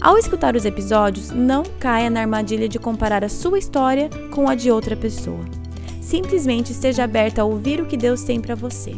Ao 0.00 0.16
escutar 0.16 0.54
os 0.54 0.64
episódios, 0.64 1.30
não 1.32 1.64
caia 1.80 2.08
na 2.08 2.20
armadilha 2.20 2.68
de 2.68 2.78
comparar 2.78 3.24
a 3.24 3.28
sua 3.28 3.58
história 3.58 4.08
com 4.30 4.48
a 4.48 4.54
de 4.54 4.70
outra 4.70 4.96
pessoa. 4.96 5.44
Simplesmente 6.00 6.70
esteja 6.70 7.02
aberta 7.02 7.42
a 7.42 7.44
ouvir 7.44 7.80
o 7.80 7.86
que 7.86 7.96
Deus 7.96 8.22
tem 8.22 8.40
para 8.40 8.54
você. 8.54 8.92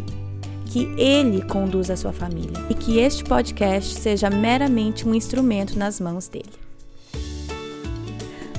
Que 0.66 0.84
Ele 0.98 1.42
conduza 1.42 1.94
a 1.94 1.96
sua 1.96 2.12
família 2.12 2.52
e 2.68 2.74
que 2.74 2.98
este 2.98 3.24
podcast 3.24 3.98
seja 3.98 4.28
meramente 4.28 5.08
um 5.08 5.14
instrumento 5.14 5.78
nas 5.78 5.98
mãos 5.98 6.28
dele. 6.28 6.52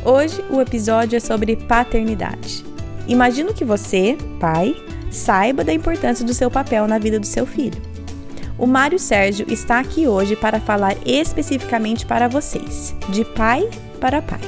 Hoje 0.03 0.43
o 0.49 0.59
episódio 0.59 1.17
é 1.17 1.19
sobre 1.19 1.55
paternidade. 1.55 2.65
Imagino 3.07 3.53
que 3.53 3.63
você, 3.63 4.17
pai, 4.39 4.75
saiba 5.11 5.63
da 5.63 5.71
importância 5.71 6.25
do 6.25 6.33
seu 6.33 6.49
papel 6.49 6.87
na 6.87 6.97
vida 6.97 7.19
do 7.19 7.25
seu 7.25 7.45
filho. 7.45 7.90
O 8.61 8.67
Mário 8.67 8.99
Sérgio 8.99 9.47
está 9.49 9.79
aqui 9.79 10.05
hoje 10.05 10.35
para 10.35 10.59
falar 10.59 10.95
especificamente 11.03 12.05
para 12.05 12.27
vocês, 12.27 12.95
de 13.09 13.25
pai 13.25 13.67
para 13.99 14.21
pai. 14.21 14.39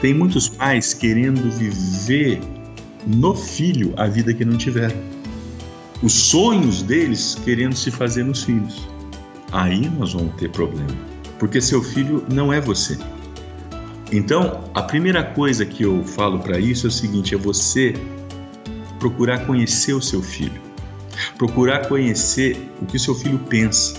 Tem 0.00 0.14
muitos 0.14 0.48
pais 0.48 0.94
querendo 0.94 1.50
viver 1.50 2.40
no 3.06 3.34
filho 3.34 3.92
a 3.98 4.06
vida 4.06 4.32
que 4.32 4.42
não 4.42 4.56
tiveram. 4.56 4.96
Os 6.02 6.14
sonhos 6.14 6.80
deles 6.80 7.36
querendo 7.44 7.76
se 7.76 7.90
fazer 7.90 8.24
nos 8.24 8.42
filhos. 8.42 8.88
Aí 9.52 9.90
nós 9.90 10.14
vamos 10.14 10.34
ter 10.36 10.50
problema, 10.50 10.96
porque 11.38 11.60
seu 11.60 11.82
filho 11.82 12.24
não 12.32 12.50
é 12.50 12.58
você. 12.58 12.96
Então, 14.10 14.64
a 14.72 14.80
primeira 14.80 15.22
coisa 15.22 15.66
que 15.66 15.82
eu 15.82 16.02
falo 16.04 16.38
para 16.38 16.58
isso 16.58 16.86
é 16.86 16.88
o 16.88 16.90
seguinte: 16.90 17.34
é 17.34 17.38
você 17.38 17.92
procurar 18.98 19.44
conhecer 19.44 19.92
o 19.92 20.00
seu 20.00 20.22
filho 20.22 20.71
procurar 21.36 21.88
conhecer 21.88 22.56
o 22.80 22.86
que 22.86 22.98
seu 22.98 23.14
filho 23.14 23.38
pensa, 23.38 23.94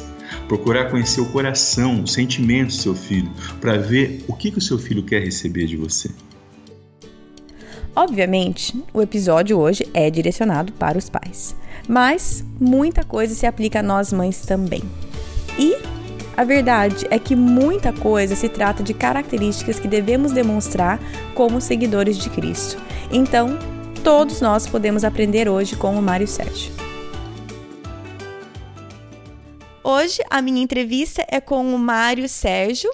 procurar 0.48 0.90
conhecer 0.90 1.22
o 1.22 1.26
coração, 1.32 2.04
os 2.04 2.14
sentimentos 2.14 2.78
do 2.78 2.82
seu 2.82 2.96
filho, 2.96 3.30
para 3.60 3.78
ver 3.78 4.24
o 4.28 4.34
que, 4.34 4.52
que 4.52 4.58
o 4.58 4.62
seu 4.62 4.78
filho 4.78 5.04
quer 5.04 5.24
receber 5.24 5.66
de 5.66 5.78
você. 5.78 6.10
Obviamente, 7.96 8.74
o 8.92 9.02
episódio 9.02 9.60
hoje 9.60 9.88
é 9.94 10.10
direcionado 10.10 10.74
para 10.74 10.98
os 10.98 11.10
pais, 11.10 11.56
mas 11.88 12.44
muita 12.60 13.04
coisa 13.04 13.36
se 13.36 13.46
aplica 13.46 13.80
a 13.80 13.84
nós 13.84 14.12
mães 14.12 14.42
também. 14.42 14.82
E 15.60 15.78
a 16.36 16.44
verdade 16.44 17.06
é 17.12 17.20
que 17.20 17.36
muita 17.36 17.94
coisa 17.94 18.36
se 18.36 18.50
trata 18.50 18.82
de 18.82 18.94
características 18.94 19.80
que 19.80 19.88
devemos 19.88 20.32
demonstrar 20.32 21.00
como 21.36 21.62
seguidores 21.62 22.18
de 22.18 22.30
Cristo. 22.32 22.82
Então, 23.12 23.60
todos 24.04 24.42
nós 24.42 24.66
podemos 24.66 25.04
aprender 25.04 25.48
hoje 25.48 25.76
com 25.76 25.96
o 25.96 26.02
Mário 26.02 26.28
Sérgio. 26.28 26.72
Hoje 29.86 30.24
a 30.30 30.42
minha 30.42 30.64
entrevista 30.64 31.26
é 31.28 31.42
com 31.42 31.76
o 31.76 31.78
Mário 31.78 32.30
Sérgio. 32.30 32.90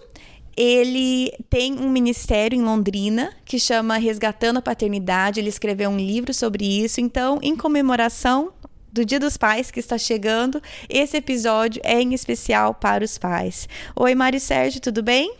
Ele 0.58 1.32
tem 1.48 1.80
um 1.80 1.88
ministério 1.88 2.58
em 2.58 2.64
Londrina 2.64 3.32
que 3.46 3.60
chama 3.60 3.98
Resgatando 3.98 4.58
a 4.58 4.62
Paternidade. 4.62 5.40
Ele 5.40 5.50
escreveu 5.50 5.92
um 5.92 5.98
livro 5.98 6.34
sobre 6.34 6.66
isso. 6.66 7.00
Então, 7.00 7.38
em 7.44 7.56
comemoração 7.56 8.52
do 8.92 9.06
Dia 9.06 9.20
dos 9.20 9.38
Pais 9.38 9.70
que 9.70 9.80
está 9.80 10.00
chegando, 10.00 10.60
esse 10.90 11.16
episódio 11.16 11.80
é 11.86 12.02
em 12.02 12.16
especial 12.16 12.74
para 12.74 13.06
os 13.06 13.20
pais. 13.20 13.70
Oi, 13.96 14.16
Mário 14.16 14.40
Sérgio, 14.40 14.82
tudo 14.82 15.04
bem? 15.04 15.36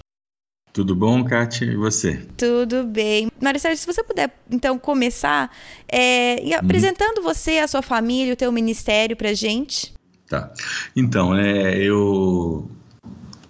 Tudo 0.72 0.96
bom, 0.96 1.24
Kátia? 1.24 1.66
E 1.66 1.76
você? 1.76 2.28
Tudo 2.38 2.84
bem. 2.84 3.28
Mário 3.42 3.60
Sérgio, 3.60 3.80
se 3.80 3.88
você 3.88 4.04
puder, 4.04 4.32
então, 4.52 4.78
começar 4.78 5.52
é, 5.92 6.36
uhum. 6.44 6.60
apresentando 6.60 7.24
você, 7.24 7.58
a 7.58 7.68
sua 7.68 7.82
família, 7.82 8.34
o 8.34 8.38
teu 8.38 8.52
ministério 8.52 9.18
para 9.18 9.34
gente. 9.34 9.98
Tá. 10.30 10.52
Então, 10.96 11.36
é, 11.36 11.78
eu 11.78 12.70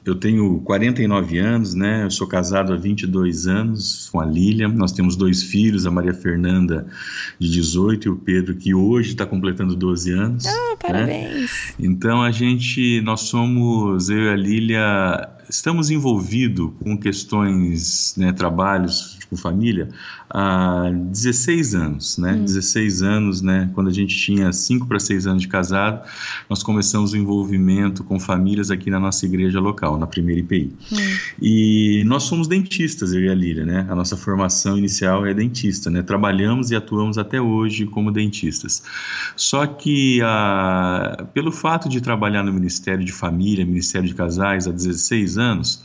eu 0.06 0.16
tenho 0.16 0.59
49 0.62 1.38
anos, 1.38 1.75
né? 1.75 2.03
Eu 2.03 2.09
sou 2.09 2.25
casado 2.25 2.73
há 2.73 2.75
22 2.75 3.47
anos 3.47 4.09
com 4.12 4.19
a 4.19 4.25
Lília. 4.25 4.67
Nós 4.67 4.91
temos 4.91 5.16
dois 5.16 5.44
filhos, 5.44 5.85
a 5.85 5.91
Maria 5.91 6.13
Fernanda, 6.13 6.88
de 7.38 7.50
18, 7.51 8.07
e 8.07 8.09
o 8.09 8.16
Pedro, 8.16 8.56
que 8.56 8.73
hoje 8.73 9.09
está 9.09 9.25
completando 9.25 9.75
12 9.75 10.12
anos. 10.12 10.45
Ah, 10.47 10.51
né? 10.51 10.75
parabéns! 10.79 11.51
Né? 11.78 11.85
Então, 11.85 12.23
a 12.23 12.31
gente, 12.31 13.01
nós 13.01 13.22
somos, 13.22 14.09
eu 14.09 14.23
e 14.23 14.29
a 14.29 14.35
Lília, 14.35 15.29
estamos 15.50 15.91
envolvidos 15.91 16.72
com 16.81 16.97
questões, 16.97 18.16
né, 18.18 18.34
trabalhos 18.34 19.19
com 19.29 19.38
família 19.38 19.90
há 20.29 20.90
16 20.91 21.75
anos, 21.75 22.17
né? 22.17 22.34
Hum. 22.34 22.45
16 22.45 23.03
anos, 23.03 23.41
né? 23.41 23.69
Quando 23.73 23.88
a 23.88 23.94
gente 23.94 24.16
tinha 24.16 24.51
5 24.51 24.88
para 24.88 25.00
6 25.00 25.28
anos 25.28 25.41
de 25.44 25.47
casado, 25.47 26.07
nós 26.50 26.63
começamos 26.63 27.13
o 27.13 27.17
envolvimento 27.17 28.03
com 28.03 28.19
famílias 28.19 28.72
aqui 28.72 28.89
na 28.89 29.00
nossa 29.00 29.25
igreja 29.25 29.59
local, 29.59 29.97
na 29.97 30.07
primeira 30.07 30.41
IPI. 30.41 30.73
Hum. 30.91 30.95
E 31.41 32.03
nós 32.06 32.23
somos 32.23 32.47
dentistas, 32.47 33.13
eu 33.13 33.22
e 33.22 33.29
a 33.29 33.35
Lília, 33.35 33.66
né? 33.66 33.85
A 33.89 33.95
nossa 33.95 34.18
formação 34.18 34.78
inicial 34.78 35.25
é 35.25 35.34
dentista, 35.34 35.89
né? 35.89 36.01
Trabalhamos 36.01 36.72
e 36.72 36.75
atuamos 36.75 37.18
até 37.18 37.39
hoje 37.39 37.85
como 37.85 38.12
dentistas. 38.12 38.84
Só 39.35 39.66
que 39.68 40.22
a, 40.23 41.25
pelo 41.34 41.51
fato 41.51 41.88
de 41.88 42.01
trabalhar 42.01 42.44
no 42.44 42.51
Ministério 42.51 43.06
de 43.06 43.12
Família, 43.12 43.66
Ministério 43.66 44.07
de 44.07 44.16
Casais 44.16 44.68
há 44.68 44.72
16 44.72 45.38
anos, 45.38 45.84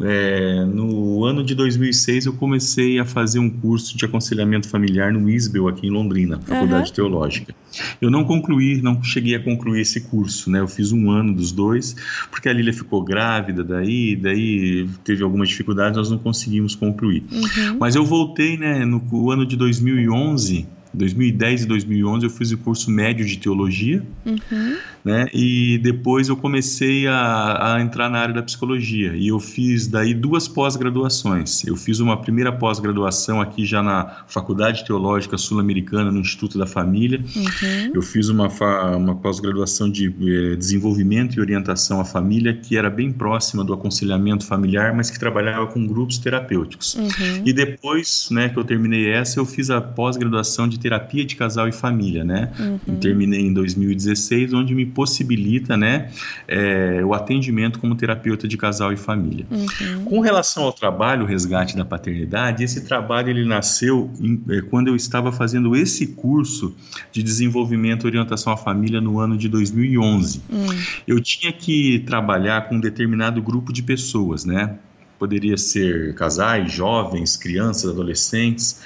é, 0.00 0.64
no 0.64 1.24
ano 1.24 1.42
de 1.42 1.54
2006 1.54 2.26
eu 2.26 2.32
comecei 2.34 2.98
a 2.98 3.04
fazer 3.04 3.38
um 3.38 3.50
curso 3.50 3.96
de 3.96 4.04
aconselhamento 4.04 4.68
familiar 4.68 5.12
no 5.12 5.28
ISBEL 5.28 5.68
aqui 5.68 5.86
em 5.86 5.90
Londrina, 5.90 6.40
Faculdade 6.40 6.90
uhum. 6.90 6.94
Teológica. 6.94 7.54
Eu 8.00 8.10
não 8.10 8.24
concluí, 8.24 8.80
não 8.82 9.02
cheguei 9.02 9.34
a 9.34 9.42
concluir 9.42 9.80
esse 9.80 10.02
curso, 10.02 10.50
né? 10.50 10.60
Eu 10.60 10.68
fiz 10.68 10.92
um 10.92 11.10
ano 11.10 11.34
dos 11.34 11.52
dois, 11.52 11.96
porque 12.30 12.48
a 12.48 12.52
Lília 12.52 12.72
ficou 12.72 13.02
grávida 13.02 13.62
daí, 13.64 14.16
daí 14.16 14.88
teve 15.04 15.22
algumas 15.22 15.48
dificuldades, 15.48 15.96
nós 15.96 16.10
não 16.10 16.18
conseguimos 16.18 16.74
concluir. 16.74 17.24
Uhum. 17.30 17.78
Mas 17.78 17.94
eu 17.94 18.04
voltei, 18.04 18.56
né, 18.56 18.84
no 18.84 19.30
ano 19.30 19.46
de 19.46 19.56
2011 19.56 20.66
2010 20.92 21.62
e 21.62 21.66
2011 21.66 22.24
eu 22.24 22.30
fiz 22.30 22.50
o 22.50 22.58
curso 22.58 22.90
médio 22.90 23.24
de 23.24 23.38
teologia, 23.38 24.02
uhum. 24.26 24.76
né? 25.04 25.26
E 25.32 25.78
depois 25.78 26.28
eu 26.28 26.36
comecei 26.36 27.06
a, 27.06 27.74
a, 27.74 27.80
entrar 27.80 28.08
na 28.08 28.18
área 28.18 28.34
da 28.34 28.42
psicologia 28.42 29.14
e 29.14 29.28
eu 29.28 29.38
fiz 29.38 29.86
daí 29.86 30.12
duas 30.12 30.48
pós-graduações. 30.48 31.64
Eu 31.64 31.76
fiz 31.76 32.00
uma 32.00 32.20
primeira 32.20 32.52
pós-graduação 32.52 33.40
aqui 33.40 33.64
já 33.64 33.82
na 33.82 34.24
Faculdade 34.26 34.84
Teológica 34.84 35.38
Sul-Americana 35.38 36.10
no 36.10 36.18
Instituto 36.18 36.58
da 36.58 36.66
Família. 36.66 37.20
Uhum. 37.20 37.92
Eu 37.94 38.02
fiz 38.02 38.28
uma, 38.28 38.48
uma 38.96 39.14
pós-graduação 39.14 39.90
de 39.90 40.06
eh, 40.06 40.56
desenvolvimento 40.56 41.36
e 41.36 41.40
orientação 41.40 42.00
à 42.00 42.04
família 42.04 42.52
que 42.54 42.76
era 42.76 42.90
bem 42.90 43.12
próxima 43.12 43.62
do 43.62 43.72
aconselhamento 43.72 44.44
familiar, 44.44 44.94
mas 44.94 45.10
que 45.10 45.18
trabalhava 45.18 45.66
com 45.68 45.86
grupos 45.86 46.18
terapêuticos. 46.18 46.94
Uhum. 46.94 47.42
E 47.44 47.52
depois, 47.52 48.28
né, 48.30 48.48
que 48.48 48.58
eu 48.58 48.64
terminei 48.64 49.08
essa, 49.08 49.38
eu 49.38 49.46
fiz 49.46 49.70
a 49.70 49.80
pós-graduação 49.80 50.66
de 50.66 50.79
terapia 50.80 51.24
de 51.24 51.36
casal 51.36 51.68
e 51.68 51.72
família, 51.72 52.24
né? 52.24 52.50
Uhum. 52.58 52.96
Terminei 52.96 53.40
em 53.40 53.52
2016, 53.52 54.52
onde 54.52 54.74
me 54.74 54.86
possibilita, 54.86 55.76
né, 55.76 56.10
é, 56.48 57.04
o 57.04 57.14
atendimento 57.14 57.78
como 57.78 57.94
terapeuta 57.94 58.48
de 58.48 58.56
casal 58.56 58.92
e 58.92 58.96
família. 58.96 59.46
Uhum. 59.50 60.04
Com 60.04 60.20
relação 60.20 60.64
ao 60.64 60.72
trabalho, 60.72 61.24
o 61.24 61.26
resgate 61.26 61.76
da 61.76 61.84
paternidade, 61.84 62.64
esse 62.64 62.84
trabalho 62.84 63.30
ele 63.30 63.44
nasceu 63.44 64.10
em, 64.20 64.42
é, 64.48 64.60
quando 64.62 64.88
eu 64.88 64.96
estava 64.96 65.30
fazendo 65.30 65.76
esse 65.76 66.08
curso 66.08 66.74
de 67.12 67.22
desenvolvimento 67.22 68.04
e 68.04 68.08
orientação 68.08 68.52
à 68.52 68.56
família 68.56 69.00
no 69.00 69.18
ano 69.20 69.36
de 69.36 69.48
2011. 69.48 70.42
Uhum. 70.50 70.66
Eu 71.06 71.20
tinha 71.20 71.52
que 71.52 72.00
trabalhar 72.00 72.68
com 72.68 72.76
um 72.76 72.80
determinado 72.80 73.40
grupo 73.42 73.72
de 73.72 73.82
pessoas, 73.82 74.44
né? 74.44 74.78
Poderia 75.20 75.58
ser 75.58 76.14
casais, 76.14 76.72
jovens, 76.72 77.36
crianças, 77.36 77.90
adolescentes. 77.90 78.82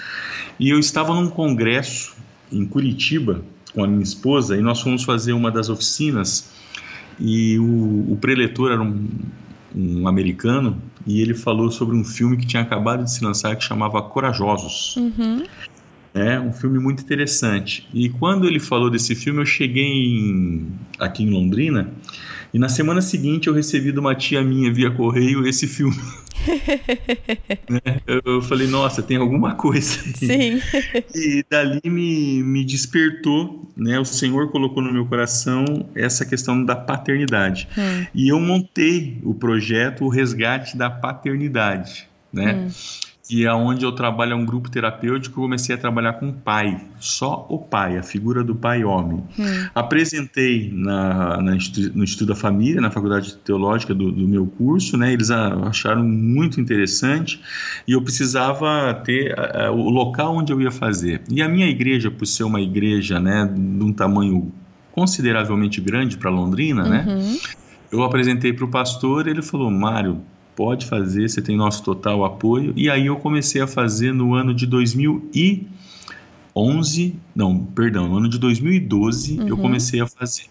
E 0.59 0.69
eu 0.69 0.81
estava 0.81 1.15
num 1.15 1.31
congresso 1.31 2.17
em 2.53 2.67
Curitiba 2.67 3.41
com 3.73 3.85
a 3.85 3.87
minha 3.87 4.03
esposa 4.03 4.57
e 4.57 4.61
nós 4.61 4.81
fomos 4.81 5.05
fazer 5.05 5.33
uma 5.33 5.51
das 5.51 5.69
oficinas 5.69 6.51
e 7.21 7.57
o, 7.59 8.13
o 8.13 8.19
preletor 8.21 8.73
era 8.73 8.83
um, 8.83 9.09
um 9.75 10.09
americano 10.09 10.81
e 11.07 11.21
ele 11.21 11.35
falou 11.35 11.71
sobre 11.71 11.97
um 11.97 12.05
filme 12.05 12.37
que 12.37 12.47
tinha 12.47 12.63
acabado 12.63 13.05
de 13.05 13.13
se 13.13 13.25
lançar 13.25 13.55
que 13.57 13.63
chamava 13.63 14.03
Corajosos. 14.03 14.97
Uhum. 14.97 15.45
É 16.15 16.39
um 16.39 16.53
filme 16.53 16.79
muito 16.79 17.03
interessante. 17.03 17.89
E 17.93 18.09
quando 18.09 18.47
ele 18.47 18.61
falou 18.61 18.89
desse 18.89 19.17
filme, 19.17 19.41
eu 19.41 19.47
cheguei 19.47 19.85
em, 19.85 20.69
aqui 20.97 21.25
em 21.25 21.31
Londrina 21.31 21.93
e 22.55 22.59
na 22.59 22.69
semana 22.69 23.03
seguinte 23.03 23.49
eu 23.49 23.53
recebi 23.53 23.91
de 23.91 23.99
uma 23.99 24.15
tia 24.15 24.41
minha 24.41 24.73
via 24.73 24.89
correio 24.93 25.45
esse 25.45 25.67
filme. 25.67 25.99
né? 27.69 28.01
Eu 28.07 28.41
falei, 28.43 28.69
nossa, 28.69 29.03
tem 29.03 29.17
alguma 29.17 29.57
coisa 29.57 29.99
aí. 30.05 30.15
Sim. 30.15 30.63
E 31.13 31.45
dali 31.51 31.81
me, 31.85 32.45
me 32.45 32.65
despertou, 32.65 33.69
né? 33.77 33.99
O 33.99 34.05
Senhor 34.05 34.53
colocou 34.53 34.81
no 34.81 34.93
meu 34.93 35.07
coração 35.07 35.65
essa 35.97 36.25
questão 36.25 36.65
da 36.65 36.77
paternidade. 36.77 37.67
Hum. 37.77 38.07
E 38.15 38.29
eu 38.29 38.39
montei 38.39 39.19
o 39.25 39.35
projeto 39.35 40.05
O 40.05 40.09
Resgate 40.09 40.77
da 40.77 40.89
Paternidade, 40.89 42.07
né? 42.33 42.69
Hum 42.69 43.14
que 43.27 43.47
é 43.47 43.53
onde 43.53 43.85
eu 43.85 43.93
trabalho 43.93 44.33
é 44.33 44.37
um 44.37 44.45
grupo 44.45 44.71
terapêutico, 44.71 45.41
eu 45.41 45.45
comecei 45.45 45.75
a 45.75 45.79
trabalhar 45.79 46.15
com 46.15 46.29
o 46.29 46.33
pai, 46.33 46.79
só 47.01 47.47
o 47.49 47.59
pai, 47.59 47.97
a 47.97 48.03
figura 48.03 48.45
do 48.45 48.55
pai 48.55 48.85
homem. 48.85 49.25
Hum. 49.39 49.69
Apresentei 49.75 50.71
na, 50.75 51.41
na, 51.41 51.53
no 51.95 52.05
Instituto 52.05 52.27
da 52.27 52.35
Família, 52.35 52.83
na 52.83 52.91
Faculdade 52.91 53.35
Teológica 53.37 53.95
do, 53.95 54.13
do, 54.13 54.29
meu 54.29 54.47
curso, 54.47 54.99
né? 54.99 55.11
Eles 55.11 55.31
acharam 55.31 56.05
muito 56.05 56.61
interessante 56.61 57.41
e 57.89 57.93
eu 57.93 58.03
precisava 58.03 58.93
ter 59.05 59.35
o 59.73 59.89
local 59.89 60.37
onde 60.37 60.53
eu 60.53 60.61
ia 60.61 60.71
fazer. 60.71 61.23
E 61.31 61.41
a 61.41 61.49
minha 61.49 61.67
igreja, 61.67 62.11
por 62.11 62.27
ser 62.27 62.45
uma 62.45 62.61
igreja, 62.61 63.19
né, 63.19 63.47
de 63.47 63.85
um 63.85 63.93
tamanho 63.93 64.53
consideravelmente 64.93 65.81
grande 65.81 66.19
para 66.19 66.31
Londrina, 66.31 66.85
né? 66.85 67.05
uhum. 67.09 67.33
né? 67.33 67.39
Eu 67.91 68.03
apresentei 68.03 68.53
para 68.53 68.65
o 68.65 68.69
pastor, 68.69 69.29
ele 69.29 69.41
falou: 69.41 69.71
Mário, 69.71 70.21
pode 70.57 70.87
fazer, 70.87 71.29
você 71.29 71.43
tem 71.43 71.57
nosso 71.57 71.83
total 71.83 72.25
apoio. 72.25 72.73
E 72.77 72.89
aí 72.89 73.07
eu 73.07 73.17
comecei 73.17 73.61
a 73.61 73.67
fazer 73.67 74.13
no 74.13 74.35
ano 74.35 74.55
de 74.55 74.67
2011, 74.67 77.17
não, 77.35 77.65
perdão, 77.65 78.09
no 78.09 78.19
ano 78.19 78.29
de 78.29 78.39
2012 78.39 79.41
uhum. 79.41 79.49
eu 79.49 79.57
comecei 79.57 80.01
a 80.01 80.07
fazer. 80.07 80.45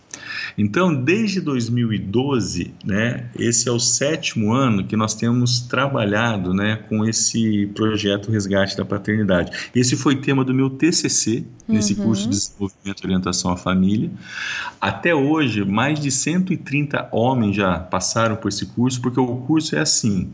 Então, 0.57 0.93
desde 0.93 1.41
2012, 1.41 2.73
né, 2.85 3.29
esse 3.37 3.67
é 3.67 3.71
o 3.71 3.79
sétimo 3.79 4.53
ano 4.53 4.85
que 4.85 4.95
nós 4.95 5.13
temos 5.13 5.61
trabalhado 5.61 6.53
né, 6.53 6.77
com 6.89 7.05
esse 7.05 7.67
projeto 7.67 8.31
Resgate 8.31 8.77
da 8.77 8.85
Paternidade. 8.85 9.69
Esse 9.75 9.95
foi 9.95 10.15
tema 10.15 10.43
do 10.43 10.53
meu 10.53 10.69
TCC, 10.69 11.45
nesse 11.67 11.93
uhum. 11.93 12.05
curso 12.05 12.23
de 12.23 12.29
Desenvolvimento 12.29 13.01
e 13.01 13.05
Orientação 13.05 13.51
à 13.51 13.57
Família. 13.57 14.11
Até 14.79 15.15
hoje, 15.15 15.63
mais 15.63 15.99
de 15.99 16.11
130 16.11 17.09
homens 17.11 17.55
já 17.55 17.79
passaram 17.79 18.35
por 18.35 18.49
esse 18.49 18.65
curso, 18.65 19.01
porque 19.01 19.19
o 19.19 19.37
curso 19.37 19.75
é 19.75 19.79
assim, 19.79 20.31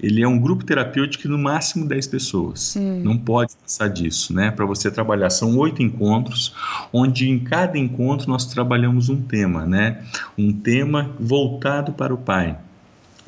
ele 0.00 0.22
é 0.22 0.28
um 0.28 0.38
grupo 0.38 0.64
terapêutico 0.64 1.24
de 1.24 1.28
no 1.28 1.38
máximo 1.38 1.86
10 1.86 2.06
pessoas. 2.06 2.76
Uhum. 2.76 3.02
Não 3.02 3.18
pode 3.18 3.52
passar 3.56 3.88
disso, 3.88 4.32
né, 4.32 4.50
para 4.50 4.64
você 4.64 4.90
trabalhar. 4.90 5.30
São 5.30 5.56
oito 5.58 5.82
encontros, 5.82 6.54
onde 6.92 7.28
em 7.28 7.38
cada 7.38 7.76
encontro 7.76 8.28
nós 8.28 8.46
trabalhamos 8.46 9.08
um 9.08 9.17
tema, 9.20 9.66
né? 9.66 10.04
Um 10.36 10.52
tema 10.52 11.10
voltado 11.18 11.92
para 11.92 12.12
o 12.12 12.18
pai. 12.18 12.56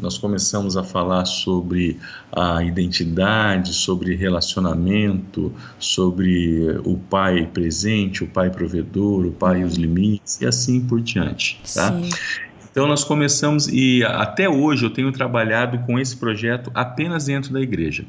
Nós 0.01 0.17
começamos 0.17 0.77
a 0.77 0.83
falar 0.83 1.27
sobre 1.27 1.99
a 2.33 2.65
identidade, 2.65 3.75
sobre 3.75 4.17
relacionamento, 4.17 5.53
sobre 5.79 6.81
o 6.85 6.97
pai 6.97 7.47
presente, 7.47 8.25
o 8.25 8.27
pai 8.27 8.51
provedor, 8.51 9.27
o 9.27 9.33
pai 9.33 9.61
e 9.61 9.65
os 9.65 9.75
limites 9.75 10.41
e 10.41 10.47
assim 10.47 10.81
por 10.81 11.01
diante, 11.01 11.61
tá? 11.75 11.93
Sim. 11.93 12.09
Então 12.71 12.87
nós 12.87 13.03
começamos 13.03 13.67
e 13.67 14.05
até 14.05 14.49
hoje 14.49 14.85
eu 14.85 14.91
tenho 14.91 15.11
trabalhado 15.11 15.81
com 15.81 15.99
esse 15.99 16.17
projeto 16.17 16.71
apenas 16.73 17.25
dentro 17.25 17.53
da 17.53 17.61
igreja. 17.61 18.05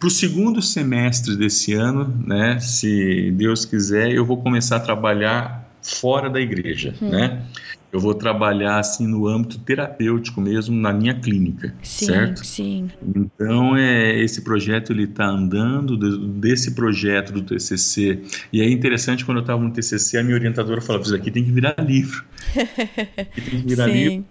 Para 0.00 0.06
o 0.06 0.10
segundo 0.10 0.62
semestre 0.62 1.36
desse 1.36 1.74
ano, 1.74 2.12
né, 2.26 2.58
se 2.58 3.30
Deus 3.32 3.66
quiser, 3.66 4.10
eu 4.10 4.24
vou 4.24 4.38
começar 4.38 4.76
a 4.76 4.80
trabalhar 4.80 5.67
fora 5.82 6.28
da 6.28 6.40
igreja, 6.40 6.94
hum. 7.00 7.08
né? 7.10 7.42
Eu 7.90 8.00
vou 8.00 8.14
trabalhar 8.14 8.78
assim 8.78 9.06
no 9.06 9.26
âmbito 9.26 9.58
terapêutico 9.60 10.42
mesmo 10.42 10.76
na 10.76 10.92
minha 10.92 11.14
clínica, 11.14 11.74
sim, 11.82 12.04
certo? 12.04 12.44
Sim. 12.44 12.90
Então 13.16 13.74
é 13.74 14.20
esse 14.20 14.42
projeto 14.42 14.92
ele 14.92 15.04
está 15.04 15.24
andando 15.24 15.96
desse 16.38 16.72
projeto 16.74 17.32
do 17.32 17.40
TCC 17.40 18.20
e 18.52 18.60
é 18.60 18.68
interessante 18.68 19.24
quando 19.24 19.38
eu 19.38 19.42
estava 19.42 19.62
no 19.62 19.72
TCC 19.72 20.18
a 20.18 20.22
minha 20.22 20.36
orientadora 20.36 20.82
falava 20.82 21.04
isso 21.04 21.14
aqui 21.14 21.30
tem 21.30 21.42
que 21.42 21.50
virar 21.50 21.76
livro, 21.78 22.26
tem 22.54 23.62
que 23.62 23.68
virar 23.68 23.86
sim. 23.86 23.92
livro. 23.92 24.24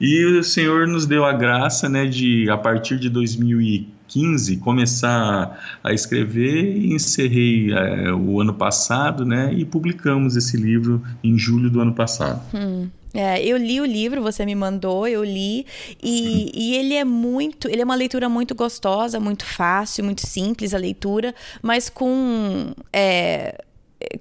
E 0.00 0.24
o 0.24 0.42
Senhor 0.42 0.86
nos 0.86 1.06
deu 1.06 1.24
a 1.24 1.32
graça, 1.32 1.88
né, 1.88 2.06
de 2.06 2.48
a 2.50 2.56
partir 2.56 2.98
de 2.98 3.08
2015 3.08 4.56
começar 4.58 5.78
a 5.82 5.92
escrever 5.92 6.76
e 6.76 6.92
encerrei 6.92 7.72
é, 7.72 8.12
o 8.12 8.40
ano 8.40 8.54
passado, 8.54 9.24
né, 9.24 9.52
e 9.54 9.64
publicamos 9.64 10.36
esse 10.36 10.56
livro 10.56 11.02
em 11.22 11.38
julho 11.38 11.70
do 11.70 11.80
ano 11.80 11.94
passado. 11.94 12.42
Hum. 12.54 12.88
É, 13.16 13.40
eu 13.46 13.56
li 13.56 13.80
o 13.80 13.84
livro, 13.84 14.20
você 14.20 14.44
me 14.44 14.56
mandou, 14.56 15.06
eu 15.06 15.22
li, 15.22 15.64
e, 16.02 16.50
e, 16.52 16.74
ele 16.74 16.94
é 16.94 17.04
muito, 17.04 17.68
ele 17.68 17.80
é 17.80 17.84
uma 17.84 17.94
leitura 17.94 18.28
muito 18.28 18.56
gostosa, 18.56 19.20
muito 19.20 19.44
fácil, 19.46 20.04
muito 20.04 20.26
simples 20.26 20.74
a 20.74 20.78
leitura, 20.78 21.32
mas 21.62 21.88
com 21.88 22.72
é, 22.92 23.62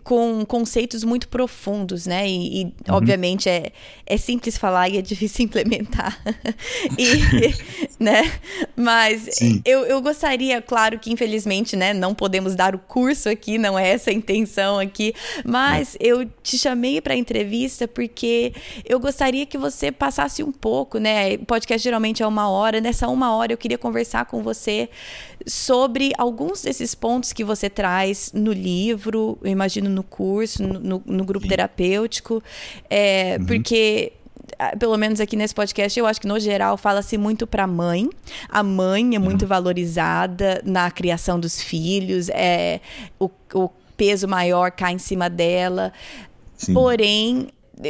com 0.03 0.45
conceitos 0.45 1.03
muito 1.03 1.27
profundos, 1.27 2.05
né? 2.05 2.27
E, 2.27 2.61
e 2.61 2.63
uhum. 2.65 2.71
obviamente 2.89 3.49
é, 3.49 3.71
é 4.05 4.17
simples 4.17 4.57
falar 4.57 4.89
e 4.89 4.97
é 4.97 5.01
difícil 5.01 5.45
implementar. 5.45 6.21
e, 6.97 7.53
né? 8.01 8.31
Mas 8.75 9.27
eu, 9.65 9.85
eu 9.85 10.01
gostaria, 10.01 10.61
claro 10.61 10.99
que 10.99 11.11
infelizmente, 11.11 11.75
né, 11.75 11.93
não 11.93 12.13
podemos 12.13 12.55
dar 12.55 12.75
o 12.75 12.79
curso 12.79 13.29
aqui, 13.29 13.57
não 13.57 13.77
é 13.77 13.89
essa 13.89 14.09
a 14.09 14.13
intenção 14.13 14.79
aqui, 14.79 15.13
mas 15.45 15.95
é. 15.95 15.99
eu 15.99 16.25
te 16.41 16.57
chamei 16.57 17.01
para 17.01 17.15
entrevista 17.15 17.87
porque 17.87 18.53
eu 18.85 18.99
gostaria 18.99 19.45
que 19.45 19.57
você 19.57 19.91
passasse 19.91 20.43
um 20.43 20.51
pouco, 20.51 20.97
né? 20.97 21.35
O 21.35 21.45
podcast 21.45 21.83
geralmente 21.83 22.23
é 22.23 22.27
uma 22.27 22.49
hora, 22.49 22.81
nessa 22.81 23.07
uma 23.07 23.35
hora 23.35 23.53
eu 23.53 23.57
queria 23.57 23.77
conversar 23.77 24.25
com 24.25 24.41
você 24.41 24.89
sobre 25.45 26.11
alguns 26.17 26.61
desses 26.61 26.95
pontos 26.95 27.33
que 27.33 27.43
você 27.43 27.69
traz 27.69 28.31
no 28.33 28.53
livro, 28.53 29.37
eu 29.43 29.51
imagino 29.51 29.72
no 29.81 30.03
curso, 30.03 30.63
no, 30.63 31.01
no 31.05 31.23
grupo 31.23 31.43
Sim. 31.43 31.49
terapêutico, 31.49 32.41
é, 32.89 33.37
uhum. 33.39 33.45
porque 33.45 34.13
ah, 34.59 34.75
pelo 34.77 34.97
menos 34.97 35.19
aqui 35.19 35.35
nesse 35.35 35.53
podcast, 35.53 35.97
eu 35.99 36.05
acho 36.05 36.19
que 36.19 36.27
no 36.27 36.39
geral 36.39 36.77
fala-se 36.77 37.17
muito 37.17 37.47
para 37.47 37.63
a 37.63 37.67
mãe. 37.67 38.09
A 38.49 38.63
mãe 38.63 39.15
é 39.15 39.19
muito 39.19 39.43
uhum. 39.43 39.47
valorizada 39.47 40.61
na 40.65 40.89
criação 40.91 41.39
dos 41.39 41.61
filhos, 41.61 42.29
é 42.29 42.79
o, 43.19 43.29
o 43.53 43.69
peso 43.95 44.27
maior 44.27 44.71
cai 44.71 44.93
em 44.93 44.99
cima 44.99 45.29
dela. 45.29 45.93
Sim. 46.57 46.73
Porém, 46.73 47.47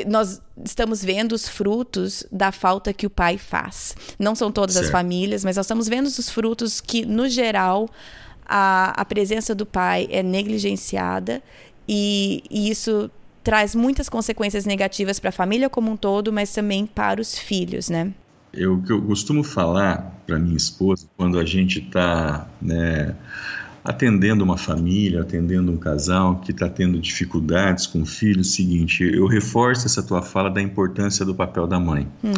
nós 0.07 0.41
estamos 0.63 1.03
vendo 1.03 1.33
os 1.33 1.47
frutos 1.47 2.25
da 2.31 2.51
falta 2.51 2.93
que 2.93 3.05
o 3.05 3.09
pai 3.09 3.37
faz. 3.37 3.95
Não 4.17 4.35
são 4.35 4.51
todas 4.51 4.73
certo. 4.75 4.85
as 4.85 4.91
famílias, 4.91 5.43
mas 5.43 5.57
nós 5.57 5.65
estamos 5.65 5.87
vendo 5.87 6.07
os 6.07 6.29
frutos 6.29 6.79
que, 6.79 7.05
no 7.05 7.27
geral, 7.27 7.89
a, 8.45 8.93
a 8.99 9.05
presença 9.05 9.53
do 9.53 9.65
pai 9.65 10.07
é 10.09 10.23
negligenciada 10.23 11.41
e, 11.87 12.43
e 12.49 12.69
isso 12.69 13.09
traz 13.43 13.75
muitas 13.75 14.07
consequências 14.07 14.65
negativas 14.65 15.19
para 15.19 15.29
a 15.29 15.33
família 15.33 15.69
como 15.69 15.91
um 15.91 15.97
todo, 15.97 16.31
mas 16.31 16.53
também 16.53 16.85
para 16.85 17.19
os 17.19 17.37
filhos, 17.37 17.89
né? 17.89 18.11
Eu 18.53 18.81
que 18.81 18.91
eu 18.91 19.01
costumo 19.01 19.43
falar 19.43 20.21
para 20.25 20.39
minha 20.39 20.55
esposa 20.55 21.07
quando 21.17 21.39
a 21.39 21.45
gente 21.45 21.79
está, 21.79 22.47
né, 22.61 23.15
atendendo 23.83 24.43
uma 24.43 24.57
família, 24.57 25.21
atendendo 25.21 25.71
um 25.71 25.77
casal 25.77 26.39
que 26.39 26.51
está 26.51 26.69
tendo 26.69 26.99
dificuldades 26.99 27.87
com 27.87 28.03
o 28.03 28.05
filho, 28.05 28.41
o 28.41 28.45
seguinte, 28.45 29.03
eu 29.03 29.25
reforço 29.27 29.87
essa 29.87 30.01
tua 30.01 30.21
fala 30.21 30.49
da 30.49 30.61
importância 30.61 31.25
do 31.25 31.35
papel 31.35 31.67
da 31.67 31.79
mãe. 31.79 32.07
Hum. 32.23 32.33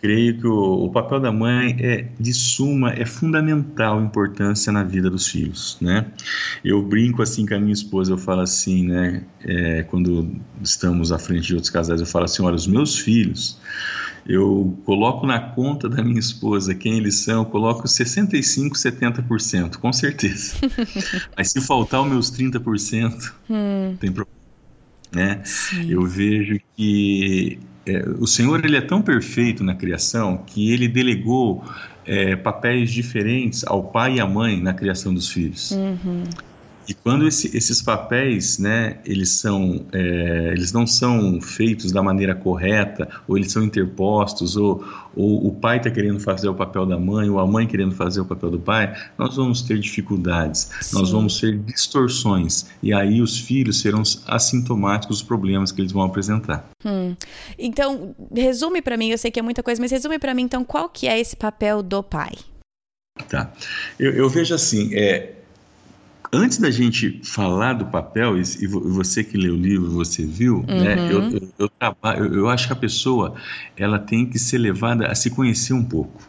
Creio 0.00 0.38
que 0.38 0.46
o, 0.46 0.84
o, 0.84 0.90
papel 0.90 1.18
da 1.18 1.32
mãe 1.32 1.76
é 1.80 2.08
de 2.18 2.32
suma, 2.32 2.92
é 2.92 3.04
fundamental 3.04 4.00
importância 4.00 4.72
na 4.72 4.84
vida 4.84 5.10
dos 5.10 5.26
filhos, 5.26 5.76
né? 5.80 6.06
Eu 6.64 6.82
brinco 6.82 7.22
assim 7.22 7.44
com 7.44 7.54
a 7.54 7.58
minha 7.58 7.72
esposa, 7.72 8.12
eu 8.12 8.18
falo 8.18 8.42
assim, 8.42 8.86
né? 8.86 9.24
É, 9.44 9.82
quando 9.84 10.30
estamos 10.62 11.10
à 11.10 11.18
frente 11.18 11.48
de 11.48 11.54
outros 11.54 11.70
casais, 11.70 12.00
eu 12.00 12.06
falo 12.06 12.26
assim, 12.26 12.42
olha, 12.42 12.54
os 12.54 12.66
meus 12.66 12.98
filhos 12.98 13.58
eu 14.28 14.78
coloco 14.84 15.26
na 15.26 15.40
conta 15.40 15.88
da 15.88 16.02
minha 16.02 16.20
esposa 16.20 16.74
quem 16.74 16.98
eles 16.98 17.14
são, 17.16 17.42
eu 17.42 17.46
coloco 17.46 17.88
65, 17.88 18.76
70%, 18.76 19.76
com 19.76 19.90
certeza. 19.90 20.54
Mas 21.34 21.50
se 21.50 21.62
faltar 21.62 22.02
os 22.02 22.08
meus 22.08 22.30
30%, 22.30 23.32
hum. 23.48 23.96
tem 23.98 24.12
problema. 24.12 24.37
Né? 25.12 25.42
Eu 25.88 26.04
vejo 26.04 26.60
que 26.76 27.58
é, 27.86 28.06
o 28.18 28.26
Senhor 28.26 28.64
ele 28.64 28.76
é 28.76 28.80
tão 28.80 29.00
perfeito 29.00 29.64
na 29.64 29.74
criação 29.74 30.42
que 30.46 30.72
ele 30.72 30.86
delegou 30.86 31.64
é, 32.04 32.36
papéis 32.36 32.90
diferentes 32.90 33.64
ao 33.66 33.84
pai 33.84 34.16
e 34.16 34.20
à 34.20 34.26
mãe 34.26 34.60
na 34.60 34.74
criação 34.74 35.12
dos 35.12 35.30
filhos. 35.30 35.70
Uhum. 35.70 36.24
E 36.88 36.94
quando 36.94 37.28
esse, 37.28 37.54
esses 37.54 37.82
papéis, 37.82 38.58
né, 38.58 38.98
eles 39.04 39.30
são, 39.32 39.84
é, 39.92 40.52
eles 40.52 40.72
não 40.72 40.86
são 40.86 41.38
feitos 41.38 41.92
da 41.92 42.02
maneira 42.02 42.34
correta, 42.34 43.06
ou 43.28 43.36
eles 43.36 43.52
são 43.52 43.62
interpostos, 43.62 44.56
ou, 44.56 44.82
ou 45.14 45.46
o 45.46 45.54
pai 45.54 45.76
está 45.76 45.90
querendo 45.90 46.18
fazer 46.18 46.48
o 46.48 46.54
papel 46.54 46.86
da 46.86 46.98
mãe, 46.98 47.28
ou 47.28 47.38
a 47.38 47.46
mãe 47.46 47.66
querendo 47.66 47.94
fazer 47.94 48.22
o 48.22 48.24
papel 48.24 48.50
do 48.50 48.58
pai, 48.58 48.96
nós 49.18 49.36
vamos 49.36 49.60
ter 49.60 49.78
dificuldades, 49.78 50.70
Sim. 50.80 50.98
nós 50.98 51.10
vamos 51.10 51.38
ter 51.38 51.58
distorções, 51.58 52.66
e 52.82 52.94
aí 52.94 53.20
os 53.20 53.38
filhos 53.38 53.80
serão 53.80 54.02
assintomáticos 54.26 55.18
dos 55.18 55.22
problemas 55.22 55.70
que 55.70 55.82
eles 55.82 55.92
vão 55.92 56.02
apresentar. 56.02 56.70
Hum. 56.86 57.14
Então, 57.58 58.14
resume 58.34 58.80
para 58.80 58.96
mim, 58.96 59.10
eu 59.10 59.18
sei 59.18 59.30
que 59.30 59.38
é 59.38 59.42
muita 59.42 59.62
coisa, 59.62 59.78
mas 59.78 59.90
resume 59.90 60.18
para 60.18 60.32
mim, 60.32 60.42
então, 60.42 60.64
qual 60.64 60.88
que 60.88 61.06
é 61.06 61.20
esse 61.20 61.36
papel 61.36 61.82
do 61.82 62.02
pai? 62.02 62.32
Tá. 63.28 63.52
Eu, 63.98 64.12
eu 64.12 64.28
vejo 64.28 64.54
assim, 64.54 64.94
é, 64.94 65.37
antes 66.32 66.58
da 66.58 66.70
gente 66.70 67.20
falar 67.24 67.74
do 67.74 67.86
papel, 67.86 68.38
e 68.38 68.66
você 68.66 69.24
que 69.24 69.36
leu 69.36 69.54
o 69.54 69.56
livro, 69.56 69.90
você 69.90 70.24
viu, 70.24 70.58
uhum. 70.58 70.64
né? 70.66 71.12
Eu, 71.12 71.22
eu, 71.30 71.50
eu, 71.58 71.70
eu, 71.80 72.34
eu 72.34 72.48
acho 72.48 72.66
que 72.66 72.72
a 72.72 72.76
pessoa 72.76 73.34
ela 73.76 73.98
tem 73.98 74.26
que 74.26 74.38
ser 74.38 74.58
levada 74.58 75.06
a 75.06 75.14
se 75.14 75.30
conhecer 75.30 75.72
um 75.72 75.84
pouco. 75.84 76.22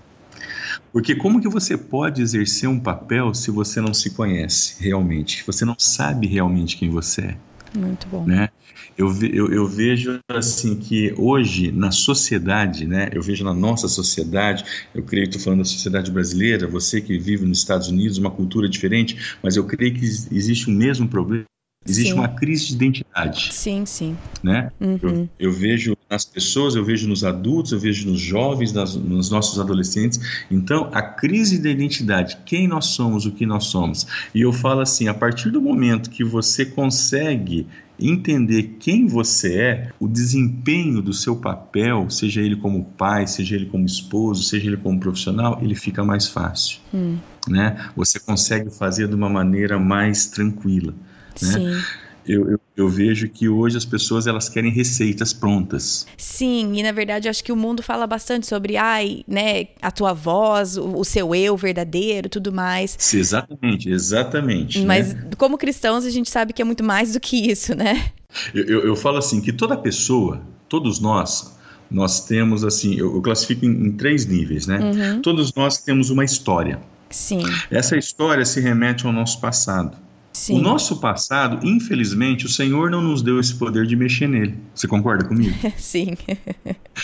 Porque 0.91 1.15
como 1.15 1.39
que 1.39 1.47
você 1.47 1.77
pode 1.77 2.21
exercer 2.21 2.67
um 2.67 2.79
papel 2.79 3.33
se 3.33 3.51
você 3.51 3.79
não 3.79 3.93
se 3.93 4.11
conhece 4.11 4.83
realmente? 4.83 5.37
Se 5.37 5.45
você 5.45 5.63
não 5.63 5.75
sabe 5.77 6.25
realmente 6.27 6.77
quem 6.77 6.89
você 6.89 7.21
é? 7.21 7.37
Muito 7.75 8.07
bom. 8.07 8.25
Né? 8.25 8.49
Eu, 8.97 9.07
eu, 9.23 9.51
eu, 9.51 9.67
vejo 9.67 10.19
assim 10.27 10.75
que 10.75 11.13
hoje 11.17 11.71
na 11.71 11.91
sociedade, 11.91 12.87
né, 12.87 13.09
eu 13.13 13.21
vejo 13.21 13.43
na 13.43 13.53
nossa 13.53 13.87
sociedade, 13.87 14.65
eu 14.93 15.03
creio 15.03 15.25
que 15.25 15.35
estou 15.35 15.43
falando 15.43 15.59
da 15.59 15.65
sociedade 15.65 16.11
brasileira, 16.11 16.67
você 16.67 16.99
que 16.99 17.17
vive 17.17 17.45
nos 17.45 17.59
Estados 17.59 17.87
Unidos, 17.87 18.17
uma 18.17 18.31
cultura 18.31 18.67
diferente, 18.67 19.37
mas 19.41 19.55
eu 19.55 19.65
creio 19.65 19.93
que 19.93 20.03
existe 20.03 20.67
o 20.67 20.71
mesmo 20.71 21.07
problema. 21.07 21.45
Existe 21.89 22.11
sim. 22.11 22.17
uma 22.17 22.27
crise 22.27 22.67
de 22.67 22.73
identidade. 22.73 23.53
Sim, 23.53 23.85
sim. 23.85 24.15
Né? 24.43 24.71
Uhum. 24.79 24.99
Eu, 25.03 25.49
eu, 25.49 25.51
vejo 25.51 25.97
nas 26.09 26.25
pessoas, 26.25 26.75
eu 26.75 26.83
vejo 26.83 27.07
nos 27.07 27.23
adultos, 27.23 27.71
eu 27.71 27.79
vejo 27.79 28.09
nos 28.09 28.19
jovens, 28.19 28.71
nas, 28.73 28.95
nos 28.95 29.29
nossos 29.29 29.59
adolescentes. 29.59 30.19
Então, 30.49 30.89
a 30.93 31.01
crise 31.01 31.59
da 31.59 31.69
identidade, 31.69 32.37
quem 32.45 32.67
nós 32.67 32.85
somos, 32.87 33.25
o 33.25 33.31
que 33.31 33.45
nós 33.45 33.65
somos. 33.65 34.07
E 34.33 34.41
eu 34.41 34.53
falo 34.53 34.81
assim, 34.81 35.07
a 35.07 35.13
partir 35.13 35.49
do 35.49 35.61
momento 35.61 36.09
que 36.09 36.23
você 36.23 36.65
consegue 36.65 37.67
entender 37.99 38.77
quem 38.79 39.07
você 39.07 39.59
é, 39.59 39.89
o 39.99 40.07
desempenho 40.07 41.01
do 41.01 41.13
seu 41.13 41.35
papel, 41.35 42.09
seja 42.09 42.41
ele 42.41 42.55
como 42.55 42.85
pai, 42.97 43.27
seja 43.27 43.55
ele 43.55 43.65
como 43.65 43.85
esposo, 43.85 44.43
seja 44.43 44.67
ele 44.67 44.77
como 44.77 44.99
profissional, 44.99 45.59
ele 45.61 45.75
fica 45.75 46.03
mais 46.03 46.27
fácil. 46.27 46.79
Hum. 46.93 47.17
Né? 47.47 47.89
Você 47.95 48.19
consegue 48.19 48.69
fazer 48.69 49.07
de 49.07 49.15
uma 49.15 49.29
maneira 49.29 49.77
mais 49.77 50.27
tranquila. 50.27 50.93
Né? 51.41 51.53
Sim. 51.53 51.81
Eu, 52.27 52.51
eu, 52.51 52.59
eu, 52.77 52.87
vejo 52.87 53.27
que 53.27 53.49
hoje 53.49 53.75
as 53.75 53.85
pessoas 53.85 54.27
elas 54.27 54.47
querem 54.47 54.69
receitas 54.71 55.33
prontas. 55.33 56.05
Sim, 56.15 56.73
e 56.75 56.83
na 56.83 56.91
verdade 56.91 57.27
acho 57.27 57.43
que 57.43 57.51
o 57.51 57.55
mundo 57.55 57.81
fala 57.81 58.05
bastante 58.05 58.45
sobre 58.45 58.77
ai, 58.77 59.23
né, 59.27 59.69
a 59.81 59.89
tua 59.89 60.13
voz, 60.13 60.77
o, 60.77 60.99
o 60.99 61.03
seu 61.03 61.33
eu 61.33 61.57
verdadeiro, 61.57 62.29
tudo 62.29 62.51
mais. 62.51 62.95
Sim, 62.99 63.17
exatamente, 63.17 63.89
exatamente. 63.89 64.85
Mas 64.85 65.13
né? 65.13 65.29
como 65.39 65.57
cristãos 65.57 66.05
a 66.05 66.11
gente 66.11 66.29
sabe 66.29 66.53
que 66.53 66.61
é 66.61 66.65
muito 66.65 66.83
mais 66.83 67.13
do 67.13 67.19
que 67.19 67.49
isso, 67.49 67.73
né? 67.73 68.11
Eu, 68.53 68.63
eu, 68.65 68.79
eu 68.81 68.95
falo 68.95 69.17
assim 69.17 69.41
que 69.41 69.51
toda 69.51 69.75
pessoa, 69.75 70.39
todos 70.67 70.99
nós, 70.99 71.57
nós 71.89 72.25
temos 72.25 72.63
assim, 72.63 72.95
eu, 72.95 73.19
classifico 73.21 73.65
em, 73.65 73.87
em, 73.87 73.91
três 73.93 74.27
níveis, 74.27 74.67
né? 74.67 74.77
Uhum. 74.77 75.21
Todos 75.21 75.51
nós 75.55 75.79
temos 75.79 76.11
uma 76.11 76.23
história. 76.23 76.79
Sim. 77.09 77.43
Essa 77.71 77.97
história 77.97 78.45
se 78.45 78.59
remete 78.61 79.07
ao 79.07 79.11
nosso 79.11 79.41
passado. 79.41 79.97
Sim. 80.39 80.57
O 80.57 80.61
nosso 80.61 81.01
passado, 81.01 81.67
infelizmente, 81.67 82.45
o 82.45 82.49
Senhor 82.49 82.89
não 82.89 83.01
nos 83.01 83.21
deu 83.21 83.41
esse 83.41 83.53
poder 83.55 83.85
de 83.85 83.93
mexer 83.93 84.25
nele. 84.25 84.57
Você 84.73 84.87
concorda 84.87 85.25
comigo? 85.25 85.53
Sim. 85.75 86.15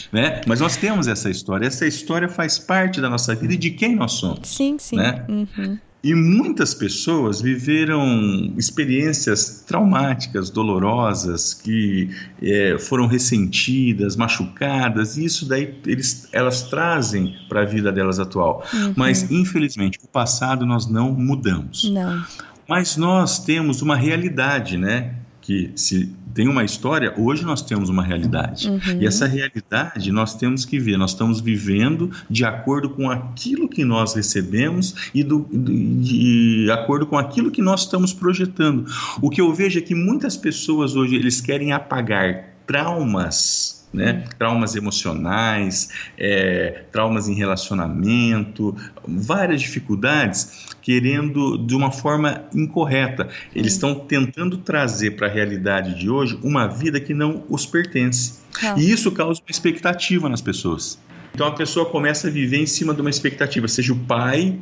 Né? 0.10 0.40
Mas 0.48 0.62
nós 0.62 0.78
temos 0.78 1.06
essa 1.06 1.30
história. 1.30 1.68
Essa 1.68 1.86
história 1.86 2.30
faz 2.30 2.58
parte 2.58 3.02
da 3.02 3.10
nossa 3.10 3.36
vida 3.36 3.54
e 3.54 3.58
de 3.58 3.72
quem 3.72 3.94
nós 3.94 4.14
somos. 4.14 4.48
Sim, 4.48 4.78
sim. 4.80 4.96
Né? 4.96 5.26
Uhum. 5.28 5.78
E 6.02 6.16
muitas 6.16 6.74
pessoas 6.74 7.42
viveram 7.42 8.54
experiências 8.58 9.66
traumáticas, 9.68 10.50
dolorosas, 10.50 11.54
que 11.54 12.10
é, 12.42 12.78
foram 12.80 13.08
ressentidas, 13.08 14.16
machucadas, 14.16 15.18
e 15.18 15.26
isso 15.26 15.46
daí 15.46 15.78
eles, 15.86 16.30
elas 16.32 16.64
trazem 16.64 17.36
para 17.50 17.64
a 17.64 17.66
vida 17.66 17.92
delas 17.92 18.18
atual. 18.18 18.64
Uhum. 18.74 18.94
Mas, 18.96 19.30
infelizmente, 19.30 20.00
o 20.02 20.08
passado 20.08 20.66
nós 20.66 20.88
não 20.88 21.12
mudamos. 21.12 21.90
Não. 21.92 22.24
Mas 22.68 22.98
nós 22.98 23.40
temos 23.40 23.82
uma 23.82 23.96
realidade, 23.96 24.78
né? 24.78 25.16
Que 25.42 25.72
se 25.76 26.12
tem 26.34 26.50
uma 26.50 26.64
história, 26.66 27.14
hoje 27.18 27.46
nós 27.46 27.62
temos 27.62 27.88
uma 27.88 28.04
realidade. 28.04 28.68
Uhum. 28.68 28.80
E 29.00 29.08
essa 29.08 29.26
realidade 29.26 30.12
nós 30.12 30.36
temos 30.36 30.66
que 30.66 30.78
ver, 30.78 30.98
nós 30.98 31.12
estamos 31.12 31.40
vivendo 31.40 32.12
de 32.30 32.44
acordo 32.44 32.90
com 32.90 33.10
aquilo 33.10 33.70
que 33.70 33.86
nós 33.86 34.14
recebemos 34.14 35.10
e 35.14 35.24
do, 35.24 35.48
de, 35.50 36.66
de 36.66 36.72
acordo 36.72 37.06
com 37.06 37.18
aquilo 37.18 37.50
que 37.50 37.62
nós 37.62 37.82
estamos 37.82 38.12
projetando. 38.12 38.86
O 39.22 39.30
que 39.30 39.40
eu 39.40 39.54
vejo 39.54 39.80
é 39.80 39.82
que 39.82 39.96
muitas 39.96 40.36
pessoas 40.36 40.96
hoje 40.96 41.16
eles 41.16 41.40
querem 41.40 41.72
apagar 41.72 42.50
traumas 42.68 43.75
né? 43.96 44.26
Traumas 44.38 44.76
emocionais, 44.76 45.90
é, 46.18 46.84
traumas 46.92 47.28
em 47.28 47.34
relacionamento, 47.34 48.76
várias 49.08 49.62
dificuldades, 49.62 50.68
querendo 50.82 51.58
de 51.58 51.76
uma 51.76 51.92
forma 51.92 52.44
incorreta. 52.54 53.30
Eles 53.56 53.74
estão 53.74 53.96
tentando 53.96 54.58
trazer 54.58 55.12
para 55.12 55.28
a 55.28 55.30
realidade 55.30 55.98
de 55.98 56.10
hoje 56.10 56.38
uma 56.44 56.68
vida 56.68 57.00
que 57.00 57.14
não 57.14 57.44
os 57.50 57.66
pertence. 57.66 58.40
Ah. 58.62 58.76
E 58.78 58.92
isso 58.92 59.12
causa 59.12 59.42
uma 59.42 59.52
expectativa 59.52 60.30
nas 60.30 60.42
pessoas. 60.42 61.00
Então 61.34 61.48
a 61.48 61.52
pessoa 61.52 61.86
começa 61.86 62.28
a 62.28 62.32
viver 62.32 62.62
em 62.62 62.66
cima 62.66 62.94
de 62.94 63.02
uma 63.02 63.10
expectativa, 63.10 63.68
seja 63.68 63.94
o 63.94 63.96
pai 63.98 64.58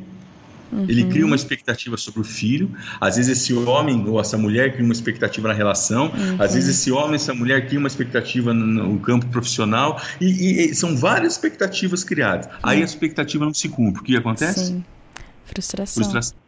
Uhum. 0.72 0.86
Ele 0.88 1.04
cria 1.04 1.24
uma 1.24 1.36
expectativa 1.36 1.96
sobre 1.96 2.20
o 2.20 2.24
filho. 2.24 2.70
Às 3.00 3.16
vezes 3.16 3.38
esse 3.38 3.54
homem 3.54 4.06
ou 4.08 4.20
essa 4.20 4.36
mulher 4.36 4.72
cria 4.72 4.84
uma 4.84 4.92
expectativa 4.92 5.48
na 5.48 5.54
relação. 5.54 6.06
Uhum. 6.06 6.36
Às 6.38 6.54
vezes 6.54 6.76
esse 6.76 6.90
homem, 6.90 7.14
essa 7.14 7.34
mulher 7.34 7.66
cria 7.66 7.78
uma 7.78 7.88
expectativa 7.88 8.52
no, 8.52 8.98
campo 9.00 9.26
profissional. 9.26 10.00
E, 10.20 10.70
e, 10.70 10.74
são 10.74 10.96
várias 10.96 11.34
expectativas 11.34 12.02
criadas. 12.02 12.46
Uhum. 12.46 12.52
Aí 12.62 12.82
a 12.82 12.84
expectativa 12.84 13.44
não 13.44 13.54
se 13.54 13.68
cumpre. 13.68 14.00
O 14.00 14.04
que 14.04 14.16
acontece? 14.16 14.66
Sim. 14.66 14.84
Frustração. 15.44 16.02
Frustração. 16.02 16.44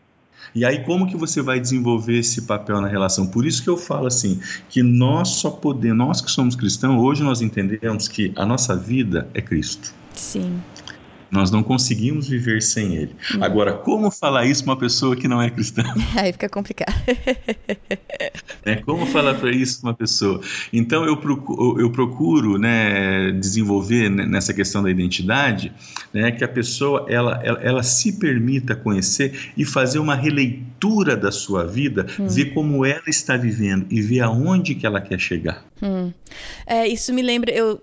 E 0.55 0.65
aí 0.65 0.83
como 0.85 1.07
que 1.07 1.17
você 1.17 1.43
vai 1.43 1.61
desenvolver 1.61 2.19
esse 2.19 2.43
papel 2.43 2.81
na 2.81 2.89
relação? 2.89 3.27
Por 3.27 3.45
isso 3.45 3.63
que 3.63 3.69
eu 3.69 3.77
falo 3.77 4.07
assim, 4.07 4.41
que 4.71 4.83
nós 4.83 5.29
só 5.29 5.51
podemos, 5.51 5.99
nós 5.99 6.21
que 6.21 6.31
somos 6.31 6.57
cristãos, 6.57 7.01
hoje 7.01 7.23
nós 7.23 7.43
entendemos 7.43 8.09
que 8.09 8.33
a 8.37 8.47
nossa 8.47 8.75
vida 8.75 9.29
é 9.35 9.43
Cristo. 9.43 9.93
Sim. 10.15 10.63
Nós 11.37 11.51
não 11.51 11.63
conseguimos 11.63 12.29
viver 12.29 12.63
sem 12.63 12.95
ele. 12.95 13.15
Hum. 13.35 13.45
Agora, 13.45 13.75
como 13.75 14.11
falar 14.11 14.47
isso 14.47 14.65
para 14.65 14.73
uma 14.73 14.79
pessoa 14.79 15.15
que 15.15 15.29
não 15.29 15.41
é 15.41 15.51
cristã? 15.51 15.85
Aí 16.17 16.33
fica 16.33 16.49
complicado. 16.49 16.95
é, 18.65 18.77
como 18.77 19.05
falar 19.05 19.35
para 19.35 19.51
isso 19.51 19.83
para 19.83 19.91
uma 19.91 19.95
pessoa? 19.95 20.41
Então, 20.73 21.05
eu 21.05 21.19
procuro, 21.19 21.79
eu 21.79 21.91
procuro 21.91 22.57
né, 22.57 23.33
desenvolver 23.33 24.09
nessa 24.09 24.55
questão 24.55 24.83
da 24.83 24.91
identidade 24.91 25.71
né, 26.11 26.33
que 26.33 26.43
a 26.43 26.49
pessoa 26.49 27.05
ela, 27.07 27.39
ela, 27.45 27.61
ela, 27.61 27.83
se 27.83 28.19
permita 28.19 28.75
conhecer 28.75 29.53
e 29.59 29.65
fazer 29.67 29.99
uma 29.99 30.15
releitura 30.15 31.15
da 31.15 31.31
sua 31.31 31.67
vida, 31.67 32.07
hum. 32.19 32.29
ver 32.29 32.55
como 32.55 32.83
ela 32.87 33.09
está 33.09 33.37
vivendo 33.37 33.87
e 33.91 34.01
ver 34.01 34.21
aonde 34.21 34.75
que 34.75 34.87
ela 34.87 35.03
quer 35.03 35.19
chegar. 35.19 35.63
Hum. 35.83 36.11
É, 36.67 36.89
isso 36.89 37.13
me 37.13 37.21
lembra, 37.21 37.53
eu 37.53 37.79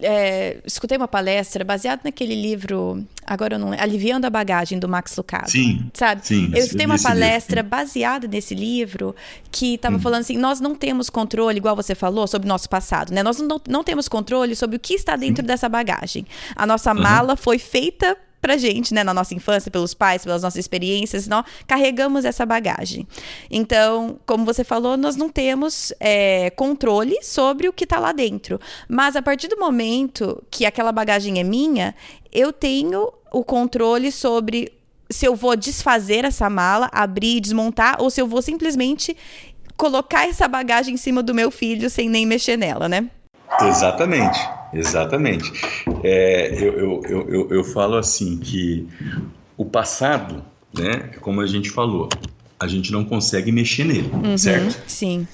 é, 0.00 0.58
escutei 0.64 0.96
uma 0.96 1.06
palestra 1.06 1.64
baseada 1.64 2.02
naquele 2.04 2.34
livro, 2.34 3.04
agora 3.26 3.54
eu 3.54 3.58
não 3.58 3.70
lembro, 3.70 3.84
Aliviando 3.84 4.26
a 4.26 4.30
Bagagem, 4.30 4.78
do 4.78 4.88
Max 4.88 5.16
Lucado. 5.16 5.50
Sim. 5.50 5.88
Sabe? 5.94 6.26
Sim, 6.26 6.50
eu 6.52 6.58
escutei 6.58 6.86
uma 6.86 6.98
palestra 6.98 7.60
livro. 7.60 7.70
baseada 7.70 8.26
nesse 8.26 8.54
livro 8.54 9.14
que 9.50 9.74
estava 9.74 9.96
hum. 9.96 10.00
falando 10.00 10.20
assim: 10.20 10.36
nós 10.36 10.60
não 10.60 10.74
temos 10.74 11.08
controle, 11.08 11.58
igual 11.58 11.76
você 11.76 11.94
falou, 11.94 12.26
sobre 12.26 12.46
o 12.46 12.48
nosso 12.48 12.68
passado, 12.68 13.12
né? 13.12 13.22
Nós 13.22 13.38
não, 13.38 13.60
não 13.68 13.84
temos 13.84 14.08
controle 14.08 14.56
sobre 14.56 14.76
o 14.76 14.80
que 14.80 14.94
está 14.94 15.16
dentro 15.16 15.44
hum. 15.44 15.46
dessa 15.46 15.68
bagagem. 15.68 16.26
A 16.54 16.66
nossa 16.66 16.92
uhum. 16.92 17.00
mala 17.00 17.36
foi 17.36 17.58
feita 17.58 18.16
pra 18.46 18.56
gente, 18.56 18.94
né, 18.94 19.02
na 19.02 19.12
nossa 19.12 19.34
infância, 19.34 19.72
pelos 19.72 19.92
pais, 19.92 20.22
pelas 20.22 20.42
nossas 20.42 20.60
experiências, 20.60 21.26
nós 21.26 21.44
carregamos 21.66 22.24
essa 22.24 22.46
bagagem. 22.46 23.04
Então, 23.50 24.20
como 24.24 24.44
você 24.44 24.62
falou, 24.62 24.96
nós 24.96 25.16
não 25.16 25.28
temos 25.28 25.92
é, 25.98 26.48
controle 26.50 27.16
sobre 27.24 27.68
o 27.68 27.72
que 27.72 27.84
tá 27.84 27.98
lá 27.98 28.12
dentro. 28.12 28.60
Mas 28.88 29.16
a 29.16 29.22
partir 29.22 29.48
do 29.48 29.58
momento 29.58 30.40
que 30.48 30.64
aquela 30.64 30.92
bagagem 30.92 31.40
é 31.40 31.42
minha, 31.42 31.92
eu 32.32 32.52
tenho 32.52 33.12
o 33.32 33.42
controle 33.42 34.12
sobre 34.12 34.72
se 35.10 35.26
eu 35.26 35.34
vou 35.34 35.56
desfazer 35.56 36.24
essa 36.24 36.48
mala, 36.48 36.88
abrir, 36.92 37.40
desmontar, 37.40 38.00
ou 38.00 38.10
se 38.10 38.20
eu 38.20 38.28
vou 38.28 38.42
simplesmente 38.42 39.16
colocar 39.76 40.28
essa 40.28 40.46
bagagem 40.46 40.94
em 40.94 40.96
cima 40.96 41.20
do 41.20 41.34
meu 41.34 41.50
filho 41.50 41.90
sem 41.90 42.08
nem 42.08 42.24
mexer 42.24 42.56
nela, 42.56 42.88
né? 42.88 43.10
Exatamente, 43.62 44.38
exatamente. 44.72 45.52
É, 46.02 46.54
eu, 46.62 47.02
eu, 47.04 47.28
eu, 47.28 47.48
eu, 47.50 47.64
falo 47.64 47.96
assim 47.96 48.38
que 48.38 48.86
o 49.56 49.64
passado, 49.64 50.44
né, 50.76 51.10
como 51.20 51.40
a 51.40 51.46
gente 51.46 51.70
falou, 51.70 52.08
a 52.58 52.66
gente 52.66 52.92
não 52.92 53.04
consegue 53.04 53.50
mexer 53.52 53.84
nele, 53.84 54.10
uhum, 54.12 54.36
certo? 54.36 54.82
Sim. 54.86 55.26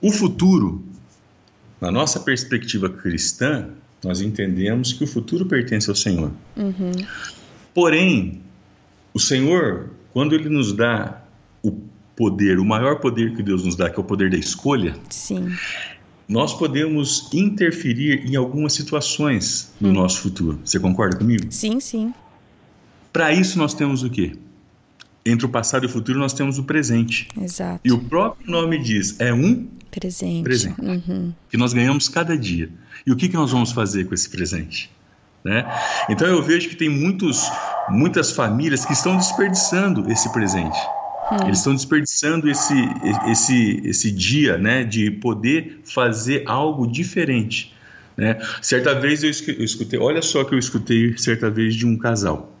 O 0.00 0.10
futuro, 0.10 0.82
na 1.80 1.90
nossa 1.90 2.20
perspectiva 2.20 2.88
cristã, 2.88 3.70
nós 4.02 4.20
entendemos 4.20 4.92
que 4.92 5.04
o 5.04 5.06
futuro 5.06 5.46
pertence 5.46 5.88
ao 5.88 5.96
Senhor. 5.96 6.30
Uhum. 6.56 6.92
Porém, 7.72 8.42
o 9.12 9.18
Senhor, 9.18 9.90
quando 10.12 10.34
Ele 10.34 10.48
nos 10.48 10.72
dá 10.72 11.22
o 11.62 11.72
poder, 12.14 12.58
o 12.58 12.64
maior 12.64 13.00
poder 13.00 13.34
que 13.34 13.42
Deus 13.42 13.64
nos 13.64 13.74
dá, 13.74 13.88
que 13.88 13.98
é 13.98 14.00
o 14.00 14.04
poder 14.04 14.30
da 14.30 14.36
escolha, 14.36 14.94
Sim. 15.08 15.50
Nós 16.28 16.54
podemos 16.54 17.28
interferir 17.32 18.26
em 18.26 18.36
algumas 18.36 18.72
situações 18.72 19.72
no 19.80 19.90
hum. 19.90 19.92
nosso 19.92 20.20
futuro. 20.20 20.58
Você 20.64 20.80
concorda 20.80 21.16
comigo? 21.16 21.46
Sim, 21.50 21.80
sim. 21.80 22.14
Para 23.12 23.32
isso 23.32 23.58
nós 23.58 23.74
temos 23.74 24.02
o 24.02 24.10
quê? 24.10 24.36
Entre 25.24 25.46
o 25.46 25.48
passado 25.48 25.84
e 25.84 25.86
o 25.86 25.88
futuro 25.88 26.18
nós 26.18 26.32
temos 26.32 26.58
o 26.58 26.64
presente. 26.64 27.28
Exato. 27.40 27.80
E 27.84 27.92
o 27.92 27.98
próprio 27.98 28.50
nome 28.50 28.78
diz, 28.82 29.18
é 29.20 29.32
um 29.32 29.66
presente, 29.90 30.42
presente 30.42 30.80
uhum. 30.80 31.32
que 31.48 31.56
nós 31.56 31.72
ganhamos 31.72 32.08
cada 32.08 32.36
dia. 32.36 32.68
E 33.06 33.12
o 33.12 33.16
que, 33.16 33.28
que 33.28 33.34
nós 33.34 33.52
vamos 33.52 33.72
fazer 33.72 34.04
com 34.04 34.14
esse 34.14 34.28
presente? 34.28 34.90
Né? 35.44 35.64
Então 36.08 36.26
eu 36.26 36.42
vejo 36.42 36.68
que 36.68 36.76
tem 36.76 36.88
muitos, 36.88 37.50
muitas 37.88 38.32
famílias 38.32 38.84
que 38.84 38.92
estão 38.92 39.16
desperdiçando 39.16 40.10
esse 40.10 40.32
presente. 40.32 40.78
Hum. 41.30 41.46
Eles 41.46 41.58
estão 41.58 41.74
desperdiçando 41.74 42.48
esse, 42.48 42.74
esse, 43.26 43.82
esse 43.84 44.10
dia 44.10 44.58
né, 44.58 44.84
de 44.84 45.10
poder 45.10 45.80
fazer 45.84 46.44
algo 46.46 46.86
diferente. 46.86 47.74
Né? 48.16 48.38
Certa 48.62 48.94
vez 48.94 49.22
eu 49.22 49.30
escutei, 49.30 49.98
olha 49.98 50.22
só 50.22 50.44
que 50.44 50.54
eu 50.54 50.58
escutei 50.58 51.16
certa 51.18 51.50
vez 51.50 51.74
de 51.74 51.86
um 51.86 51.96
casal. 51.96 52.52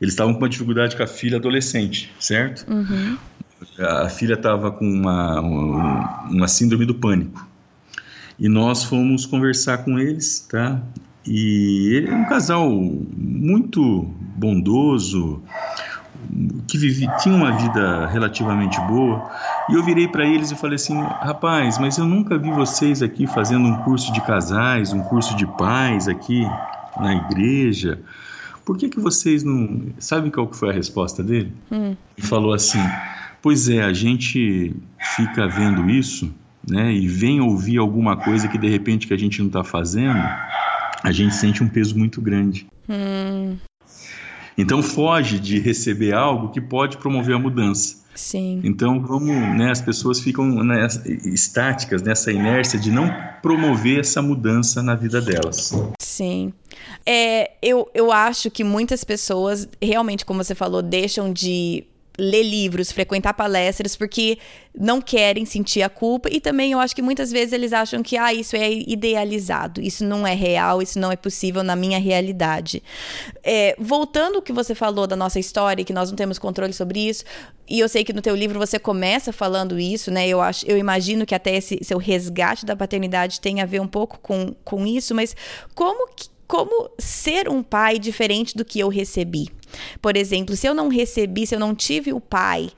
Eles 0.00 0.14
estavam 0.14 0.34
com 0.34 0.40
uma 0.40 0.48
dificuldade 0.48 0.96
com 0.96 1.02
a 1.02 1.06
filha 1.06 1.38
adolescente, 1.38 2.12
certo? 2.20 2.64
Uhum. 2.70 3.18
A 3.78 4.08
filha 4.08 4.34
estava 4.34 4.70
com 4.70 4.88
uma, 4.88 5.40
uma, 5.40 6.24
uma, 6.30 6.48
síndrome 6.48 6.86
do 6.86 6.94
pânico. 6.94 7.48
E 8.38 8.48
nós 8.48 8.84
fomos 8.84 9.26
conversar 9.26 9.78
com 9.78 9.98
eles, 9.98 10.46
tá? 10.48 10.80
E 11.26 11.94
ele 11.94 12.08
é 12.08 12.14
um 12.14 12.24
casal 12.26 12.70
muito 12.70 14.02
bondoso, 14.36 15.42
que 16.66 16.76
vive, 16.76 17.08
tinha 17.18 17.34
uma 17.34 17.52
vida 17.52 18.06
relativamente 18.06 18.80
boa. 18.82 19.30
E 19.68 19.74
eu 19.74 19.82
virei 19.82 20.08
para 20.08 20.24
eles 20.24 20.50
e 20.50 20.56
falei 20.56 20.76
assim: 20.76 21.00
rapaz, 21.00 21.78
mas 21.78 21.98
eu 21.98 22.04
nunca 22.04 22.38
vi 22.38 22.50
vocês 22.50 23.02
aqui 23.02 23.26
fazendo 23.26 23.66
um 23.66 23.76
curso 23.82 24.12
de 24.12 24.20
casais, 24.20 24.92
um 24.92 25.02
curso 25.02 25.36
de 25.36 25.46
pais 25.46 26.08
aqui 26.08 26.46
na 26.98 27.14
igreja 27.14 28.02
por 28.68 28.76
que, 28.76 28.90
que 28.90 29.00
vocês 29.00 29.42
não. 29.42 29.86
Sabe 29.98 30.30
qual 30.30 30.46
que 30.46 30.54
foi 30.54 30.68
a 30.68 30.72
resposta 30.74 31.22
dele? 31.22 31.54
Hum. 31.72 31.96
Ele 32.18 32.26
falou 32.26 32.52
assim: 32.52 32.78
Pois 33.40 33.66
é, 33.66 33.82
a 33.82 33.94
gente 33.94 34.76
fica 35.16 35.48
vendo 35.48 35.88
isso, 35.88 36.30
né? 36.68 36.92
E 36.92 37.08
vem 37.08 37.40
ouvir 37.40 37.78
alguma 37.78 38.14
coisa 38.14 38.46
que 38.46 38.58
de 38.58 38.68
repente 38.68 39.06
que 39.06 39.14
a 39.14 39.16
gente 39.16 39.38
não 39.38 39.46
está 39.46 39.64
fazendo, 39.64 40.22
a 41.02 41.10
gente 41.10 41.34
sente 41.34 41.64
um 41.64 41.68
peso 41.68 41.96
muito 41.96 42.20
grande. 42.20 42.66
Hum. 42.86 43.56
Então 44.58 44.82
foge 44.82 45.38
de 45.38 45.60
receber 45.60 46.12
algo 46.12 46.50
que 46.50 46.60
pode 46.60 46.98
promover 46.98 47.36
a 47.36 47.38
mudança. 47.38 47.98
Sim. 48.18 48.60
Então, 48.64 49.00
vamos, 49.00 49.28
né, 49.56 49.70
as 49.70 49.80
pessoas 49.80 50.18
ficam 50.18 50.44
né, 50.64 50.88
estáticas 51.24 52.02
nessa 52.02 52.32
inércia 52.32 52.76
de 52.76 52.90
não 52.90 53.08
promover 53.40 54.00
essa 54.00 54.20
mudança 54.20 54.82
na 54.82 54.96
vida 54.96 55.20
delas. 55.20 55.72
Sim. 56.00 56.52
É, 57.06 57.52
eu, 57.62 57.88
eu 57.94 58.10
acho 58.10 58.50
que 58.50 58.64
muitas 58.64 59.04
pessoas, 59.04 59.68
realmente, 59.80 60.24
como 60.24 60.42
você 60.42 60.52
falou, 60.52 60.82
deixam 60.82 61.32
de 61.32 61.84
ler 62.18 62.42
livros, 62.42 62.90
frequentar 62.90 63.32
palestras, 63.32 63.94
porque 63.94 64.38
não 64.76 65.00
querem 65.00 65.44
sentir 65.44 65.82
a 65.82 65.88
culpa. 65.88 66.28
E 66.30 66.40
também 66.40 66.72
eu 66.72 66.80
acho 66.80 66.94
que 66.94 67.02
muitas 67.02 67.30
vezes 67.30 67.52
eles 67.52 67.72
acham 67.72 68.02
que 68.02 68.16
ah, 68.16 68.34
isso 68.34 68.56
é 68.56 68.70
idealizado, 68.70 69.80
isso 69.80 70.04
não 70.04 70.26
é 70.26 70.34
real, 70.34 70.82
isso 70.82 70.98
não 70.98 71.12
é 71.12 71.16
possível 71.16 71.62
na 71.62 71.76
minha 71.76 71.98
realidade. 71.98 72.82
É, 73.42 73.76
voltando 73.78 74.36
ao 74.36 74.42
que 74.42 74.52
você 74.52 74.74
falou 74.74 75.06
da 75.06 75.14
nossa 75.14 75.38
história, 75.38 75.84
que 75.84 75.92
nós 75.92 76.10
não 76.10 76.16
temos 76.16 76.38
controle 76.38 76.72
sobre 76.72 77.08
isso, 77.08 77.24
e 77.68 77.78
eu 77.78 77.88
sei 77.88 78.02
que 78.02 78.12
no 78.12 78.22
teu 78.22 78.34
livro 78.34 78.58
você 78.58 78.78
começa 78.78 79.32
falando 79.32 79.78
isso, 79.78 80.10
né? 80.10 80.26
Eu 80.26 80.40
acho, 80.40 80.66
eu 80.66 80.76
imagino 80.76 81.24
que 81.24 81.34
até 81.34 81.54
esse 81.54 81.78
seu 81.82 81.98
resgate 81.98 82.66
da 82.66 82.74
paternidade 82.74 83.40
tem 83.40 83.60
a 83.60 83.66
ver 83.66 83.80
um 83.80 83.86
pouco 83.86 84.18
com, 84.20 84.54
com 84.64 84.86
isso, 84.86 85.14
mas 85.14 85.36
como 85.74 86.08
como 86.48 86.90
ser 86.98 87.46
um 87.46 87.62
pai 87.62 87.98
diferente 87.98 88.56
do 88.56 88.64
que 88.64 88.80
eu 88.80 88.88
recebi. 88.88 89.50
Por 90.00 90.16
exemplo, 90.16 90.56
se 90.56 90.66
eu 90.66 90.74
não 90.74 90.88
recebi, 90.88 91.46
se 91.46 91.54
eu 91.54 91.60
não 91.60 91.74
tive 91.74 92.12
o 92.12 92.20
pai 92.20 92.70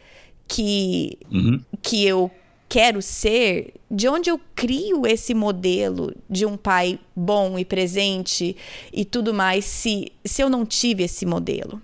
que, 0.47 1.18
uhum. 1.30 1.61
que 1.82 2.04
eu 2.04 2.30
quero 2.68 3.03
ser, 3.03 3.74
de 3.90 4.09
onde 4.09 4.31
eu 4.31 4.40
crio 4.55 5.07
esse 5.07 5.35
modelo 5.35 6.14
de 6.29 6.46
um 6.46 6.57
pai 6.57 7.00
bom 7.14 7.59
e 7.59 7.64
presente 7.64 8.57
e 8.92 9.05
tudo 9.05 9.35
mais, 9.35 9.64
se, 9.64 10.12
se 10.24 10.42
eu 10.42 10.48
não 10.48 10.64
tive 10.64 11.03
esse 11.03 11.26
modelo? 11.26 11.81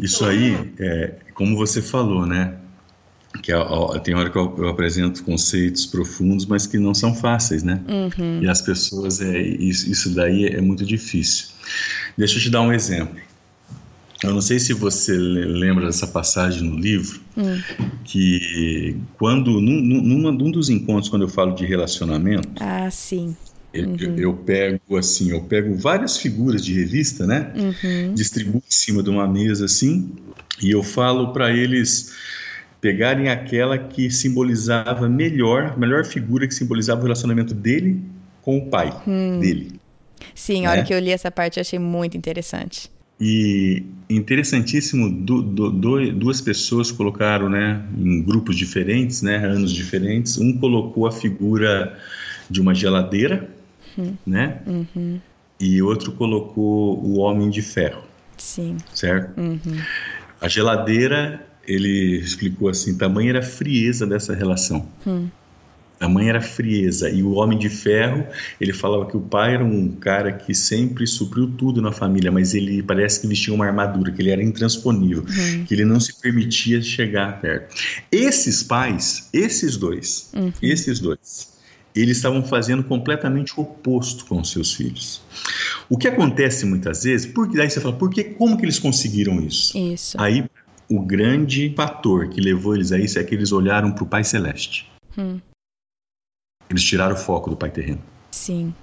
Isso 0.00 0.24
aí, 0.24 0.72
é, 0.78 1.14
como 1.34 1.56
você 1.56 1.82
falou, 1.82 2.26
né? 2.26 2.58
que 3.42 3.52
é, 3.52 3.58
tem 4.02 4.14
hora 4.14 4.30
que 4.30 4.36
eu, 4.36 4.54
eu, 4.58 4.68
apresento 4.68 5.22
conceitos 5.22 5.86
profundos, 5.86 6.46
mas 6.46 6.66
que 6.66 6.78
não 6.78 6.94
são 6.94 7.14
fáceis, 7.14 7.62
né? 7.62 7.80
Uhum. 7.88 8.42
E 8.42 8.48
as 8.48 8.60
pessoas, 8.60 9.20
é, 9.20 9.38
isso, 9.40 9.90
isso 9.90 10.14
daí 10.14 10.46
é 10.46 10.60
muito 10.60 10.84
difícil. 10.84 11.48
Deixa 12.16 12.36
eu 12.38 12.42
te 12.42 12.50
dar 12.50 12.62
um 12.62 12.72
exemplo. 12.72 13.16
Eu 14.22 14.34
não 14.34 14.40
sei 14.40 14.58
se 14.58 14.72
você 14.72 15.12
lembra 15.12 15.86
dessa 15.86 16.06
passagem 16.06 16.68
no 16.68 16.76
livro, 16.76 17.20
hum. 17.36 17.60
que 18.04 18.96
quando, 19.16 19.60
num, 19.60 19.80
num, 19.80 20.32
num, 20.32 20.50
dos 20.50 20.68
encontros, 20.68 21.08
quando 21.08 21.22
eu 21.22 21.28
falo 21.28 21.54
de 21.54 21.64
relacionamento, 21.64 22.48
ah, 22.60 22.90
sim. 22.90 23.36
Uhum. 23.74 23.96
Eu, 23.98 24.16
eu, 24.16 24.34
pego 24.34 24.96
assim, 24.96 25.30
eu 25.30 25.42
pego 25.42 25.74
várias 25.76 26.16
figuras 26.16 26.64
de 26.64 26.72
revista, 26.72 27.26
né? 27.26 27.52
Uhum. 27.54 28.14
Distribuo 28.14 28.62
em 28.66 28.70
cima 28.70 29.02
de 29.02 29.10
uma 29.10 29.28
mesa 29.28 29.66
assim, 29.66 30.10
e 30.60 30.70
eu 30.70 30.82
falo 30.82 31.32
para 31.32 31.52
eles 31.52 32.12
pegarem 32.80 33.28
aquela 33.28 33.78
que 33.78 34.10
simbolizava 34.10 35.08
melhor, 35.08 35.74
a 35.74 35.76
melhor 35.76 36.04
figura 36.04 36.48
que 36.48 36.54
simbolizava 36.54 37.00
o 37.00 37.02
relacionamento 37.04 37.54
dele 37.54 38.02
com 38.42 38.58
o 38.58 38.66
pai 38.66 38.92
hum. 39.06 39.38
dele. 39.38 39.78
Sim, 40.34 40.66
a 40.66 40.70
hora 40.70 40.80
né? 40.80 40.86
que 40.86 40.94
eu 40.94 40.98
li 40.98 41.10
essa 41.10 41.30
parte 41.30 41.58
eu 41.58 41.60
achei 41.60 41.78
muito 41.78 42.16
interessante. 42.16 42.90
E 43.20 43.84
interessantíssimo, 44.08 45.10
du, 45.10 45.42
du, 45.42 45.70
du, 45.70 46.12
duas 46.12 46.40
pessoas 46.40 46.90
colocaram, 46.90 47.48
né, 47.48 47.84
em 47.96 48.22
grupos 48.22 48.56
diferentes, 48.56 49.22
né, 49.22 49.36
anos 49.36 49.72
diferentes. 49.72 50.38
Um 50.38 50.56
colocou 50.56 51.06
a 51.06 51.12
figura 51.12 51.98
de 52.48 52.60
uma 52.60 52.74
geladeira, 52.74 53.50
hum. 53.98 54.14
né, 54.26 54.60
uhum. 54.66 55.20
e 55.60 55.82
outro 55.82 56.12
colocou 56.12 56.98
o 57.04 57.18
homem 57.18 57.50
de 57.50 57.60
ferro. 57.60 58.02
Sim. 58.38 58.76
Certo? 58.94 59.38
Uhum. 59.38 59.80
A 60.40 60.48
geladeira 60.48 61.44
ele 61.66 62.18
explicou 62.18 62.68
assim: 62.68 62.96
tamanha 62.96 63.30
era 63.30 63.38
a 63.40 63.42
frieza 63.42 64.06
dessa 64.06 64.34
relação. 64.34 64.88
Hum. 65.06 65.28
Tamanha 65.98 66.30
era 66.30 66.38
a 66.38 66.42
frieza. 66.42 67.10
E 67.10 67.22
o 67.22 67.32
Homem 67.32 67.58
de 67.58 67.68
Ferro, 67.68 68.26
ele 68.60 68.72
falava 68.72 69.06
que 69.06 69.16
o 69.16 69.20
pai 69.20 69.54
era 69.54 69.64
um 69.64 69.88
cara 69.88 70.32
que 70.32 70.54
sempre 70.54 71.06
supriu 71.06 71.50
tudo 71.50 71.82
na 71.82 71.92
família, 71.92 72.30
mas 72.30 72.54
ele 72.54 72.82
parece 72.82 73.20
que 73.20 73.26
vestia 73.26 73.52
uma 73.52 73.66
armadura, 73.66 74.12
que 74.12 74.22
ele 74.22 74.30
era 74.30 74.42
intransponível, 74.42 75.24
uhum. 75.24 75.64
que 75.64 75.74
ele 75.74 75.84
não 75.84 75.98
se 75.98 76.20
permitia 76.20 76.80
chegar 76.80 77.40
perto. 77.40 77.74
Esses 78.12 78.62
pais, 78.62 79.28
esses 79.32 79.76
dois, 79.76 80.30
uhum. 80.34 80.52
esses 80.62 81.00
dois, 81.00 81.58
eles 81.94 82.18
estavam 82.18 82.44
fazendo 82.44 82.84
completamente 82.84 83.52
o 83.56 83.62
oposto 83.62 84.24
com 84.26 84.40
os 84.40 84.50
seus 84.52 84.74
filhos. 84.74 85.20
O 85.88 85.96
que 85.96 86.06
acontece 86.06 86.64
muitas 86.64 87.02
vezes, 87.02 87.26
porque 87.26 87.56
daí 87.56 87.68
você 87.68 87.80
fala, 87.80 87.94
por 87.94 88.10
que, 88.10 88.22
como 88.22 88.56
que 88.56 88.64
eles 88.64 88.78
conseguiram 88.78 89.40
isso? 89.40 89.76
Isso. 89.76 90.20
Aí 90.20 90.44
o 90.88 91.00
grande 91.00 91.72
fator 91.76 92.28
que 92.28 92.40
levou 92.40 92.74
eles 92.74 92.92
a 92.92 92.98
isso 92.98 93.18
é 93.18 93.24
que 93.24 93.34
eles 93.34 93.52
olharam 93.52 93.90
para 93.90 94.04
o 94.04 94.06
Pai 94.06 94.24
Celeste. 94.24 94.90
Hum. 95.16 95.40
Eles 96.70 96.82
tiraram 96.82 97.14
o 97.14 97.18
foco 97.18 97.50
do 97.50 97.56
Pai 97.56 97.70
terreno. 97.70 98.00
Sim. 98.30 98.74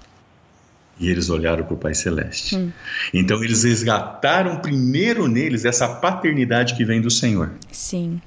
E 0.98 1.08
eles 1.08 1.28
olharam 1.28 1.64
para 1.64 1.74
o 1.74 1.76
Pai 1.76 1.94
Celeste. 1.94 2.56
Hum. 2.56 2.72
Então 3.12 3.42
eles 3.44 3.64
resgataram 3.64 4.58
primeiro 4.58 5.28
neles 5.28 5.64
essa 5.64 5.88
paternidade 5.88 6.74
que 6.74 6.84
vem 6.84 7.00
do 7.00 7.10
Senhor. 7.10 7.52
Sim. 7.70 8.20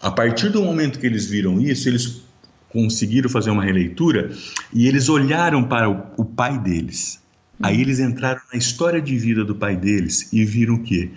A 0.00 0.10
partir 0.10 0.48
do 0.48 0.62
momento 0.62 0.98
que 0.98 1.06
eles 1.06 1.26
viram 1.26 1.60
isso, 1.60 1.88
eles 1.88 2.22
conseguiram 2.70 3.28
fazer 3.28 3.50
uma 3.50 3.62
releitura 3.62 4.30
e 4.72 4.88
eles 4.88 5.08
olharam 5.08 5.62
para 5.62 5.90
o, 5.90 6.02
o 6.16 6.24
pai 6.24 6.58
deles. 6.58 7.20
Hum. 7.60 7.66
Aí 7.66 7.80
eles 7.80 8.00
entraram 8.00 8.40
na 8.52 8.58
história 8.58 9.00
de 9.00 9.16
vida 9.18 9.44
do 9.44 9.54
pai 9.54 9.76
deles 9.76 10.32
e 10.32 10.44
viram 10.44 10.78
que 10.78 11.12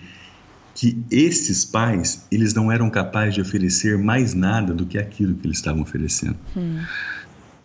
que 0.76 1.02
esses 1.10 1.64
pais 1.64 2.26
eles 2.30 2.52
não 2.52 2.70
eram 2.70 2.90
capazes 2.90 3.34
de 3.34 3.40
oferecer 3.40 3.96
mais 3.96 4.34
nada 4.34 4.74
do 4.74 4.84
que 4.84 4.98
aquilo 4.98 5.34
que 5.34 5.46
eles 5.46 5.56
estavam 5.56 5.80
oferecendo. 5.80 6.36
Hum. 6.54 6.82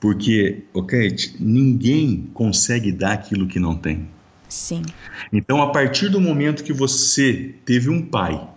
Porque, 0.01 0.63
ok, 0.73 1.15
ninguém 1.39 2.27
consegue 2.33 2.91
dar 2.91 3.13
aquilo 3.13 3.47
que 3.47 3.59
não 3.59 3.75
tem. 3.75 4.07
Sim. 4.49 4.81
Então, 5.31 5.61
a 5.61 5.71
partir 5.71 6.09
do 6.09 6.19
momento 6.19 6.63
que 6.63 6.73
você 6.73 7.55
teve 7.63 7.89
um 7.89 8.01
pai 8.01 8.49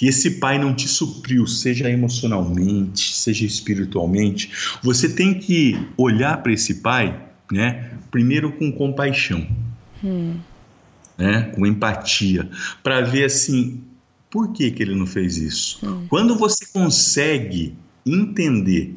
que 0.00 0.06
esse 0.06 0.38
pai 0.38 0.58
não 0.58 0.74
te 0.74 0.88
supriu, 0.88 1.46
seja 1.46 1.90
emocionalmente, 1.90 3.14
seja 3.14 3.44
espiritualmente, 3.44 4.50
você 4.82 5.10
tem 5.10 5.38
que 5.38 5.78
olhar 5.94 6.42
para 6.42 6.54
esse 6.54 6.76
pai, 6.76 7.22
né, 7.52 7.92
primeiro 8.10 8.50
com 8.52 8.72
compaixão, 8.72 9.46
hum. 10.02 10.36
né, 11.18 11.52
com 11.54 11.66
empatia, 11.66 12.48
para 12.82 13.02
ver 13.02 13.24
assim, 13.24 13.82
por 14.30 14.54
que, 14.54 14.70
que 14.70 14.82
ele 14.82 14.94
não 14.94 15.06
fez 15.06 15.36
isso? 15.36 15.78
Hum. 15.86 16.06
Quando 16.08 16.34
você 16.34 16.64
consegue 16.72 17.74
entender 18.06 18.96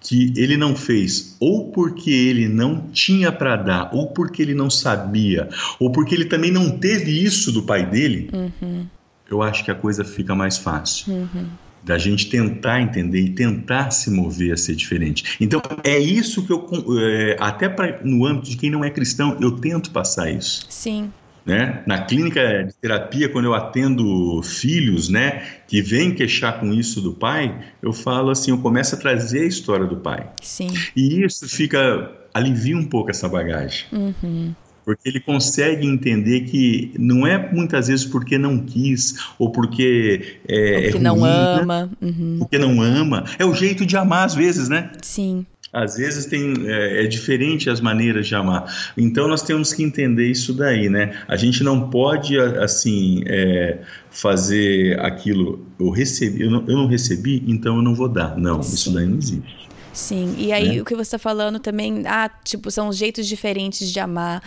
que 0.00 0.32
ele 0.36 0.56
não 0.56 0.74
fez 0.74 1.36
ou 1.38 1.70
porque 1.70 2.10
ele 2.10 2.48
não 2.48 2.88
tinha 2.92 3.30
para 3.30 3.56
dar, 3.56 3.90
ou 3.94 4.08
porque 4.08 4.42
ele 4.42 4.54
não 4.54 4.70
sabia, 4.70 5.48
ou 5.78 5.92
porque 5.92 6.14
ele 6.14 6.24
também 6.24 6.50
não 6.50 6.70
teve 6.70 7.24
isso 7.24 7.52
do 7.52 7.62
pai 7.62 7.88
dele, 7.88 8.30
uhum. 8.32 8.86
eu 9.30 9.42
acho 9.42 9.64
que 9.64 9.70
a 9.70 9.74
coisa 9.74 10.04
fica 10.04 10.34
mais 10.34 10.58
fácil. 10.58 11.12
Uhum. 11.12 11.46
Da 11.82 11.96
gente 11.96 12.28
tentar 12.28 12.82
entender 12.82 13.20
e 13.20 13.30
tentar 13.30 13.90
se 13.90 14.10
mover 14.10 14.52
a 14.52 14.56
ser 14.56 14.74
diferente. 14.74 15.38
Então, 15.40 15.62
é 15.82 15.98
isso 15.98 16.44
que 16.44 16.52
eu, 16.52 16.68
é, 16.98 17.36
até 17.40 17.70
pra, 17.70 18.00
no 18.04 18.26
âmbito 18.26 18.50
de 18.50 18.56
quem 18.58 18.68
não 18.68 18.84
é 18.84 18.90
cristão, 18.90 19.38
eu 19.40 19.52
tento 19.52 19.90
passar 19.90 20.30
isso. 20.30 20.66
Sim. 20.68 21.10
Né? 21.50 21.82
Na 21.84 22.02
clínica 22.02 22.62
de 22.64 22.72
terapia, 22.74 23.28
quando 23.28 23.46
eu 23.46 23.54
atendo 23.54 24.40
filhos, 24.40 25.08
né, 25.08 25.42
que 25.66 25.82
vêm 25.82 26.14
queixar 26.14 26.60
com 26.60 26.72
isso 26.72 27.00
do 27.00 27.12
pai, 27.12 27.58
eu 27.82 27.92
falo 27.92 28.30
assim, 28.30 28.52
eu 28.52 28.58
começo 28.58 28.94
a 28.94 28.98
trazer 28.98 29.40
a 29.40 29.46
história 29.46 29.84
do 29.84 29.96
pai. 29.96 30.28
Sim. 30.40 30.68
E 30.94 31.24
isso 31.24 31.48
fica 31.48 32.08
alivia 32.32 32.76
um 32.76 32.84
pouco 32.84 33.10
essa 33.10 33.28
bagagem. 33.28 33.86
Uhum. 33.92 34.54
Porque 34.84 35.08
ele 35.08 35.18
consegue 35.18 35.86
entender 35.86 36.42
que 36.42 36.92
não 36.96 37.26
é 37.26 37.52
muitas 37.52 37.88
vezes 37.88 38.06
porque 38.06 38.38
não 38.38 38.58
quis 38.58 39.16
ou 39.36 39.50
porque 39.50 40.38
é, 40.48 40.82
porque 40.82 40.86
é 40.86 40.90
ruim, 40.90 41.02
não 41.02 41.16
né? 41.16 41.60
ama, 41.60 41.82
né? 41.82 41.90
uhum. 42.00 42.36
porque 42.38 42.58
não 42.58 42.80
ama. 42.80 43.24
É 43.40 43.44
o 43.44 43.52
jeito 43.54 43.84
de 43.84 43.96
amar 43.96 44.24
às 44.24 44.34
vezes, 44.34 44.68
né? 44.68 44.92
Sim. 45.02 45.44
Às 45.72 45.96
vezes 45.96 46.26
tem, 46.26 46.54
é, 46.66 47.04
é, 47.04 47.06
diferente 47.06 47.70
as 47.70 47.80
maneiras 47.80 48.26
de 48.26 48.34
amar. 48.34 48.64
Então 48.96 49.28
nós 49.28 49.42
temos 49.42 49.72
que 49.72 49.84
entender 49.84 50.28
isso 50.28 50.52
daí, 50.52 50.88
né? 50.88 51.16
A 51.28 51.36
gente 51.36 51.62
não 51.62 51.88
pode, 51.88 52.36
assim, 52.38 53.22
é, 53.26 53.78
fazer 54.10 54.98
aquilo, 54.98 55.64
eu 55.78 55.90
recebi, 55.90 56.42
eu 56.42 56.50
não, 56.50 56.64
eu 56.66 56.76
não, 56.76 56.86
recebi, 56.88 57.44
então 57.46 57.76
eu 57.76 57.82
não 57.82 57.94
vou 57.94 58.08
dar. 58.08 58.36
Não, 58.36 58.60
Sim. 58.62 58.74
isso 58.74 58.92
daí 58.92 59.06
não 59.06 59.18
existe. 59.18 59.69
Sim, 59.92 60.34
e 60.38 60.52
aí 60.52 60.76
né? 60.76 60.82
o 60.82 60.84
que 60.84 60.94
você 60.94 61.02
está 61.02 61.18
falando 61.18 61.58
também, 61.58 62.04
ah, 62.06 62.30
tipo, 62.44 62.70
são 62.70 62.92
jeitos 62.92 63.26
diferentes 63.26 63.90
de 63.90 63.98
amar, 63.98 64.42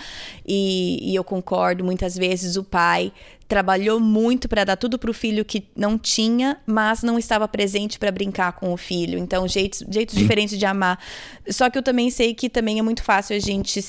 e, 0.45 1.11
e 1.11 1.15
eu 1.15 1.23
concordo, 1.23 1.83
muitas 1.83 2.15
vezes 2.15 2.55
o 2.55 2.63
pai 2.63 3.11
trabalhou 3.47 3.99
muito 3.99 4.49
para 4.49 4.63
dar 4.63 4.75
tudo 4.75 4.97
para 4.97 5.11
o 5.11 5.13
filho 5.13 5.45
que 5.45 5.63
não 5.75 5.95
tinha, 5.95 6.57
mas 6.65 7.03
não 7.03 7.19
estava 7.19 7.47
presente 7.47 7.99
para 7.99 8.11
brincar 8.11 8.53
com 8.53 8.73
o 8.73 8.77
filho. 8.77 9.19
Então, 9.19 9.47
jeitos, 9.47 9.83
jeitos 9.89 10.15
diferentes 10.15 10.57
de 10.57 10.65
amar. 10.65 10.97
Só 11.47 11.69
que 11.69 11.77
eu 11.77 11.83
também 11.83 12.09
sei 12.09 12.33
que 12.33 12.49
também 12.49 12.79
é 12.79 12.81
muito 12.81 13.03
fácil 13.03 13.35
a 13.35 13.39
gente. 13.39 13.79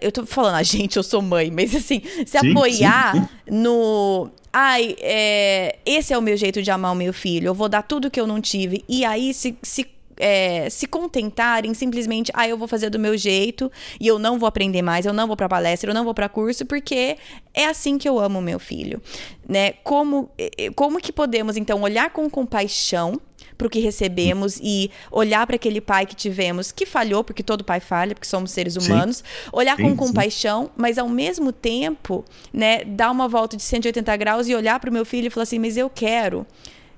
Eu 0.00 0.12
tô 0.12 0.26
falando 0.26 0.56
a 0.56 0.62
gente, 0.64 0.96
eu 0.96 1.02
sou 1.02 1.22
mãe, 1.22 1.50
mas 1.50 1.74
assim, 1.74 2.02
se 2.26 2.38
sim, 2.38 2.50
apoiar 2.50 3.14
sim. 3.14 3.28
no 3.50 4.30
ai, 4.52 4.94
é, 5.00 5.78
esse 5.84 6.12
é 6.12 6.18
o 6.18 6.22
meu 6.22 6.36
jeito 6.36 6.62
de 6.62 6.70
amar 6.70 6.92
o 6.92 6.94
meu 6.94 7.12
filho, 7.12 7.48
eu 7.48 7.54
vou 7.54 7.68
dar 7.68 7.82
tudo 7.82 8.10
que 8.10 8.20
eu 8.20 8.26
não 8.26 8.40
tive. 8.40 8.84
E 8.88 9.04
aí 9.04 9.32
se, 9.32 9.56
se 9.62 9.84
é, 10.16 10.68
se 10.70 10.86
contentarem 10.86 11.74
simplesmente, 11.74 12.30
ah, 12.34 12.48
eu 12.48 12.56
vou 12.56 12.68
fazer 12.68 12.90
do 12.90 12.98
meu 12.98 13.16
jeito 13.16 13.70
e 14.00 14.06
eu 14.06 14.18
não 14.18 14.38
vou 14.38 14.46
aprender 14.46 14.82
mais, 14.82 15.06
eu 15.06 15.12
não 15.12 15.26
vou 15.26 15.36
para 15.36 15.48
palestra, 15.48 15.90
eu 15.90 15.94
não 15.94 16.04
vou 16.04 16.14
para 16.14 16.28
curso, 16.28 16.64
porque 16.66 17.16
é 17.52 17.66
assim 17.66 17.98
que 17.98 18.08
eu 18.08 18.18
amo 18.18 18.40
meu 18.40 18.58
filho, 18.58 19.00
né? 19.48 19.72
Como, 19.84 20.30
como 20.74 21.00
que 21.00 21.12
podemos 21.12 21.56
então 21.56 21.82
olhar 21.82 22.10
com 22.10 22.28
compaixão 22.28 23.20
para 23.56 23.66
o 23.66 23.70
que 23.70 23.78
recebemos 23.78 24.58
e 24.62 24.90
olhar 25.10 25.46
para 25.46 25.56
aquele 25.56 25.80
pai 25.80 26.06
que 26.06 26.14
tivemos 26.14 26.72
que 26.72 26.84
falhou, 26.84 27.22
porque 27.22 27.42
todo 27.42 27.64
pai 27.64 27.80
falha, 27.80 28.14
porque 28.14 28.26
somos 28.26 28.50
seres 28.50 28.76
humanos, 28.76 29.18
sim. 29.18 29.50
olhar 29.52 29.76
sim, 29.76 29.82
com 29.82 29.96
compaixão, 29.96 30.64
sim. 30.64 30.70
mas 30.76 30.98
ao 30.98 31.08
mesmo 31.08 31.52
tempo, 31.52 32.24
né, 32.52 32.84
dar 32.84 33.10
uma 33.10 33.28
volta 33.28 33.56
de 33.56 33.62
180 33.62 34.16
graus 34.16 34.48
e 34.48 34.54
olhar 34.54 34.78
para 34.80 34.90
o 34.90 34.92
meu 34.92 35.04
filho 35.04 35.28
e 35.28 35.30
falar 35.30 35.44
assim, 35.44 35.58
mas 35.58 35.76
eu 35.76 35.88
quero 35.88 36.46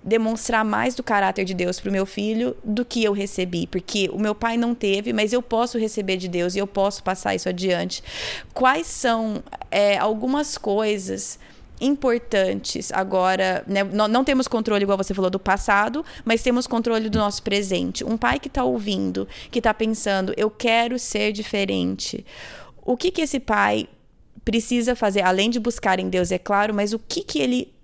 demonstrar 0.07 0.64
mais 0.64 0.95
do 0.95 1.03
caráter 1.03 1.45
de 1.45 1.53
Deus 1.53 1.81
para 1.81 1.88
o 1.88 1.92
meu 1.92 2.07
filho 2.07 2.57
do 2.62 2.85
que 2.85 3.03
eu 3.03 3.12
recebi, 3.12 3.66
porque 3.66 4.09
o 4.12 4.19
meu 4.19 4.37
pai 4.37 4.57
não 4.57 4.73
teve, 4.73 5.12
mas 5.12 5.33
eu 5.33 5.42
posso 5.42 5.77
receber 5.77 6.16
de 6.16 6.29
Deus 6.29 6.55
e 6.55 6.59
eu 6.59 6.66
posso 6.66 7.03
passar 7.03 7.35
isso 7.35 7.49
adiante. 7.49 8.05
Quais 8.55 8.87
são 8.87 9.42
é, 9.69 9.99
algumas 9.99 10.57
coisas 10.57 11.40
importantes 11.81 12.90
agora, 12.92 13.64
né? 13.66 13.83
não, 13.85 14.07
não, 14.07 14.25
temos 14.25 14.47
controle, 14.49 14.85
igual 14.85 14.97
você 14.97 15.12
falou, 15.12 15.29
do 15.29 15.40
passado, 15.40 16.05
mas 16.25 16.40
temos 16.40 16.69
controle 16.69 17.11
do 17.11 17.19
nosso 17.19 17.42
presente. 17.42 18.05
Um 18.05 18.16
pai 18.16 18.38
que 18.38 18.49
está 18.49 18.62
ouvindo, 18.62 19.27
que 19.51 19.59
está 19.59 19.75
pensando, 19.75 20.33
eu 20.37 20.49
quero 20.49 20.99
ser 21.01 21.33
diferente. 21.33 22.25
O 22.81 22.97
que 22.97 23.11
que 23.11 23.23
esse 23.23 23.40
pai 23.40 23.88
precisa 24.45 24.95
fazer, 24.95 25.23
além 25.23 25.51
de 25.51 25.59
buscar 25.59 25.99
em 25.99 26.09
Deus, 26.09 26.31
é 26.31 26.38
claro, 26.38 26.73
mas 26.73 26.92
o 26.92 26.99
que 27.01 27.23
que 27.23 27.40
ele 27.40 27.76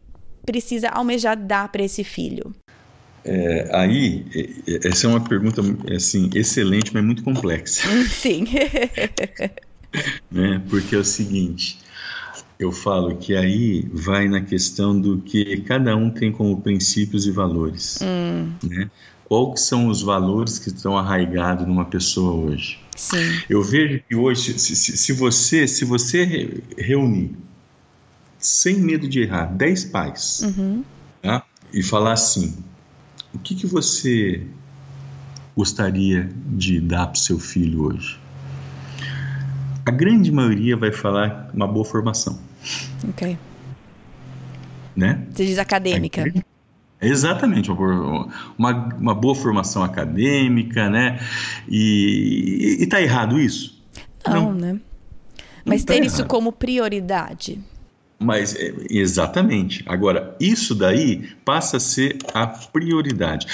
precisa 0.44 0.88
almejar 0.88 1.36
dar 1.36 1.70
para 1.70 1.82
esse 1.82 2.04
filho? 2.04 2.54
É, 3.24 3.70
aí, 3.72 4.24
essa 4.84 5.06
é 5.06 5.10
uma 5.10 5.20
pergunta 5.20 5.62
assim, 5.94 6.28
excelente, 6.34 6.92
mas 6.92 7.04
muito 7.04 7.22
complexa. 7.22 7.88
Sim. 8.10 8.44
né? 10.30 10.60
Porque 10.68 10.96
é 10.96 10.98
o 10.98 11.04
seguinte, 11.04 11.78
eu 12.58 12.72
falo 12.72 13.16
que 13.16 13.36
aí 13.36 13.88
vai 13.92 14.28
na 14.28 14.40
questão 14.40 14.98
do 14.98 15.18
que 15.18 15.60
cada 15.60 15.94
um 15.96 16.10
tem 16.10 16.32
como 16.32 16.60
princípios 16.60 17.26
e 17.26 17.30
valores. 17.30 17.98
Hum. 18.02 18.52
Né? 18.64 18.90
Quais 19.24 19.60
são 19.60 19.86
os 19.86 20.02
valores 20.02 20.58
que 20.58 20.68
estão 20.68 20.98
arraigados 20.98 21.66
numa 21.66 21.84
pessoa 21.84 22.32
hoje? 22.32 22.78
Sim. 22.96 23.40
Eu 23.48 23.62
vejo 23.62 24.02
que 24.06 24.14
hoje, 24.14 24.58
se, 24.58 24.76
se, 24.76 24.96
se 24.96 25.12
você 25.12 25.66
se 25.66 25.84
você 25.84 26.62
reunir 26.76 27.30
sem 28.42 28.78
medo 28.80 29.08
de 29.08 29.20
errar, 29.20 29.46
10 29.46 29.84
pais, 29.86 30.42
uhum. 30.42 30.84
tá? 31.22 31.44
e 31.72 31.82
falar 31.82 32.12
assim: 32.12 32.56
o 33.32 33.38
que, 33.38 33.54
que 33.54 33.66
você 33.66 34.46
gostaria 35.56 36.30
de 36.46 36.80
dar 36.80 37.06
para 37.06 37.16
seu 37.16 37.38
filho 37.38 37.84
hoje? 37.84 38.18
A 39.84 39.90
grande 39.90 40.30
maioria 40.30 40.76
vai 40.76 40.92
falar 40.92 41.50
uma 41.52 41.66
boa 41.66 41.84
formação. 41.84 42.38
Ok. 43.08 43.36
Né? 44.94 45.26
Você 45.30 45.46
diz 45.46 45.58
acadêmica. 45.58 46.32
Exatamente, 47.00 47.68
uma, 47.68 48.70
uma 48.96 49.14
boa 49.14 49.34
formação 49.34 49.82
acadêmica, 49.82 50.88
né? 50.88 51.18
E, 51.68 52.76
está 52.78 53.02
errado 53.02 53.40
isso? 53.40 53.82
Não, 54.24 54.52
Não. 54.52 54.54
né? 54.54 54.80
Mas 55.64 55.80
Não 55.80 55.86
tá 55.86 55.94
ter 55.94 56.00
tá 56.00 56.06
isso 56.06 56.26
como 56.26 56.52
prioridade. 56.52 57.60
Mas 58.22 58.54
é, 58.56 58.72
exatamente. 58.90 59.82
Agora, 59.86 60.36
isso 60.40 60.74
daí 60.74 61.28
passa 61.44 61.76
a 61.76 61.80
ser 61.80 62.18
a 62.32 62.46
prioridade. 62.46 63.46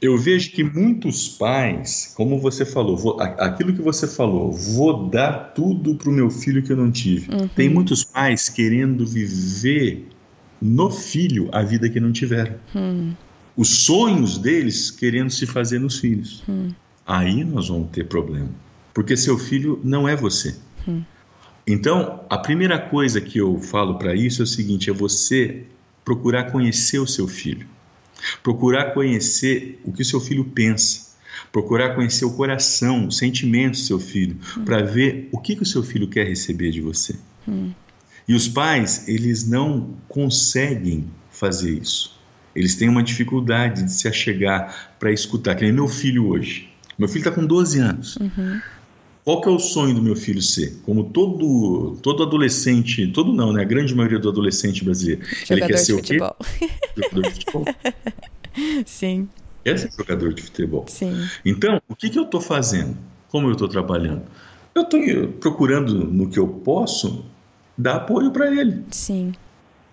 Eu 0.00 0.16
vejo 0.18 0.50
que 0.52 0.62
muitos 0.62 1.28
pais, 1.28 2.12
como 2.16 2.38
você 2.38 2.64
falou, 2.64 2.96
vou, 2.96 3.20
aquilo 3.20 3.72
que 3.72 3.82
você 3.82 4.06
falou, 4.06 4.52
vou 4.52 5.08
dar 5.08 5.52
tudo 5.54 5.94
para 5.96 6.08
o 6.08 6.12
meu 6.12 6.30
filho 6.30 6.62
que 6.62 6.72
eu 6.72 6.76
não 6.76 6.90
tive. 6.90 7.32
Uhum. 7.34 7.48
Tem 7.48 7.68
muitos 7.68 8.04
pais 8.04 8.48
querendo 8.48 9.06
viver 9.06 10.08
no 10.60 10.90
filho 10.90 11.48
a 11.52 11.62
vida 11.62 11.88
que 11.88 11.98
não 11.98 12.12
tiveram. 12.12 12.54
Uhum. 12.74 13.14
Os 13.56 13.68
sonhos 13.84 14.38
deles 14.38 14.90
querendo 14.90 15.30
se 15.30 15.46
fazer 15.46 15.78
nos 15.78 15.98
filhos. 15.98 16.42
Uhum. 16.48 16.70
Aí 17.06 17.44
nós 17.44 17.68
vamos 17.68 17.90
ter 17.90 18.04
problema. 18.06 18.48
Porque 18.94 19.16
seu 19.16 19.38
filho 19.38 19.80
não 19.82 20.08
é 20.08 20.14
você. 20.14 20.54
Hum. 20.86 21.02
Então, 21.66 22.24
a 22.28 22.38
primeira 22.38 22.78
coisa 22.78 23.20
que 23.20 23.38
eu 23.38 23.60
falo 23.60 23.98
para 23.98 24.14
isso 24.14 24.42
é 24.42 24.44
o 24.44 24.46
seguinte: 24.46 24.90
é 24.90 24.92
você 24.92 25.64
procurar 26.04 26.50
conhecer 26.50 26.98
o 26.98 27.06
seu 27.06 27.28
filho, 27.28 27.66
procurar 28.42 28.92
conhecer 28.92 29.80
o 29.84 29.92
que 29.92 30.02
o 30.02 30.04
seu 30.04 30.20
filho 30.20 30.44
pensa, 30.44 31.12
procurar 31.52 31.94
conhecer 31.94 32.24
o 32.24 32.32
coração, 32.32 33.06
os 33.06 33.18
sentimentos 33.18 33.80
do 33.80 33.86
seu 33.86 34.00
filho, 34.00 34.36
hum. 34.58 34.64
para 34.64 34.82
ver 34.82 35.28
o 35.32 35.38
que, 35.38 35.56
que 35.56 35.62
o 35.62 35.66
seu 35.66 35.82
filho 35.82 36.08
quer 36.08 36.26
receber 36.26 36.70
de 36.70 36.80
você. 36.80 37.14
Hum. 37.46 37.72
E 38.26 38.34
os 38.34 38.48
pais, 38.48 39.08
eles 39.08 39.48
não 39.48 39.94
conseguem 40.08 41.06
fazer 41.30 41.72
isso. 41.72 42.20
Eles 42.54 42.76
têm 42.76 42.88
uma 42.88 43.02
dificuldade 43.02 43.84
de 43.84 43.92
se 43.92 44.06
achegar 44.06 44.94
para 44.98 45.10
escutar. 45.10 45.54
Que 45.54 45.64
nem 45.64 45.72
meu 45.72 45.88
filho 45.88 46.28
hoje. 46.28 46.70
Meu 46.98 47.08
filho 47.08 47.20
está 47.20 47.30
com 47.30 47.44
12 47.44 47.78
anos. 47.80 48.16
Uhum. 48.16 48.60
Qual 49.24 49.40
que 49.40 49.48
é 49.48 49.52
o 49.52 49.58
sonho 49.58 49.94
do 49.94 50.02
meu 50.02 50.16
filho 50.16 50.42
ser? 50.42 50.80
Como 50.84 51.04
todo 51.04 51.96
todo 52.02 52.24
adolescente, 52.24 53.06
todo 53.08 53.32
não, 53.32 53.52
né? 53.52 53.62
A 53.62 53.64
grande 53.64 53.94
maioria 53.94 54.18
do 54.18 54.28
adolescente 54.28 54.84
brasileiro. 54.84 55.22
Jogador 55.24 55.52
ele 55.52 55.66
quer 55.66 55.78
ser 55.78 55.92
o 55.92 56.02
quê? 56.02 56.18
Jogador 56.96 57.22
de 57.22 57.30
futebol. 57.30 57.64
Sim. 58.84 59.28
Quer 59.64 59.78
ser 59.78 59.92
jogador 59.96 60.34
de 60.34 60.42
futebol. 60.42 60.84
Sim. 60.88 61.28
Então, 61.44 61.80
o 61.88 61.94
que, 61.94 62.10
que 62.10 62.18
eu 62.18 62.24
estou 62.24 62.40
fazendo? 62.40 62.96
Como 63.28 63.46
eu 63.46 63.52
estou 63.52 63.68
trabalhando? 63.68 64.22
Eu 64.74 64.82
estou 64.82 65.00
procurando 65.40 65.94
no 65.94 66.28
que 66.28 66.38
eu 66.38 66.48
posso 66.48 67.24
dar 67.78 67.96
apoio 67.96 68.32
para 68.32 68.50
ele. 68.50 68.84
Sim. 68.90 69.32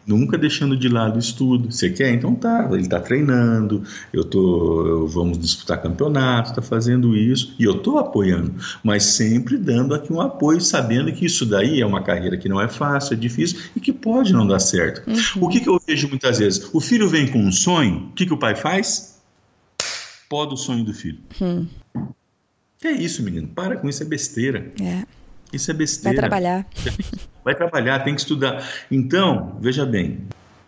Nunca 0.05 0.37
deixando 0.37 0.75
de 0.75 0.87
lado 0.87 1.15
o 1.15 1.19
estudo. 1.19 1.71
Você 1.71 1.89
quer? 1.89 2.13
Então 2.13 2.33
tá, 2.35 2.67
ele 2.71 2.81
está 2.81 2.99
treinando, 2.99 3.83
eu 4.11 4.23
tô, 4.23 4.87
eu, 4.87 5.07
vamos 5.07 5.37
disputar 5.37 5.81
campeonato, 5.81 6.49
está 6.49 6.61
fazendo 6.61 7.15
isso, 7.15 7.55
e 7.59 7.63
eu 7.63 7.77
estou 7.77 7.97
apoiando, 7.97 8.53
mas 8.83 9.03
sempre 9.03 9.57
dando 9.57 9.93
aqui 9.93 10.11
um 10.11 10.21
apoio, 10.21 10.61
sabendo 10.61 11.11
que 11.11 11.25
isso 11.25 11.45
daí 11.45 11.81
é 11.81 11.85
uma 11.85 12.01
carreira 12.01 12.37
que 12.37 12.49
não 12.49 12.59
é 12.59 12.67
fácil, 12.67 13.13
é 13.13 13.17
difícil 13.17 13.59
e 13.75 13.79
que 13.79 13.93
pode 13.93 14.33
não 14.33 14.47
dar 14.47 14.59
certo. 14.59 15.07
Uhum. 15.09 15.45
O 15.45 15.49
que, 15.49 15.59
que 15.59 15.69
eu 15.69 15.79
vejo 15.85 16.07
muitas 16.09 16.39
vezes? 16.39 16.69
O 16.73 16.79
filho 16.79 17.07
vem 17.07 17.27
com 17.27 17.39
um 17.39 17.51
sonho, 17.51 18.09
o 18.09 18.13
que, 18.13 18.25
que 18.25 18.33
o 18.33 18.37
pai 18.37 18.55
faz? 18.55 19.19
Pode 20.29 20.53
o 20.53 20.57
sonho 20.57 20.83
do 20.83 20.93
filho. 20.93 21.19
Hum. 21.41 21.65
Que 22.77 22.87
é 22.87 22.91
isso, 22.91 23.21
menino? 23.23 23.47
Para 23.47 23.75
com 23.75 23.89
isso, 23.89 24.01
é 24.03 24.05
besteira. 24.05 24.71
É. 24.79 25.03
Isso 25.51 25.71
é 25.71 25.73
besteira. 25.73 26.21
Vai 26.21 26.29
trabalhar. 26.29 26.67
Vai 27.43 27.55
trabalhar, 27.55 27.99
tem 27.99 28.13
que 28.13 28.21
estudar. 28.21 28.63
Então, 28.91 29.57
veja 29.59 29.85
bem, 29.85 30.19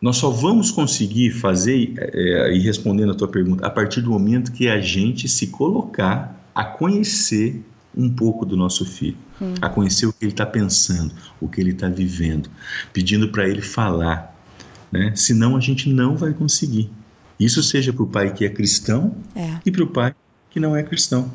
nós 0.02 0.18
só 0.18 0.32
vamos 0.32 0.72
conseguir 0.72 1.30
fazer, 1.32 1.94
é, 1.98 2.54
e 2.54 2.60
respondendo 2.60 3.12
a 3.12 3.16
tua 3.16 3.28
pergunta, 3.28 3.66
a 3.68 3.70
partir 3.70 4.02
do 4.02 4.10
momento 4.10 4.52
que 4.52 4.68
a 4.68 4.80
gente 4.80 5.28
se 5.28 5.48
colocar 5.48 6.42
a 6.56 6.64
conhecer 6.64 7.64
um 7.96 8.10
pouco 8.10 8.46
do 8.46 8.58
nosso 8.58 8.86
filho, 8.86 9.18
hum. 9.40 9.54
a 9.62 9.70
conhecer 9.70 10.06
o 10.06 10.14
que 10.14 10.26
ele 10.26 10.32
está 10.32 10.46
pensando, 10.46 11.14
o 11.40 11.48
que 11.48 11.62
ele 11.62 11.72
está 11.72 11.88
vivendo, 11.88 12.50
pedindo 12.94 13.30
para 13.30 13.48
ele 13.48 13.62
falar. 13.62 14.36
Né? 14.92 15.14
Senão 15.16 15.56
a 15.56 15.60
gente 15.60 15.90
não 15.90 16.16
vai 16.16 16.34
conseguir. 16.34 16.90
Isso 17.40 17.62
seja 17.62 17.92
para 17.92 18.04
o 18.04 18.08
pai 18.08 18.34
que 18.34 18.46
é 18.46 18.50
cristão 18.50 19.16
é. 19.36 19.60
e 19.66 19.72
para 19.72 19.84
o 19.84 19.88
pai 19.88 20.16
que 20.50 20.60
não 20.60 20.76
é 20.76 20.84
cristão. 20.84 21.32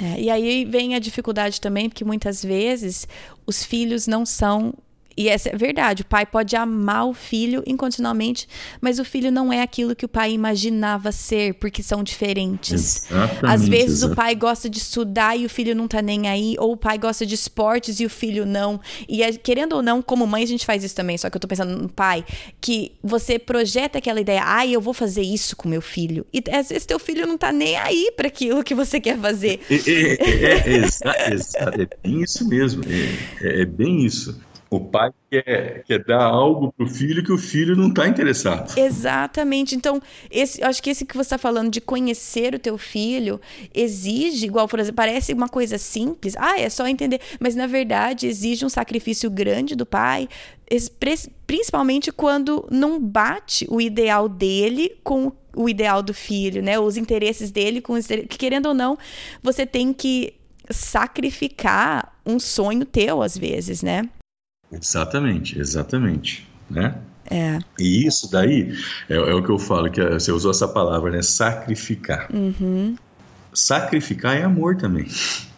É, 0.00 0.20
e 0.20 0.30
aí 0.30 0.64
vem 0.64 0.94
a 0.94 0.98
dificuldade 0.98 1.60
também, 1.60 1.88
porque 1.88 2.04
muitas 2.04 2.44
vezes 2.44 3.08
os 3.46 3.64
filhos 3.64 4.06
não 4.06 4.26
são 4.26 4.74
e 5.16 5.28
essa 5.28 5.48
é 5.48 5.56
verdade, 5.56 6.02
o 6.02 6.06
pai 6.06 6.26
pode 6.26 6.54
amar 6.54 7.06
o 7.06 7.14
filho 7.14 7.62
incondicionalmente, 7.66 8.46
mas 8.80 8.98
o 8.98 9.04
filho 9.04 9.32
não 9.32 9.52
é 9.52 9.62
aquilo 9.62 9.96
que 9.96 10.04
o 10.04 10.08
pai 10.08 10.32
imaginava 10.32 11.10
ser, 11.10 11.54
porque 11.54 11.82
são 11.82 12.02
diferentes. 12.02 13.06
Exatamente, 13.10 13.46
Às 13.46 13.68
vezes 13.68 13.92
exatamente. 13.98 14.12
o 14.12 14.16
pai 14.16 14.34
gosta 14.34 14.68
de 14.68 14.78
estudar 14.78 15.36
e 15.36 15.46
o 15.46 15.48
filho 15.48 15.74
não 15.74 15.88
tá 15.88 16.02
nem 16.02 16.28
aí, 16.28 16.54
ou 16.58 16.72
o 16.72 16.76
pai 16.76 16.98
gosta 16.98 17.24
de 17.24 17.34
esportes 17.34 17.98
e 17.98 18.04
o 18.04 18.10
filho 18.10 18.44
não. 18.44 18.78
E 19.08 19.22
é, 19.22 19.32
querendo 19.32 19.74
ou 19.76 19.82
não, 19.82 20.02
como 20.02 20.26
mãe 20.26 20.42
a 20.42 20.46
gente 20.46 20.66
faz 20.66 20.84
isso 20.84 20.94
também, 20.94 21.16
só 21.16 21.30
que 21.30 21.36
eu 21.36 21.40
tô 21.40 21.48
pensando 21.48 21.76
no 21.76 21.88
pai, 21.88 22.24
que 22.60 22.92
você 23.02 23.38
projeta 23.38 23.98
aquela 23.98 24.20
ideia, 24.20 24.42
ai, 24.44 24.68
ah, 24.68 24.72
eu 24.72 24.80
vou 24.80 24.92
fazer 24.92 25.22
isso 25.22 25.56
com 25.56 25.68
meu 25.68 25.80
filho. 25.80 26.26
E 26.32 26.42
às 26.50 26.68
vezes 26.68 26.84
teu 26.84 26.98
filho 26.98 27.26
não 27.26 27.38
tá 27.38 27.50
nem 27.52 27.76
aí 27.76 28.12
para 28.16 28.28
aquilo 28.28 28.62
que 28.62 28.74
você 28.74 29.00
quer 29.00 29.18
fazer. 29.18 29.60
É, 29.70 29.74
é, 29.74 30.56
é, 30.66 30.84
é, 30.84 31.82
é 31.82 31.88
bem 32.02 32.22
isso 32.22 32.46
mesmo, 32.48 32.82
é, 32.86 33.62
é 33.62 33.64
bem 33.64 34.04
isso. 34.04 34.38
O 34.68 34.80
pai 34.80 35.12
quer, 35.30 35.84
quer 35.84 36.04
dar 36.04 36.24
algo 36.24 36.72
para 36.72 36.84
o 36.84 36.88
filho 36.88 37.22
que 37.22 37.32
o 37.32 37.38
filho 37.38 37.76
não 37.76 37.88
está 37.88 38.08
interessado. 38.08 38.76
Exatamente. 38.76 39.76
Então, 39.76 40.02
esse, 40.28 40.62
acho 40.62 40.82
que 40.82 40.90
esse 40.90 41.04
que 41.04 41.14
você 41.14 41.22
está 41.22 41.38
falando 41.38 41.70
de 41.70 41.80
conhecer 41.80 42.54
o 42.54 42.58
teu 42.58 42.76
filho 42.76 43.40
exige, 43.72 44.46
igual, 44.46 44.66
por 44.66 44.80
exemplo, 44.80 44.96
parece 44.96 45.32
uma 45.32 45.48
coisa 45.48 45.78
simples. 45.78 46.34
Ah, 46.36 46.58
é 46.58 46.68
só 46.68 46.86
entender. 46.88 47.20
Mas, 47.38 47.54
na 47.54 47.68
verdade, 47.68 48.26
exige 48.26 48.64
um 48.64 48.68
sacrifício 48.68 49.30
grande 49.30 49.76
do 49.76 49.86
pai, 49.86 50.28
principalmente 51.46 52.10
quando 52.10 52.66
não 52.68 53.00
bate 53.00 53.66
o 53.70 53.80
ideal 53.80 54.28
dele 54.28 54.96
com 55.04 55.30
o 55.54 55.68
ideal 55.68 56.02
do 56.02 56.12
filho, 56.12 56.60
né? 56.60 56.78
Os 56.78 56.96
interesses 56.96 57.52
dele 57.52 57.80
com 57.80 57.92
os 57.92 58.06
que 58.06 58.26
querendo 58.26 58.66
ou 58.66 58.74
não, 58.74 58.98
você 59.40 59.64
tem 59.64 59.92
que 59.92 60.34
sacrificar 60.68 62.20
um 62.26 62.38
sonho 62.40 62.84
teu 62.84 63.22
às 63.22 63.38
vezes, 63.38 63.82
né? 63.82 64.08
Exatamente, 64.70 65.58
exatamente, 65.58 66.48
né? 66.68 66.98
É. 67.30 67.58
E 67.78 68.06
isso 68.06 68.30
daí 68.30 68.76
é, 69.08 69.14
é, 69.14 69.34
o 69.34 69.42
que 69.42 69.50
eu 69.50 69.58
falo, 69.58 69.90
que 69.90 70.02
você 70.10 70.30
usou 70.30 70.50
essa 70.50 70.68
palavra, 70.68 71.10
né? 71.10 71.22
Sacrificar. 71.22 72.28
Uhum. 72.32 72.96
Sacrificar 73.52 74.36
é 74.36 74.42
amor 74.42 74.76
também. 74.76 75.06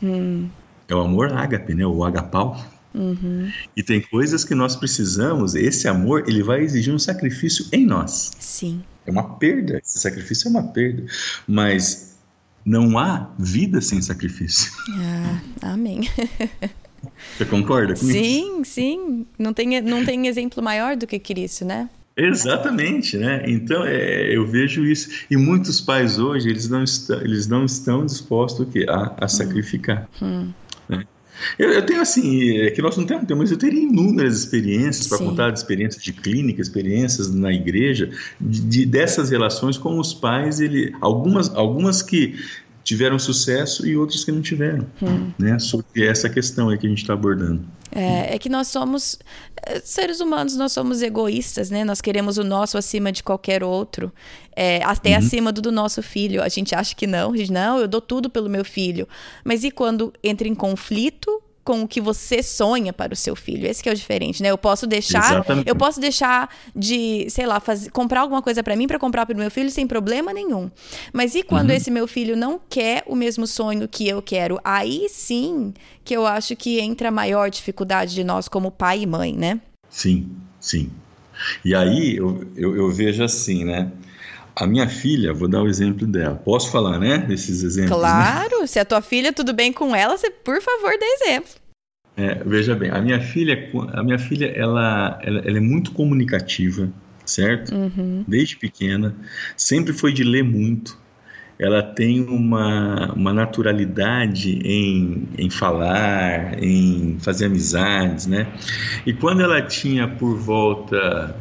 Uhum. 0.03 0.49
É 0.89 0.95
o 0.95 1.01
amor 1.01 1.33
ágape, 1.33 1.75
né? 1.75 1.87
O 1.87 2.05
agapau. 2.05 2.59
Uhum. 2.95 3.51
E 3.77 3.83
tem 3.83 4.01
coisas 4.01 4.45
que 4.45 4.55
nós 4.55 4.75
precisamos, 4.75 5.55
esse 5.55 5.87
amor, 5.87 6.25
ele 6.27 6.43
vai 6.43 6.61
exigir 6.61 6.95
um 6.95 6.99
sacrifício 6.99 7.67
em 7.73 7.85
nós. 7.85 8.31
Sim. 8.39 8.83
É 9.07 9.11
uma 9.11 9.37
perda, 9.37 9.79
esse 9.85 9.99
sacrifício 9.99 10.49
é 10.49 10.51
uma 10.51 10.63
perda. 10.69 11.05
Mas 11.47 12.17
não 12.65 12.99
há 12.99 13.31
vida 13.39 13.81
sem 13.81 14.01
sacrifício. 14.01 14.73
Ah, 14.91 15.73
amém. 15.73 16.01
Você 17.37 17.45
concorda 17.45 17.95
comigo? 17.95 18.19
Sim, 18.19 18.65
sim. 18.65 19.27
Não 19.39 19.53
tem, 19.53 19.81
não 19.81 20.05
tem 20.05 20.27
exemplo 20.27 20.63
maior 20.63 20.97
do 20.97 21.07
que 21.07 21.19
Cristo, 21.19 21.65
né? 21.65 21.89
Exatamente, 22.17 23.17
né? 23.17 23.45
Então 23.47 23.87
é, 23.87 24.35
eu 24.35 24.45
vejo 24.45 24.85
isso 24.85 25.09
e 25.31 25.37
muitos 25.37 25.81
pais 25.81 26.19
hoje 26.19 26.49
eles 26.49 26.69
não 26.69 26.83
estão, 26.83 27.21
eles 27.21 27.47
não 27.47 27.65
estão 27.65 28.05
dispostos 28.05 28.67
o 28.67 28.71
quê? 28.71 28.85
a, 28.89 29.15
a 29.25 29.29
sacrificar. 29.29 30.09
Hum. 30.21 30.51
Né? 30.89 31.05
Eu, 31.57 31.71
eu, 31.71 31.87
tenho 31.87 32.01
assim, 32.01 32.59
é 32.59 32.73
que 32.73 32.83
nós 32.83 32.97
não 32.97 33.07
temos 33.07 33.25
tempo, 33.25 33.39
mas 33.39 33.53
eu 33.53 33.57
teria 33.57 33.81
inúmeras 33.81 34.37
experiências 34.37 35.07
para 35.07 35.19
contar 35.19 35.53
experiências 35.53 36.03
de 36.03 36.13
clínica, 36.13 36.61
experiências 36.61 37.33
na 37.33 37.53
igreja, 37.53 38.11
de, 38.41 38.61
de, 38.63 38.87
dessas 38.87 39.31
relações 39.31 39.79
com 39.79 39.97
os 40.01 40.13
pais, 40.13 40.59
ele, 40.59 40.93
algumas, 41.01 41.55
algumas 41.55 42.03
que 42.03 42.35
tiveram 42.85 43.19
sucesso 43.19 43.87
e 43.87 43.97
outros 43.97 44.25
que 44.25 44.33
não 44.33 44.41
tiveram, 44.41 44.87
hum. 45.03 45.31
né? 45.39 45.59
Sobre 45.59 46.07
essa 46.07 46.29
questão 46.29 46.69
aí 46.69 46.79
que 46.79 46.87
a 46.87 46.89
gente 46.89 47.03
está 47.03 47.13
abordando. 47.13 47.63
É, 47.91 48.35
é, 48.35 48.39
que 48.39 48.49
nós 48.49 48.69
somos 48.69 49.19
é, 49.67 49.81
seres 49.81 50.21
humanos, 50.21 50.57
nós 50.57 50.73
somos 50.73 51.01
egoístas, 51.03 51.71
né? 51.71 51.85
Nós 51.85 52.01
queremos 52.01 52.39
o 52.39 52.45
nosso 52.45 52.77
acima 52.77 53.11
de 53.11 53.23
qualquer 53.23 53.65
outro, 53.65 54.13
é, 54.55 54.83
até 54.85 55.13
uhum. 55.13 55.19
acima 55.19 55.53
do, 55.53 55.63
do 55.63 55.73
nosso 55.73 56.03
filho. 56.03 56.43
A 56.43 56.49
gente 56.49 56.75
acha 56.75 56.95
que 56.95 57.07
não, 57.07 57.33
a 57.33 57.37
gente 57.37 57.53
não, 57.53 57.79
eu 57.79 57.89
dou 57.89 58.01
tudo 58.01 58.29
pelo 58.29 58.49
meu 58.49 58.65
filho. 58.65 59.09
Mas 59.45 59.65
e 59.65 59.71
quando 59.71 60.13
entra 60.23 60.47
em 60.47 60.55
conflito 60.55 61.43
com 61.69 61.83
o 61.83 61.87
que 61.87 62.01
você 62.01 62.43
sonha 62.43 62.95
para 62.95 63.13
o 63.13 63.17
seu 63.17 63.37
filho. 63.37 63.67
Esse 63.67 63.83
que 63.83 63.91
é 63.91 63.93
o 63.93 63.95
diferente, 63.95 64.43
né? 64.43 64.51
Eu 64.51 64.57
posso 64.57 64.87
deixar, 64.87 65.33
Exatamente. 65.35 65.69
eu 65.69 65.77
posso 65.77 66.01
deixar 66.01 66.49
de, 66.75 67.27
sei 67.29 67.45
lá, 67.45 67.61
fazer, 67.61 67.91
comprar 67.91 68.23
alguma 68.23 68.41
coisa 68.41 68.63
para 68.63 68.75
mim 68.75 68.87
para 68.87 68.99
comprar 68.99 69.27
para 69.27 69.35
o 69.35 69.39
meu 69.39 69.51
filho 69.51 69.71
sem 69.71 69.87
problema 69.87 70.33
nenhum. 70.33 70.71
Mas 71.13 71.35
e 71.35 71.43
quando 71.43 71.69
uhum. 71.69 71.77
esse 71.77 71.91
meu 71.91 72.09
filho 72.09 72.35
não 72.35 72.59
quer 72.71 73.05
o 73.07 73.15
mesmo 73.15 73.47
sonho 73.47 73.87
que 73.87 74.09
eu 74.09 74.23
quero? 74.23 74.59
Aí 74.65 75.09
sim 75.11 75.75
que 76.03 76.17
eu 76.17 76.27
acho 76.27 76.57
que 76.57 76.81
entra 76.81 77.09
a 77.09 77.11
maior 77.11 77.51
dificuldade 77.51 78.15
de 78.15 78.25
nós 78.25 78.49
como 78.49 78.71
pai 78.71 79.03
e 79.03 79.07
mãe, 79.07 79.35
né? 79.35 79.61
Sim, 79.91 80.31
sim. 80.59 80.91
E 81.63 81.75
aí 81.75 82.17
eu, 82.17 82.47
eu, 82.57 82.75
eu 82.77 82.91
vejo 82.91 83.23
assim, 83.23 83.63
né? 83.63 83.93
A 84.57 84.67
minha 84.67 84.89
filha, 84.89 85.35
vou 85.35 85.49
dar 85.49 85.63
o 85.63 85.69
exemplo 85.69 86.07
dela. 86.07 86.35
Posso 86.35 86.71
falar, 86.71 86.99
né? 86.99 87.19
Desses 87.19 87.63
exemplos? 87.63 87.91
Né? 87.91 88.09
Claro, 88.09 88.61
né? 88.61 88.67
se 88.67 88.79
a 88.79 88.87
tua 88.87 89.03
filha 89.03 89.35
tudo 89.35 89.53
bem 89.53 89.71
com 89.71 89.95
ela, 89.95 90.17
você 90.17 90.31
por 90.31 90.63
favor 90.63 90.93
dê 90.99 91.05
exemplo. 91.21 91.58
É, 92.19 92.43
veja 92.45 92.75
bem, 92.75 92.91
a 92.91 93.01
minha 93.01 93.21
filha, 93.21 93.71
a 93.93 94.03
minha 94.03 94.19
filha, 94.19 94.47
ela, 94.47 95.21
ela, 95.23 95.39
ela 95.39 95.57
é 95.57 95.61
muito 95.61 95.93
comunicativa, 95.93 96.91
certo? 97.25 97.73
Uhum. 97.73 98.25
Desde 98.27 98.57
pequena, 98.57 99.15
sempre 99.57 99.93
foi 99.93 100.13
de 100.13 100.25
ler 100.25 100.43
muito. 100.43 100.99
Ela 101.61 101.81
tem 101.81 102.23
uma, 102.23 103.13
uma 103.13 103.33
naturalidade 103.33 104.59
em, 104.65 105.29
em 105.39 105.49
falar, 105.49 106.61
em 106.61 107.17
fazer 107.21 107.47
amizades, 107.47 108.27
né? 108.27 108.49
E 109.07 109.13
quando 109.13 109.41
ela 109.41 109.63
tinha 109.63 110.09
por 110.09 110.37
volta 110.37 111.37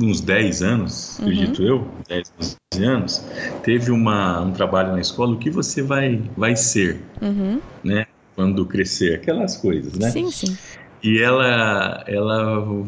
uns 0.00 0.22
10 0.22 0.62
anos, 0.62 1.18
uhum. 1.18 1.24
acredito 1.26 1.62
eu, 1.62 1.88
10, 2.08 2.32
12 2.72 2.84
anos, 2.84 3.26
teve 3.62 3.90
uma, 3.90 4.40
um 4.40 4.52
trabalho 4.52 4.92
na 4.92 5.00
escola, 5.00 5.34
o 5.34 5.38
que 5.38 5.50
você 5.50 5.82
vai, 5.82 6.22
vai 6.34 6.56
ser, 6.56 7.02
uhum. 7.20 7.60
né? 7.82 8.06
Quando 8.34 8.66
crescer, 8.66 9.14
aquelas 9.14 9.56
coisas, 9.56 9.94
né? 9.94 10.10
Sim, 10.10 10.30
sim. 10.30 10.56
E 11.02 11.20
ela, 11.20 12.02
ela 12.06 12.86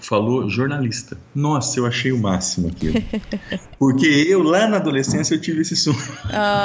falou 0.00 0.48
jornalista. 0.48 1.16
Nossa, 1.34 1.80
eu 1.80 1.86
achei 1.86 2.12
o 2.12 2.18
máximo 2.18 2.68
aquilo. 2.68 3.02
Porque 3.78 4.06
eu, 4.06 4.42
lá 4.42 4.68
na 4.68 4.76
adolescência, 4.76 5.34
eu 5.34 5.40
tive 5.40 5.62
esse 5.62 5.74
sonho. 5.74 5.96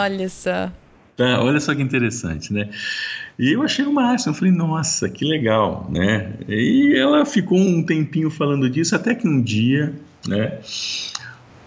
Olha 0.03 0.29
só. 0.29 0.71
Tá, 1.15 1.41
olha 1.41 1.59
só 1.59 1.75
que 1.75 1.81
interessante, 1.81 2.53
né? 2.53 2.69
E 3.37 3.51
eu 3.51 3.61
achei 3.61 3.85
o 3.85 3.91
máximo, 3.91 4.31
eu 4.31 4.37
falei, 4.37 4.53
nossa, 4.53 5.09
que 5.09 5.25
legal, 5.25 5.89
né? 5.91 6.33
E 6.47 6.93
ela 6.95 7.25
ficou 7.25 7.57
um 7.57 7.83
tempinho 7.83 8.29
falando 8.29 8.69
disso, 8.69 8.95
até 8.95 9.13
que 9.13 9.27
um 9.27 9.41
dia, 9.41 9.93
né, 10.25 10.59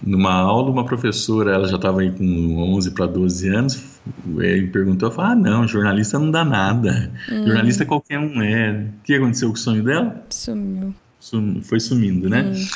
numa 0.03 0.33
aula, 0.33 0.71
uma 0.71 0.85
professora, 0.85 1.53
ela 1.53 1.69
já 1.69 1.77
estava 1.77 2.01
aí 2.01 2.11
com 2.11 2.59
11 2.75 2.91
para 2.93 3.07
12 3.07 3.49
anos, 3.49 4.01
me 4.25 4.67
perguntou, 4.69 5.09
eu 5.09 5.15
falei, 5.15 5.33
ah, 5.33 5.37
não, 5.37 5.69
jornalista 5.69 6.19
não 6.19 6.31
dá 6.31 6.45
nada, 6.45 7.11
hum. 7.31 7.47
jornalista 7.47 7.85
qualquer 7.85 8.19
um 8.19 8.43
é. 8.43 8.87
O 9.01 9.03
que 9.05 9.15
aconteceu 9.15 9.49
com 9.49 9.55
o 9.55 9.59
sonho 9.59 9.83
dela? 9.83 10.25
Sumiu 10.31 10.95
foi 11.63 11.79
sumindo, 11.79 12.29
né? 12.29 12.43
Hum. 12.43 12.67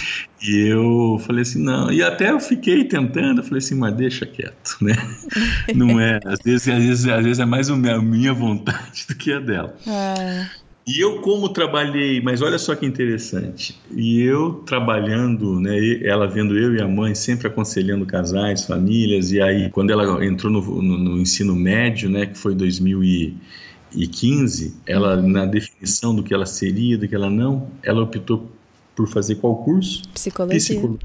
E 0.41 0.69
eu 0.69 1.19
falei 1.27 1.43
assim, 1.43 1.63
não, 1.63 1.91
e 1.91 2.03
até 2.03 2.31
eu 2.31 2.39
fiquei 2.39 2.85
tentando, 2.85 3.41
eu 3.41 3.45
falei 3.45 3.59
assim, 3.59 3.75
mas 3.75 3.95
deixa 3.95 4.25
quieto, 4.25 4.77
né? 4.81 4.95
Não 5.75 5.99
é, 5.99 6.21
às 6.25 6.39
vezes, 6.45 6.69
às 6.69 6.85
vezes, 6.85 7.09
às 7.09 7.25
vezes 7.25 7.41
é 7.41 7.45
mais 7.45 7.69
a 7.69 7.77
minha 7.77 8.33
vontade 8.33 9.07
do 9.09 9.17
que 9.17 9.33
a 9.33 9.41
dela. 9.41 9.75
É. 9.87 10.47
E 10.87 11.01
eu, 11.01 11.21
como 11.21 11.49
trabalhei, 11.49 12.21
mas 12.21 12.41
olha 12.41 12.61
só 12.61 12.77
que 12.77 12.87
interessante, 12.87 13.77
e 13.91 14.23
eu 14.23 14.63
trabalhando, 14.65 15.59
né, 15.59 15.77
ela 16.05 16.29
vendo 16.29 16.57
eu 16.57 16.77
e 16.77 16.81
a 16.81 16.87
mãe 16.87 17.13
sempre 17.13 17.49
aconselhando 17.49 18.07
casais, 18.07 18.65
famílias, 18.65 19.33
e 19.33 19.43
aí 19.43 19.69
quando 19.71 19.91
ela 19.91 20.25
entrou 20.25 20.53
no, 20.53 20.61
no, 20.61 20.97
no 20.97 21.19
ensino 21.19 21.57
médio, 21.57 22.09
né, 22.09 22.27
que 22.27 22.39
foi 22.39 22.55
2015, 22.55 24.77
ela, 24.87 25.21
na 25.21 25.45
definição 25.45 26.15
do 26.15 26.23
que 26.23 26.33
ela 26.33 26.47
seria, 26.47 26.97
do 26.97 27.09
que 27.09 27.17
ela 27.17 27.29
não, 27.29 27.67
ela 27.83 28.05
optou 28.05 28.49
por 28.95 29.09
fazer 29.09 29.35
qual 29.35 29.57
curso? 29.57 30.03
Psicologia. 30.15 30.61
Psicologia. 30.61 31.01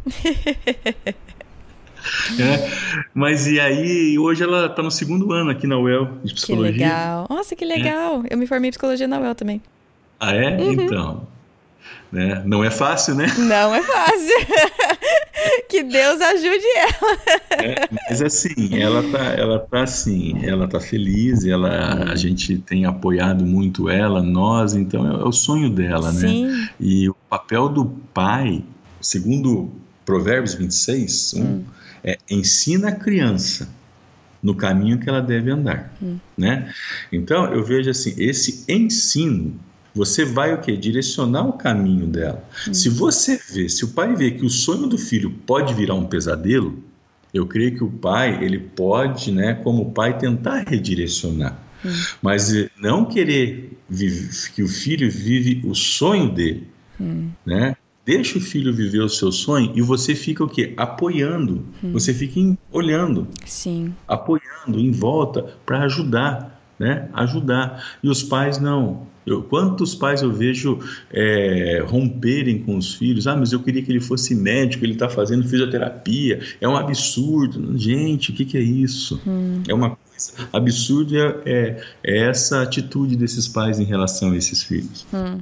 É, 2.40 2.72
mas 3.14 3.48
e 3.48 3.60
aí, 3.60 4.18
hoje 4.18 4.44
ela 4.44 4.68
está 4.68 4.82
no 4.82 4.92
segundo 4.92 5.32
ano 5.32 5.50
aqui 5.50 5.68
na 5.68 5.78
UEL 5.78 6.18
de 6.24 6.34
psicologia. 6.34 6.74
Que 6.74 6.80
legal. 6.80 7.28
Nossa, 7.30 7.56
que 7.56 7.66
legal. 7.66 8.24
É. 8.30 8.34
Eu 8.34 8.38
me 8.38 8.48
formei 8.48 8.70
em 8.70 8.72
psicologia 8.72 9.08
na 9.08 9.20
UEL 9.20 9.36
também. 9.36 9.62
Ah, 10.20 10.34
é? 10.34 10.58
Uhum. 10.58 10.72
Então. 10.72 11.28
Né? 12.12 12.44
Não 12.46 12.64
é 12.64 12.70
fácil, 12.70 13.16
né? 13.16 13.26
Não 13.38 13.74
é 13.74 13.82
fácil. 13.82 14.36
que 15.70 15.82
Deus 15.84 16.20
ajude 16.22 16.66
ela. 16.76 17.64
É, 17.64 17.90
mas 18.10 18.22
assim, 18.22 18.80
ela 18.80 19.02
tá, 19.10 19.24
ela 19.34 19.60
tá 19.60 19.84
assim, 19.84 20.46
ela 20.46 20.68
tá 20.68 20.80
feliz, 20.80 21.46
ela, 21.46 22.12
a 22.12 22.16
gente 22.16 22.58
tem 22.58 22.86
apoiado 22.86 23.46
muito 23.46 23.90
ela, 23.90 24.22
nós, 24.22 24.74
então 24.74 25.10
é, 25.10 25.22
é 25.22 25.24
o 25.24 25.32
sonho 25.32 25.70
dela, 25.70 26.12
né? 26.12 26.20
Sim. 26.20 26.46
né? 26.48 26.70
E 26.80 27.10
o 27.10 27.16
papel 27.30 27.70
do 27.70 27.86
pai, 28.14 28.62
segundo 29.00 29.72
Provérbios 30.06 30.54
26, 30.54 31.36
1, 31.36 31.42
hum. 31.42 31.64
É 32.04 32.18
ensina 32.30 32.90
a 32.90 32.96
criança 32.96 33.70
no 34.42 34.56
caminho 34.56 34.98
que 34.98 35.08
ela 35.08 35.22
deve 35.22 35.52
andar, 35.52 35.94
hum. 36.02 36.18
né? 36.38 36.74
Então 37.12 37.54
eu 37.54 37.64
vejo 37.64 37.90
assim, 37.90 38.14
esse 38.18 38.66
ensino 38.68 39.60
você 39.94 40.24
vai 40.24 40.54
o 40.54 40.62
que? 40.62 40.76
Direcionar 40.76 41.48
o 41.48 41.54
caminho 41.54 42.08
dela. 42.08 42.44
Hum. 42.68 42.74
Se 42.74 42.90
você 42.90 43.40
vê, 43.52 43.68
se 43.68 43.84
o 43.84 43.90
pai 43.90 44.16
vê 44.16 44.32
que 44.32 44.46
o 44.46 44.50
sonho 44.50 44.88
do 44.88 44.98
filho 44.98 45.32
pode 45.46 45.74
virar 45.74 45.96
um 45.96 46.06
pesadelo, 46.06 46.82
eu 47.34 47.46
creio 47.46 47.76
que 47.76 47.84
o 47.84 47.90
pai, 47.90 48.44
ele 48.44 48.60
pode, 48.60 49.32
né, 49.32 49.54
como 49.54 49.92
pai, 49.92 50.18
tentar 50.18 50.64
redirecionar. 50.68 51.58
Hum. 51.84 51.90
Mas 52.22 52.54
eh, 52.54 52.70
não 52.80 53.06
querer 53.06 53.78
que 54.54 54.64
o 54.64 54.68
filho 54.68 55.10
vive 55.10 55.62
o 55.66 55.74
sonho 55.74 56.32
dele, 56.32 56.68
hum. 57.00 57.30
né? 57.46 57.76
Deixa 58.12 58.38
o 58.38 58.42
filho 58.42 58.74
viver 58.74 59.00
o 59.00 59.08
seu 59.08 59.32
sonho 59.32 59.72
e 59.74 59.82
você 59.82 60.14
fica 60.14 60.44
o 60.44 60.50
quê? 60.50 60.74
Apoiando. 60.76 61.66
Hum. 61.82 61.94
Você 61.94 62.14
fica 62.14 62.42
em, 62.42 62.58
olhando. 62.70 63.26
Sim. 63.46 63.94
Apoiando 64.06 64.78
em 64.78 64.92
volta 64.92 65.56
para 65.66 65.84
ajudar, 65.84 66.62
né? 66.78 67.08
Ajudar. 67.14 67.82
E 68.04 68.10
os 68.10 68.22
pais 68.22 68.60
não. 68.60 69.08
Eu, 69.26 69.44
quantos 69.44 69.96
pais 69.96 70.22
eu 70.22 70.30
vejo 70.30 70.80
é, 71.10 71.82
romperem 71.88 72.60
com 72.60 72.76
os 72.76 72.96
filhos? 72.96 73.28
Ah, 73.28 73.38
mas 73.38 73.54
eu 73.54 73.64
queria 73.64 73.82
que 73.82 73.90
ele 73.90 74.02
fosse 74.02 74.36
médico, 74.36 74.84
ele 74.84 74.92
está 74.92 75.08
fazendo 75.08 75.48
fisioterapia. 75.48 76.42
É 76.60 76.68
um 76.68 76.76
absurdo. 76.76 77.78
Gente, 77.78 78.32
o 78.32 78.34
que, 78.34 78.44
que 78.44 78.58
é 78.58 78.62
isso? 78.62 79.22
Hum. 79.26 79.64
É 79.70 79.74
uma 79.74 79.92
coisa 79.92 80.50
absurda 80.52 81.42
é, 81.46 81.82
é, 82.04 82.28
essa 82.28 82.62
atitude 82.62 83.16
desses 83.16 83.48
pais 83.48 83.80
em 83.80 83.86
relação 83.86 84.32
a 84.32 84.36
esses 84.36 84.64
filhos. 84.64 85.08
Hum. 85.14 85.40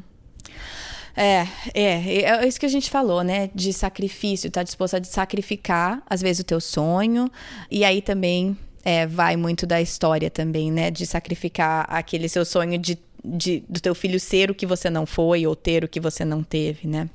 É, 1.22 1.46
é, 1.74 2.22
é 2.22 2.48
isso 2.48 2.58
que 2.58 2.66
a 2.66 2.70
gente 2.70 2.90
falou, 2.90 3.24
né? 3.24 3.50
De 3.54 3.74
sacrifício, 3.74 4.50
tá 4.50 4.64
disposto 4.64 4.96
a 4.96 5.04
sacrificar, 5.04 6.02
às 6.10 6.22
vezes, 6.22 6.40
o 6.40 6.46
teu 6.46 6.62
sonho, 6.62 7.30
e 7.70 7.84
aí 7.84 8.02
também 8.02 8.58
é, 8.86 9.06
vai 9.06 9.36
muito 9.36 9.68
da 9.68 9.82
história 9.82 10.30
também, 10.30 10.72
né? 10.72 10.90
De 10.90 11.06
sacrificar 11.06 11.86
aquele 11.90 12.30
seu 12.30 12.46
sonho 12.46 12.78
de, 12.78 12.98
de, 13.24 13.62
do 13.68 13.82
teu 13.82 13.94
filho 13.94 14.18
ser 14.18 14.50
o 14.50 14.56
que 14.56 14.66
você 14.66 14.90
não 14.90 15.06
foi 15.06 15.46
ou 15.46 15.58
ter 15.58 15.84
o 15.84 15.90
que 15.90 16.00
você 16.00 16.24
não 16.24 16.42
teve, 16.42 16.88
né? 16.88 17.10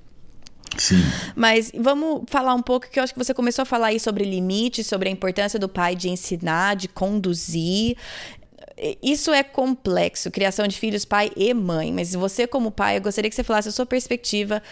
Sim. 0.77 1.03
Mas 1.35 1.73
vamos 1.75 2.25
falar 2.27 2.55
um 2.55 2.63
pouco 2.63 2.91
que 2.91 2.99
eu 2.99 3.05
acho 3.05 3.15
que 3.15 3.19
você 3.19 3.33
começou 3.33 3.63
a 3.63 3.67
falar 3.67 3.87
aí 3.87 4.01
sobre 4.01 4.25
limites, 4.25 4.87
sobre 4.87 5.09
a 5.09 5.13
importância 5.13 5.59
do 5.59 5.69
pai 5.69 5.95
de 5.95 6.11
ensinar, 6.11 6.77
de 6.77 6.89
conduzir 6.89 7.97
isso 9.03 9.33
é 9.33 9.43
complexo, 9.43 10.31
criação 10.31 10.67
de 10.67 10.77
filhos, 10.77 11.05
pai 11.05 11.31
e 11.37 11.55
mãe. 11.55 11.93
Mas 11.93 12.13
você, 12.13 12.47
como 12.47 12.71
pai, 12.71 12.97
eu 12.97 13.03
gostaria 13.03 13.31
que 13.31 13.37
você 13.37 13.45
falasse 13.45 13.69
a 13.69 13.73
sua 13.73 13.87
perspectiva, 13.87 14.63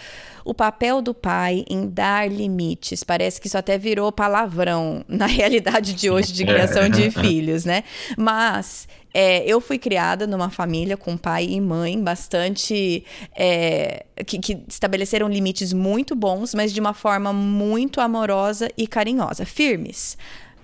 o 0.43 0.53
papel 0.53 1.01
do 1.01 1.13
pai 1.13 1.63
em 1.69 1.87
dar 1.87 2.29
limites. 2.29 3.03
Parece 3.03 3.39
que 3.39 3.47
isso 3.47 3.57
até 3.57 3.77
virou 3.77 4.11
palavrão 4.11 5.03
na 5.07 5.25
realidade 5.25 5.93
de 5.93 6.09
hoje 6.09 6.33
de 6.33 6.45
criação 6.45 6.89
de 6.89 7.09
filhos, 7.11 7.63
né? 7.63 7.83
Mas 8.17 8.87
é, 9.13 9.45
eu 9.45 9.61
fui 9.61 9.77
criada 9.77 10.25
numa 10.25 10.49
família 10.49 10.97
com 10.97 11.15
pai 11.15 11.45
e 11.45 11.61
mãe 11.61 12.01
bastante. 12.01 13.05
É, 13.35 14.05
que, 14.25 14.39
que, 14.39 14.63
estabeleceram 14.67 15.29
limites 15.29 15.71
muito 15.71 16.15
bons, 16.15 16.53
mas 16.53 16.73
de 16.73 16.79
uma 16.79 16.93
forma 16.93 17.31
muito 17.31 18.01
amorosa 18.01 18.69
e 18.77 18.87
carinhosa. 18.87 19.45
Firmes, 19.45 20.17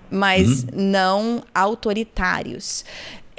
mas 0.09 0.63
uhum. 0.63 0.69
não 0.73 1.43
autoritários. 1.53 2.83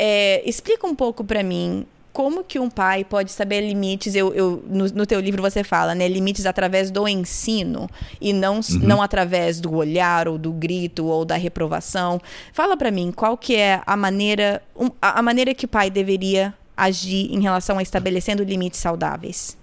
É, 0.02 0.42
explica 0.48 0.86
um 0.86 0.94
pouco 0.94 1.22
para 1.22 1.42
mim 1.42 1.84
como 2.10 2.42
que 2.42 2.58
um 2.58 2.70
pai 2.70 3.04
pode 3.04 3.30
saber 3.30 3.60
limites? 3.60 4.14
Eu, 4.14 4.32
eu 4.32 4.64
no, 4.66 4.86
no, 4.86 5.06
teu 5.06 5.20
livro 5.20 5.42
você 5.42 5.62
fala, 5.62 5.94
né? 5.94 6.08
Limites 6.08 6.46
através 6.46 6.90
do 6.90 7.06
ensino 7.06 7.86
e 8.18 8.32
não, 8.32 8.56
uhum. 8.56 8.78
não 8.80 9.02
através 9.02 9.60
do 9.60 9.74
olhar 9.74 10.26
ou 10.26 10.38
do 10.38 10.52
grito 10.52 11.04
ou 11.04 11.24
da 11.24 11.36
reprovação. 11.36 12.18
Fala 12.52 12.78
para 12.78 12.90
mim 12.90 13.12
qual 13.14 13.36
que 13.36 13.54
é 13.54 13.82
a 13.86 13.96
maneira, 13.96 14.62
um, 14.74 14.88
a, 15.02 15.20
maneira 15.20 15.54
que 15.54 15.66
o 15.66 15.68
pai 15.68 15.90
deveria 15.90 16.54
agir 16.74 17.30
em 17.30 17.42
relação 17.42 17.78
a 17.78 17.82
estabelecendo 17.82 18.42
limites 18.42 18.80
saudáveis. 18.80 19.54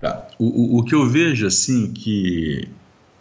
Tá. 0.00 0.28
O, 0.38 0.76
o, 0.76 0.78
o 0.78 0.84
que 0.84 0.94
eu 0.94 1.08
vejo 1.08 1.44
assim 1.44 1.92
que 1.92 2.68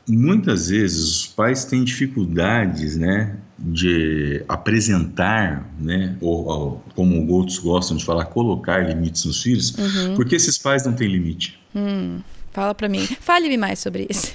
muitas 0.07 0.69
vezes 0.69 1.07
os 1.07 1.27
pais 1.27 1.65
têm 1.65 1.83
dificuldades, 1.83 2.97
né, 2.97 3.35
de 3.61 4.43
apresentar, 4.47 5.69
né, 5.79 6.15
ou, 6.19 6.45
ou, 6.45 6.83
como 6.95 7.31
outros 7.31 7.59
gostam 7.59 7.95
de 7.95 8.03
falar, 8.03 8.25
colocar 8.25 8.79
limites 8.79 9.25
nos 9.25 9.41
filhos, 9.41 9.77
uhum. 9.77 10.15
porque 10.15 10.35
esses 10.35 10.57
pais 10.57 10.85
não 10.85 10.93
têm 10.93 11.07
limite. 11.07 11.59
Hum, 11.75 12.19
fala 12.51 12.73
para 12.73 12.89
mim, 12.89 13.05
fale-me 13.19 13.57
mais 13.57 13.79
sobre 13.79 14.07
isso. 14.09 14.33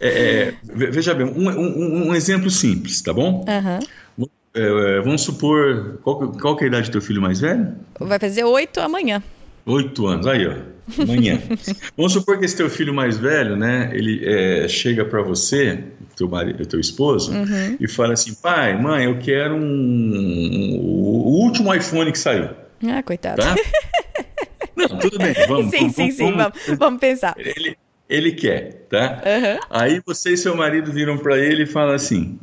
é, 0.00 0.54
veja 0.64 1.14
bem, 1.14 1.26
um, 1.26 1.50
um, 1.50 2.08
um, 2.08 2.14
exemplo 2.14 2.50
simples, 2.50 3.02
tá 3.02 3.12
bom? 3.12 3.44
Uhum. 3.46 4.26
É, 4.54 5.00
vamos 5.02 5.20
supor, 5.20 5.98
qual, 6.02 6.32
qual 6.32 6.58
é 6.60 6.64
a 6.64 6.66
idade 6.66 6.88
do 6.88 6.92
teu 6.92 7.02
filho 7.02 7.20
mais 7.20 7.40
velho? 7.40 7.74
Vai 8.00 8.18
fazer 8.18 8.42
oito 8.44 8.80
amanhã. 8.80 9.22
Oito 9.66 10.06
anos, 10.06 10.28
aí 10.28 10.46
ó, 10.46 10.54
amanhã. 11.02 11.40
Vamos 11.96 12.12
supor 12.12 12.38
que 12.38 12.44
esse 12.44 12.56
teu 12.56 12.70
filho 12.70 12.94
mais 12.94 13.18
velho, 13.18 13.56
né, 13.56 13.90
ele 13.92 14.24
é, 14.24 14.68
chega 14.68 15.04
para 15.04 15.20
você, 15.22 15.82
teu 16.16 16.28
marido, 16.28 16.64
teu 16.64 16.78
esposo, 16.78 17.32
uhum. 17.32 17.76
e 17.80 17.88
fala 17.88 18.12
assim, 18.12 18.32
pai, 18.34 18.80
mãe, 18.80 19.06
eu 19.06 19.18
quero 19.18 19.56
um, 19.56 19.60
um, 19.60 20.78
o 20.78 21.42
último 21.42 21.74
iPhone 21.74 22.12
que 22.12 22.18
saiu. 22.18 22.50
Ah, 22.86 23.02
coitado. 23.02 23.42
Tá? 23.42 23.56
Não, 24.76 24.98
tudo 24.98 25.18
bem, 25.18 25.34
vamos. 25.48 25.70
sim, 25.70 25.88
sim, 25.88 26.10
sim, 26.12 26.32
vamos, 26.32 26.52
vamos 26.78 27.00
pensar. 27.00 27.34
Ele, 27.38 27.76
ele 28.08 28.32
quer, 28.32 28.86
tá? 28.88 29.22
Uhum. 29.24 29.60
Aí 29.68 30.00
você 30.06 30.34
e 30.34 30.36
seu 30.36 30.54
marido 30.54 30.92
viram 30.92 31.18
para 31.18 31.38
ele 31.38 31.64
e 31.64 31.66
falam 31.66 31.94
assim, 31.94 32.38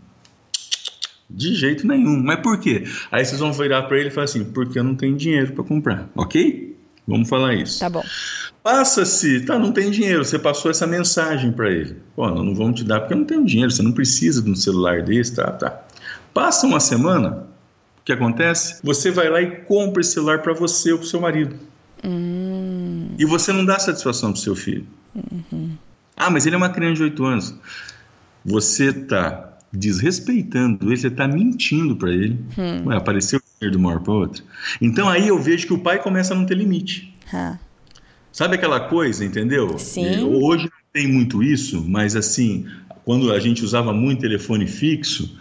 de 1.30 1.56
jeito 1.56 1.88
nenhum. 1.88 2.22
Mas 2.22 2.40
por 2.42 2.60
quê? 2.60 2.84
Aí 3.12 3.24
vocês 3.24 3.40
vão 3.40 3.54
virar 3.54 3.84
para 3.84 3.98
ele 3.98 4.10
e 4.10 4.12
falar 4.12 4.26
assim: 4.26 4.44
porque 4.46 4.78
eu 4.78 4.84
não 4.84 4.96
tenho 4.96 5.16
dinheiro 5.16 5.54
para 5.54 5.64
comprar, 5.64 6.10
ok? 6.16 6.73
Vamos 7.08 7.28
falar 7.28 7.54
isso. 7.54 7.80
Tá 7.80 7.90
bom. 7.90 8.04
Passa-se, 8.64 9.42
tá, 9.42 9.60
não 9.60 9.74
tem 9.74 9.92
dinheiro, 9.92 10.24
você 10.24 10.40
passou 10.40 10.72
essa 10.72 10.88
mensagem 10.88 11.52
para 11.52 11.70
ele. 11.70 11.98
Pô, 12.16 12.30
não, 12.30 12.44
não 12.44 12.56
vamos 12.56 12.80
te 12.80 12.86
dar 12.86 13.02
porque 13.02 13.14
eu 13.14 13.18
não 13.18 13.26
tenho 13.26 13.46
dinheiro, 13.46 13.70
você 13.70 13.84
não 13.84 13.92
precisa 13.92 14.42
de 14.42 14.50
um 14.50 14.56
celular 14.56 15.04
desse, 15.04 15.36
tá, 15.36 15.52
tá. 15.52 15.82
Passa 16.34 16.66
uma 16.66 16.80
semana, 16.80 17.46
o 18.00 18.06
que 18.06 18.14
acontece? 18.14 18.80
Você 18.82 19.12
vai 19.12 19.30
lá 19.30 19.42
e 19.42 19.52
compra 19.64 20.00
esse 20.00 20.14
celular 20.14 20.42
para 20.42 20.54
você 20.54 20.94
ou 20.94 21.00
para 21.00 21.08
seu 21.08 21.20
marido. 21.20 21.56
Hum. 22.06 23.10
E 23.18 23.26
você 23.26 23.52
não 23.52 23.66
dá 23.66 23.78
satisfação 23.80 24.32
pro 24.32 24.42
seu 24.42 24.56
filho. 24.56 24.88
Uhum. 25.14 25.72
Ah, 26.16 26.30
mas 26.30 26.46
ele 26.46 26.56
é 26.56 26.58
uma 26.58 26.70
criança 26.70 26.96
de 26.96 27.04
8 27.04 27.26
anos. 27.26 27.56
Você 28.46 28.94
tá 28.94 29.58
desrespeitando 29.74 30.88
ele, 30.88 30.98
você 30.98 31.08
está 31.08 31.28
mentindo 31.28 31.98
para 31.98 32.12
ele. 32.12 32.40
Hum. 32.58 32.88
Ué, 32.88 32.96
apareceu 32.96 33.42
de 33.72 33.78
uma 33.78 33.90
hora 33.90 34.00
para 34.00 34.14
outra. 34.14 34.44
Então 34.82 35.10
aí 35.10 35.28
eu 35.28 35.40
vejo 35.40 35.68
que 35.68 35.74
o 35.74 35.80
pai 35.80 36.02
começa 36.02 36.34
a 36.34 36.38
não 36.38 36.46
ter 36.46 36.56
limite. 36.56 37.14
Sabe 38.32 38.56
aquela 38.56 38.80
coisa, 38.80 39.24
entendeu? 39.24 39.78
Sim. 39.78 40.24
Hoje 40.24 40.64
não 40.64 40.84
tem 40.92 41.08
muito 41.08 41.44
isso, 41.44 41.84
mas 41.88 42.16
assim, 42.16 42.66
quando 43.06 43.32
a 43.32 43.40
gente 43.40 43.64
usava 43.64 43.94
muito 43.94 44.22
telefone 44.22 44.68
fixo, 44.68 45.38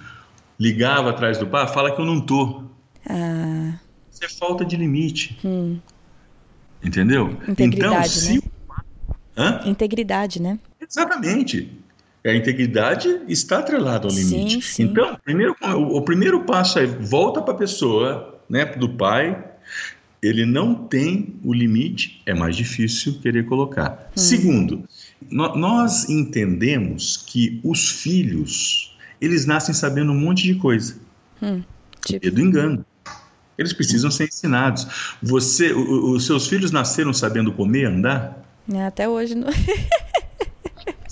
ligava 0.59 1.11
atrás 1.11 1.39
do 1.39 1.47
pai, 1.47 1.67
fala 1.69 1.95
que 1.95 2.01
eu 2.01 2.05
não 2.05 2.21
tô. 2.21 2.63
Ah. 3.09 3.73
Isso 4.11 4.25
é 4.25 4.29
falta 4.29 4.65
de 4.65 4.77
limite. 4.77 5.39
Hum. 5.45 5.79
Entendeu? 6.85 7.39
Integridade, 7.49 7.97
então, 7.97 8.09
se... 8.09 8.35
né? 8.35 8.41
Hã? 9.37 9.61
Integridade, 9.65 10.43
né? 10.43 10.59
Exatamente. 10.81 11.71
A 12.25 12.33
integridade 12.33 13.21
está 13.29 13.59
atrelada 13.59 14.07
ao 14.07 14.15
limite. 14.15 14.55
Sim, 14.55 14.61
sim. 14.61 14.83
Então, 14.85 15.19
primeiro, 15.25 15.57
o, 15.61 15.99
o 15.99 16.03
primeiro 16.03 16.45
passo 16.45 16.79
é 16.79 16.87
volta 16.87 17.43
para 17.43 17.55
a 17.55 17.57
pessoa, 17.57 18.41
né, 18.49 18.65
do 18.65 18.89
pai, 18.89 19.45
ele 20.23 20.47
não 20.47 20.75
tem 20.75 21.35
o 21.43 21.53
limite, 21.53 22.23
é 22.25 22.33
mais 22.33 22.55
difícil 22.55 23.19
querer 23.21 23.45
colocar. 23.47 24.09
Hum. 24.17 24.21
Segundo, 24.21 24.89
no, 25.29 25.57
nós 25.57 26.09
entendemos 26.09 27.17
que 27.17 27.61
os 27.65 27.89
filhos, 27.89 28.97
eles 29.21 29.45
nascem 29.47 29.75
sabendo 29.75 30.13
um 30.13 30.19
monte 30.19 30.45
de 30.45 30.55
coisa. 30.55 30.97
Hum, 31.43 31.63
tipo... 32.05 32.31
do 32.31 32.41
engano. 32.41 32.87
Eles 33.59 33.73
precisam 33.73 34.11
ser 34.11 34.29
ensinados. 34.29 35.17
Você, 35.21 35.73
o, 35.73 36.13
os 36.13 36.25
seus 36.25 36.47
filhos 36.47 36.71
nasceram 36.71 37.13
sabendo 37.13 37.53
comer, 37.53 37.87
andar? 37.87 38.45
É, 38.73 38.87
até 38.87 39.09
hoje 39.09 39.35
não. 39.35 39.49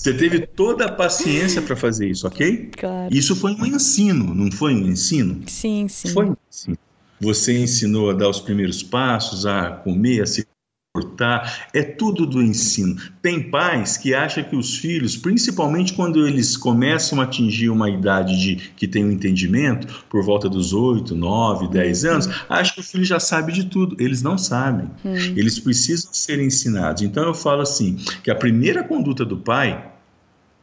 Você 0.01 0.15
teve 0.15 0.47
toda 0.47 0.87
a 0.87 0.91
paciência 0.91 1.61
para 1.61 1.77
fazer 1.77 2.09
isso, 2.09 2.27
ok? 2.27 2.71
Claro. 2.75 3.15
Isso 3.15 3.37
foi 3.37 3.53
um 3.53 3.67
ensino, 3.67 4.35
não 4.35 4.51
foi 4.51 4.75
um 4.75 4.89
ensino? 4.89 5.43
Sim, 5.47 5.89
sim. 5.89 6.09
Foi 6.09 6.25
um 6.25 6.37
ensino. 6.51 6.79
Você 7.21 7.59
ensinou 7.59 8.09
a 8.09 8.15
dar 8.15 8.31
os 8.31 8.41
primeiros 8.41 8.83
passos, 8.83 9.45
a 9.45 9.71
comer, 9.71 10.23
a 10.23 10.27
se 10.27 10.47
comportar, 10.95 11.69
é 11.75 11.83
tudo 11.83 12.25
do 12.25 12.43
ensino. 12.43 12.97
Tem 13.21 13.51
pais 13.51 13.99
que 13.99 14.15
acham 14.15 14.43
que 14.43 14.57
os 14.57 14.79
filhos, 14.79 15.19
principalmente 15.19 15.93
quando 15.93 16.27
eles 16.27 16.57
começam 16.57 17.21
a 17.21 17.25
atingir 17.25 17.69
uma 17.69 17.91
idade 17.91 18.41
de 18.41 18.57
que 18.75 18.89
tem 18.89 19.05
um 19.05 19.11
entendimento, 19.11 20.07
por 20.09 20.25
volta 20.25 20.49
dos 20.49 20.73
8, 20.73 21.15
9, 21.15 21.69
10 21.69 22.05
anos, 22.07 22.29
acham 22.49 22.75
que 22.75 22.81
o 22.81 22.85
filho 22.85 23.05
já 23.05 23.21
sabe 23.21 23.53
de 23.53 23.67
tudo. 23.67 23.95
Eles 24.01 24.23
não 24.23 24.39
sabem. 24.39 24.87
Hum. 25.05 25.15
Eles 25.37 25.59
precisam 25.59 26.11
ser 26.15 26.41
ensinados. 26.41 27.03
Então 27.03 27.25
eu 27.25 27.35
falo 27.35 27.61
assim, 27.61 27.97
que 28.25 28.31
a 28.31 28.35
primeira 28.35 28.83
conduta 28.83 29.27
do 29.27 29.37
pai 29.37 29.90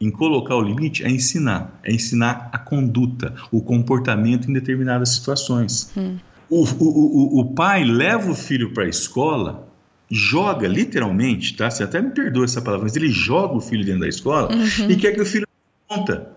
em 0.00 0.10
colocar 0.10 0.54
o 0.56 0.62
limite 0.62 1.04
é 1.04 1.10
ensinar, 1.10 1.80
é 1.82 1.92
ensinar 1.92 2.48
a 2.52 2.58
conduta, 2.58 3.34
o 3.50 3.60
comportamento 3.60 4.48
em 4.48 4.52
determinadas 4.52 5.10
situações. 5.10 5.92
Hum. 5.96 6.18
O, 6.48 6.64
o, 6.64 7.38
o, 7.38 7.40
o 7.40 7.54
pai 7.54 7.84
leva 7.84 8.30
o 8.30 8.34
filho 8.34 8.72
para 8.72 8.84
a 8.84 8.88
escola 8.88 9.68
joga, 10.10 10.66
literalmente, 10.66 11.54
tá? 11.56 11.70
Você 11.70 11.82
até 11.84 12.00
me 12.00 12.10
perdoa 12.10 12.44
essa 12.44 12.62
palavra, 12.62 12.84
mas 12.84 12.96
ele 12.96 13.10
joga 13.10 13.54
o 13.54 13.60
filho 13.60 13.84
dentro 13.84 14.00
da 14.00 14.08
escola 14.08 14.48
uhum. 14.50 14.90
e 14.90 14.96
quer 14.96 15.12
que 15.12 15.20
o 15.20 15.26
filho 15.26 15.46
conta. 15.86 16.30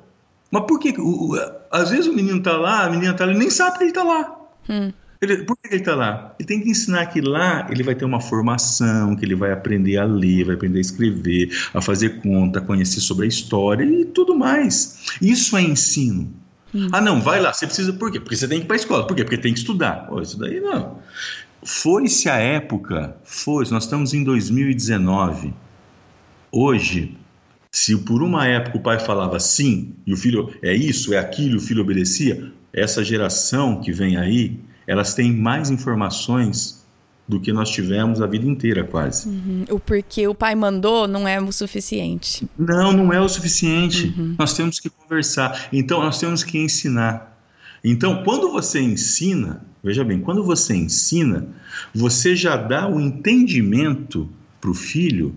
Mas 0.51 0.64
por 0.66 0.80
que? 0.80 0.93
O, 0.99 1.32
o, 1.32 1.51
às 1.72 1.89
vezes 1.89 2.07
o 2.07 2.14
menino 2.14 2.41
tá 2.41 2.57
lá, 2.57 2.86
a 2.86 2.89
menina 2.89 3.14
tá 3.14 3.26
lá, 3.26 3.32
ele 3.32 3.39
nem 3.39 3.49
sabe 3.49 3.78
que 3.78 3.84
ele 3.86 3.93
tá 3.93 4.03
lá. 4.03 4.36
Hum. 4.70 4.91
Ele, 5.22 5.43
por 5.43 5.55
que 5.55 5.67
ele 5.67 5.76
está 5.78 5.93
lá? 5.93 6.34
Ele 6.39 6.47
tem 6.47 6.59
que 6.59 6.69
ensinar 6.69 7.05
que 7.05 7.22
lá 7.22 7.67
ele 7.69 7.84
vai 7.84 7.93
ter 7.93 8.05
uma 8.05 8.19
formação, 8.19 9.15
que 9.15 9.24
ele 9.24 9.36
vai 9.36 9.51
aprender 9.51 9.97
a 9.97 10.03
ler, 10.03 10.45
vai 10.45 10.55
aprender 10.55 10.80
a 10.80 10.82
escrever, 10.82 11.55
a 11.74 11.80
fazer 11.82 12.22
conta, 12.22 12.57
a 12.57 12.61
conhecer 12.61 13.01
sobre 13.01 13.26
a 13.26 13.30
história 13.30 13.84
e 13.84 14.03
tudo 14.03 14.36
mais. 14.36 15.11
Isso 15.22 15.55
é 15.55 15.61
ensino. 15.61 16.34
Hum. 16.74 16.88
Ah, 16.91 16.99
não, 16.99 17.22
vai 17.22 17.39
lá, 17.39 17.53
você 17.53 17.67
precisa, 17.67 17.93
por 17.93 18.11
quê? 18.11 18.19
Porque 18.19 18.36
você 18.36 18.47
tem 18.47 18.59
que 18.59 18.65
ir 18.65 18.67
para 18.67 18.76
a 18.76 18.80
escola. 18.80 19.05
Por 19.05 19.15
quê? 19.15 19.24
Porque 19.24 19.38
tem 19.38 19.53
que 19.53 19.59
estudar. 19.59 20.07
Oh, 20.09 20.19
isso 20.22 20.39
daí 20.39 20.59
não. 20.59 20.99
Foi-se 21.63 22.28
a 22.28 22.38
época, 22.38 23.15
foi, 23.24 23.65
nós 23.69 23.84
estamos 23.84 24.15
em 24.15 24.24
2019. 24.24 25.53
Hoje, 26.51 27.15
se 27.72 27.95
por 27.95 28.24
uma 28.24 28.47
época 28.47 28.78
o 28.78 28.82
pai 28.82 28.99
falava 28.99 29.39
sim, 29.39 29.93
e 30.05 30.13
o 30.13 30.17
filho 30.17 30.51
é 30.63 30.74
isso, 30.74 31.13
é 31.13 31.19
aquilo, 31.19 31.57
o 31.57 31.61
filho 31.61 31.82
obedecia, 31.82 32.51
essa 32.74 33.03
geração 33.03 33.80
que 33.80 33.91
vem 33.91 34.17
aí, 34.17 34.59
elas 34.88 35.13
têm 35.13 35.32
mais 35.32 35.69
informações 35.69 36.82
do 37.27 37.39
que 37.39 37.53
nós 37.53 37.69
tivemos 37.69 38.21
a 38.21 38.27
vida 38.27 38.45
inteira, 38.45 38.84
quase. 38.84 39.29
Uhum. 39.29 39.65
O 39.69 39.79
porquê 39.79 40.27
o 40.27 40.36
pai 40.36 40.53
mandou 40.53 41.07
não 41.07 41.27
é 41.27 41.39
o 41.39 41.51
suficiente. 41.51 42.47
Não, 42.57 42.91
não 42.91 43.13
é 43.13 43.21
o 43.21 43.29
suficiente. 43.29 44.13
Uhum. 44.17 44.36
Nós 44.38 44.53
temos 44.53 44.79
que 44.79 44.89
conversar. 44.89 45.69
Então, 45.71 46.01
nós 46.01 46.19
temos 46.19 46.43
que 46.43 46.57
ensinar. 46.57 47.39
Então, 47.84 48.23
quando 48.23 48.51
você 48.51 48.82
ensina, 48.82 49.65
veja 49.84 50.03
bem, 50.03 50.19
quando 50.19 50.43
você 50.43 50.75
ensina, 50.75 51.47
você 51.95 52.36
já 52.36 52.57
dá 52.57 52.88
o 52.88 52.99
entendimento 52.99 54.29
para 54.59 54.69
o 54.69 54.73
filho 54.73 55.34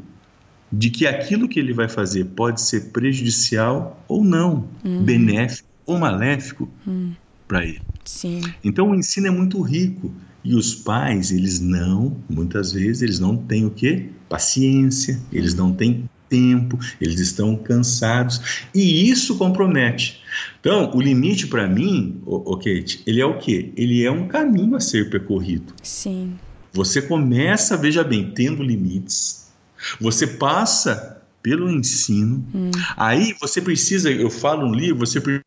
de 0.70 0.90
que 0.90 1.06
aquilo 1.06 1.48
que 1.48 1.60
ele 1.60 1.72
vai 1.72 1.88
fazer 1.88 2.24
pode 2.24 2.60
ser 2.60 2.90
prejudicial 2.90 4.02
ou 4.08 4.24
não, 4.24 4.68
uhum. 4.84 5.04
benéfico 5.04 5.68
ou 5.86 5.98
maléfico 5.98 6.68
uhum. 6.86 7.12
Para 7.46 7.64
ele. 7.64 7.82
Sim. 8.04 8.42
Então, 8.62 8.90
o 8.90 8.94
ensino 8.94 9.26
é 9.26 9.30
muito 9.30 9.60
rico. 9.60 10.12
E 10.44 10.54
os 10.54 10.74
pais, 10.74 11.30
eles 11.30 11.58
não, 11.58 12.18
muitas 12.28 12.72
vezes, 12.72 13.00
eles 13.00 13.18
não 13.18 13.34
têm 13.34 13.64
o 13.64 13.70
quê? 13.70 14.10
Paciência, 14.28 15.18
eles 15.32 15.54
não 15.54 15.72
têm 15.72 16.08
tempo, 16.28 16.78
eles 17.00 17.20
estão 17.20 17.56
cansados 17.56 18.66
e 18.74 19.08
isso 19.08 19.38
compromete. 19.38 20.20
Então, 20.60 20.90
o 20.94 21.00
limite 21.00 21.46
para 21.46 21.68
mim, 21.68 22.20
o, 22.26 22.56
Kate, 22.56 23.02
ele 23.06 23.20
é 23.20 23.26
o 23.26 23.38
quê? 23.38 23.72
Ele 23.76 24.04
é 24.04 24.10
um 24.10 24.26
caminho 24.26 24.76
a 24.76 24.80
ser 24.80 25.08
percorrido. 25.08 25.72
Sim. 25.82 26.34
Você 26.72 27.00
começa, 27.00 27.76
veja 27.76 28.02
bem, 28.02 28.32
tendo 28.32 28.62
limites. 28.62 29.52
Você 30.00 30.26
passa 30.26 31.22
pelo 31.42 31.70
ensino. 31.70 32.44
Hum. 32.54 32.70
Aí 32.96 33.34
você 33.40 33.62
precisa, 33.62 34.10
eu 34.10 34.30
falo 34.30 34.66
no 34.66 34.74
livro, 34.74 35.06
você 35.06 35.20
precisa 35.20 35.44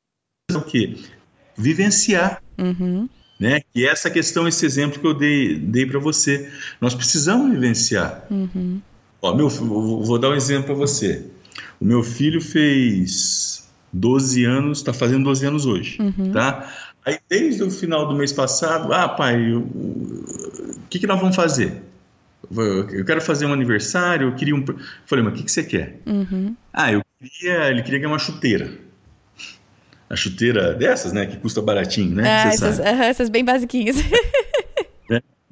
o 0.55 0.61
quê? 0.61 0.95
Vivenciar. 1.57 2.41
Uhum. 2.57 3.09
Né? 3.39 3.61
E 3.73 3.85
essa 3.85 4.09
questão, 4.09 4.47
esse 4.47 4.65
exemplo 4.65 4.99
que 4.99 5.07
eu 5.07 5.13
dei, 5.13 5.57
dei 5.57 5.85
para 5.85 5.99
você. 5.99 6.51
Nós 6.81 6.95
precisamos 6.95 7.51
vivenciar. 7.51 8.25
Uhum. 8.29 8.81
Ó, 9.21 9.35
meu, 9.35 9.49
vou 9.49 10.17
dar 10.17 10.29
um 10.29 10.35
exemplo 10.35 10.65
para 10.65 10.75
você. 10.75 11.25
O 11.79 11.85
meu 11.85 12.03
filho 12.03 12.41
fez 12.41 13.67
12 13.93 14.43
anos, 14.43 14.79
está 14.79 14.93
fazendo 14.93 15.23
12 15.25 15.45
anos 15.45 15.65
hoje, 15.65 15.97
uhum. 15.99 16.31
tá? 16.31 16.71
Aí 17.05 17.17
desde 17.29 17.63
o 17.63 17.71
final 17.71 18.07
do 18.07 18.15
mês 18.15 18.33
passado, 18.33 18.91
ah, 18.91 19.07
pai, 19.07 19.53
o 19.53 19.63
que, 20.89 20.99
que 20.99 21.07
nós 21.07 21.19
vamos 21.19 21.35
fazer? 21.35 21.83
Eu 22.51 23.05
quero 23.05 23.21
fazer 23.21 23.45
um 23.45 23.53
aniversário, 23.53 24.27
eu 24.27 24.35
queria 24.35 24.55
um. 24.55 24.63
Eu 24.67 24.77
falei, 25.05 25.23
mas 25.23 25.33
o 25.33 25.37
que, 25.37 25.43
que 25.43 25.51
você 25.51 25.63
quer? 25.63 25.99
Uhum. 26.05 26.55
Ah, 26.71 26.91
eu 26.91 27.01
queria. 27.19 27.69
Ele 27.69 27.81
queria 27.81 27.99
ganhar 27.99 28.11
uma 28.11 28.19
chuteira. 28.19 28.71
A 30.09 30.15
chuteira 30.15 30.73
dessas, 30.73 31.11
né? 31.11 31.25
Que 31.25 31.37
custa 31.37 31.61
baratinho, 31.61 32.15
né? 32.15 32.23
Ah, 32.25 32.47
essas, 32.47 32.79
uh, 32.79 32.83
essas 32.83 33.29
bem 33.29 33.43
basiquinhas. 33.43 33.97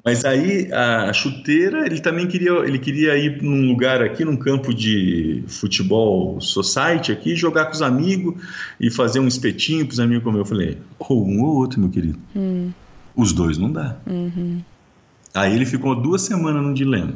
Mas 0.06 0.24
aí 0.24 0.72
a 0.72 1.12
chuteira, 1.12 1.84
ele 1.84 1.98
também 2.00 2.28
queria, 2.28 2.52
ele 2.60 2.78
queria 2.78 3.16
ir 3.16 3.42
num 3.42 3.66
lugar 3.66 4.00
aqui, 4.00 4.24
num 4.24 4.36
campo 4.36 4.72
de 4.72 5.42
futebol 5.48 6.40
society 6.40 7.10
aqui, 7.10 7.34
jogar 7.34 7.64
com 7.64 7.72
os 7.72 7.82
amigos 7.82 8.40
e 8.78 8.88
fazer 8.88 9.18
um 9.18 9.26
espetinho 9.26 9.84
para 9.84 9.94
os 9.94 9.98
amigos 9.98 10.22
comer. 10.22 10.38
Eu 10.38 10.44
falei, 10.44 10.78
ou 10.96 11.26
um 11.26 11.42
ou 11.42 11.56
outro, 11.56 11.80
meu 11.80 11.90
querido. 11.90 12.16
Hum. 12.36 12.70
Os 13.16 13.32
dois 13.32 13.58
não 13.58 13.72
dá. 13.72 13.96
Uhum. 14.06 14.62
Aí 15.34 15.52
ele 15.52 15.66
ficou 15.66 16.00
duas 16.00 16.22
semanas 16.22 16.62
no 16.62 16.72
dilema, 16.72 17.14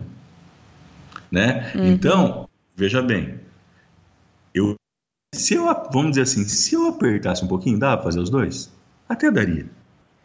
né? 1.30 1.70
Uhum. 1.76 1.92
Então, 1.92 2.48
veja 2.74 3.00
bem, 3.00 3.36
eu, 4.52 4.74
se 5.32 5.54
eu, 5.54 5.64
vamos 5.92 6.10
dizer 6.10 6.22
assim, 6.22 6.44
se 6.44 6.74
eu 6.74 6.88
apertasse 6.88 7.44
um 7.44 7.48
pouquinho, 7.48 7.78
dá 7.78 7.96
para 7.96 8.04
fazer 8.04 8.20
os 8.20 8.30
dois? 8.30 8.70
Até 9.08 9.30
daria. 9.30 9.66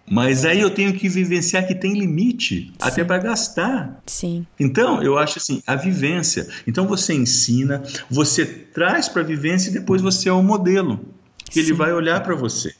Mas 0.09 0.45
aí 0.45 0.59
eu 0.59 0.69
tenho 0.69 0.93
que 0.93 1.09
vivenciar 1.09 1.65
que 1.65 1.73
tem 1.73 1.93
limite, 1.93 2.67
Sim. 2.67 2.73
até 2.79 3.03
para 3.03 3.17
gastar. 3.17 4.01
Sim. 4.05 4.45
Então, 4.59 5.01
eu 5.01 5.17
acho 5.17 5.39
assim, 5.39 5.63
a 5.65 5.75
vivência. 5.75 6.47
Então 6.67 6.87
você 6.87 7.13
ensina, 7.13 7.81
você 8.09 8.45
traz 8.45 9.07
para 9.07 9.21
a 9.21 9.25
vivência 9.25 9.69
e 9.69 9.73
depois 9.73 10.01
você 10.01 10.29
é 10.29 10.33
o 10.33 10.43
modelo 10.43 10.99
que 11.45 11.55
Sim. 11.55 11.59
ele 11.61 11.73
vai 11.73 11.91
olhar 11.91 12.21
para 12.21 12.35
você. 12.35 12.73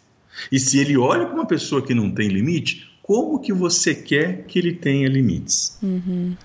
E 0.52 0.60
se 0.60 0.78
ele 0.78 0.98
olha 0.98 1.26
para 1.26 1.36
uma 1.36 1.48
pessoa 1.48 1.82
que 1.82 1.96
não 1.96 2.12
tem 2.12 2.28
limite, 2.28 2.92
como 3.02 3.40
que 3.40 3.54
você 3.54 3.96
quer 3.96 4.46
que 4.46 4.60
ele 4.60 4.74
tenha 4.74 5.08
limites? 5.08 5.78
Uhum. 5.82 6.36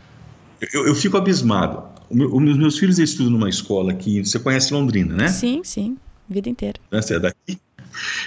Eu, 0.72 0.86
eu, 0.88 0.94
fico 0.94 1.16
abismado. 1.16 1.89
Os 2.10 2.58
meus 2.58 2.78
filhos 2.78 2.98
estudam 2.98 3.32
numa 3.32 3.48
escola 3.48 3.92
aqui, 3.92 4.24
você 4.24 4.38
conhece 4.38 4.74
Londrina, 4.74 5.14
né? 5.14 5.28
Sim, 5.28 5.62
sim, 5.62 5.96
vida 6.28 6.48
inteira. 6.48 6.78
Você 6.90 7.14
é 7.14 7.20
daqui? 7.20 7.58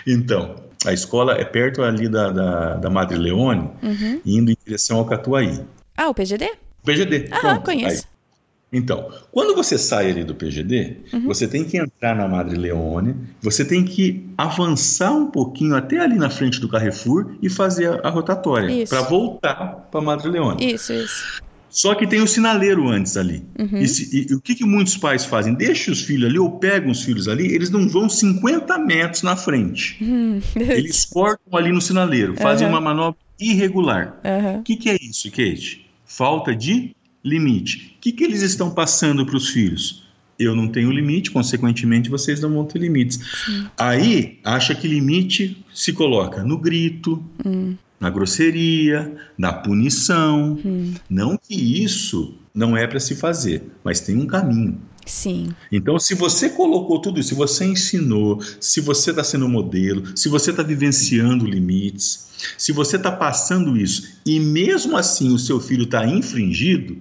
Então, 0.07 0.55
a 0.86 0.93
escola 0.93 1.34
é 1.34 1.43
perto 1.43 1.81
ali 1.81 2.07
da, 2.07 2.29
da, 2.31 2.75
da 2.75 2.89
Madre 2.89 3.17
Leone, 3.17 3.69
uhum. 3.81 4.21
indo 4.25 4.51
em 4.51 4.57
direção 4.65 4.97
ao 4.97 5.05
Catuaí. 5.05 5.61
Ah, 5.97 6.09
o 6.09 6.13
PGD? 6.13 6.49
PGD. 6.84 7.29
Ah, 7.31 7.39
Pronto, 7.39 7.61
conheço. 7.63 8.03
Aí. 8.03 8.13
Então, 8.75 9.07
quando 9.31 9.55
você 9.55 9.77
sai 9.77 10.09
ali 10.09 10.23
do 10.23 10.34
PGD, 10.34 10.97
uhum. 11.13 11.27
você 11.27 11.47
tem 11.47 11.63
que 11.63 11.77
entrar 11.77 12.15
na 12.15 12.27
Madre 12.27 12.57
Leone, 12.57 13.15
você 13.39 13.63
tem 13.63 13.86
que 13.86 14.27
avançar 14.36 15.11
um 15.11 15.29
pouquinho 15.29 15.75
até 15.75 15.99
ali 15.99 16.15
na 16.15 16.29
frente 16.29 16.59
do 16.59 16.67
Carrefour 16.67 17.36
e 17.39 17.49
fazer 17.49 17.88
a, 17.88 18.07
a 18.07 18.09
rotatória 18.09 18.88
para 18.88 19.01
voltar 19.01 19.88
para 19.91 20.01
Madre 20.01 20.27
Leone. 20.27 20.73
Isso, 20.73 20.91
isso. 20.91 21.43
Só 21.74 21.95
que 21.95 22.05
tem 22.05 22.21
o 22.21 22.28
sinaleiro 22.28 22.88
antes 22.88 23.17
ali. 23.17 23.43
Uhum. 23.57 23.80
E, 23.80 23.88
se, 23.88 24.28
e, 24.30 24.34
o 24.36 24.39
que, 24.39 24.53
que 24.53 24.63
muitos 24.63 24.95
pais 24.95 25.26
fazem? 25.26 25.55
Deixam 25.55 25.91
os 25.91 26.03
filhos 26.03 26.30
ali 26.30 26.38
ou 26.38 26.59
pegam 26.59 26.91
os 26.91 27.01
filhos 27.01 27.28
ali, 27.28 27.51
eles 27.51 27.71
não 27.71 27.89
vão 27.89 28.07
50 28.07 28.78
metros 28.78 29.24
na 29.24 29.36
frente. 29.36 29.97
Uhum. 30.13 30.39
Eles 30.55 31.05
cortam 31.05 31.57
ali 31.57 31.71
no 31.71 31.82
sinaleiro, 31.82 32.36
fazem 32.36 32.67
uhum. 32.67 32.74
uma 32.74 32.82
manobra 32.82 33.19
irregular. 33.39 34.19
O 34.59 34.61
que, 34.61 34.76
que 34.76 34.89
é 34.89 34.97
isso, 35.01 35.30
Kate? 35.32 35.89
Falta 36.05 36.55
de 36.55 36.95
limite. 37.24 37.95
O 37.97 38.01
que, 38.01 38.11
que 38.11 38.24
eles 38.24 38.43
estão 38.43 38.69
passando 38.69 39.26
para 39.26 39.36
os 39.36 39.49
filhos? 39.49 40.03
Eu 40.38 40.55
não 40.55 40.67
tenho 40.67 40.91
limite, 40.91 41.32
consequentemente 41.32 42.09
vocês 42.09 42.39
não 42.41 42.53
vão 42.53 42.65
ter 42.65 42.78
limites. 42.80 43.19
Sim. 43.45 43.65
Aí 43.78 44.39
acha 44.43 44.76
que 44.76 44.88
limite 44.88 45.65
se 45.74 45.93
coloca 45.93 46.43
no 46.43 46.57
grito, 46.57 47.24
hum 47.43 47.76
na 48.03 48.09
grosseria, 48.09 49.15
na 49.37 49.53
punição. 49.53 50.59
Hum. 50.63 50.93
Não 51.09 51.37
que 51.37 51.55
isso 51.55 52.35
não 52.53 52.75
é 52.75 52.85
para 52.85 52.99
se 52.99 53.15
fazer, 53.15 53.71
mas 53.81 54.01
tem 54.01 54.17
um 54.17 54.27
caminho. 54.27 54.77
Sim. 55.05 55.53
Então, 55.71 55.97
se 55.97 56.13
você 56.13 56.49
colocou 56.49 56.99
tudo 56.99 57.19
isso, 57.19 57.29
se 57.29 57.35
você 57.35 57.65
ensinou, 57.65 58.41
se 58.59 58.81
você 58.81 59.11
está 59.11 59.23
sendo 59.23 59.47
modelo, 59.47 60.03
se 60.17 60.27
você 60.27 60.51
está 60.51 60.63
vivenciando 60.63 61.45
limites, 61.45 62.27
se 62.57 62.73
você 62.73 62.97
está 62.97 63.11
passando 63.11 63.77
isso 63.77 64.17
e 64.25 64.37
mesmo 64.37 64.97
assim 64.97 65.33
o 65.33 65.39
seu 65.39 65.59
filho 65.59 65.83
está 65.83 66.05
infringido, 66.05 66.97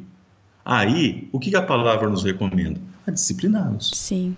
aí 0.64 1.28
o 1.32 1.40
que 1.40 1.54
a 1.56 1.62
palavra 1.62 2.08
nos 2.08 2.22
recomenda? 2.22 2.80
A 3.04 3.10
discipliná-los. 3.10 3.90
Sim. 3.94 4.36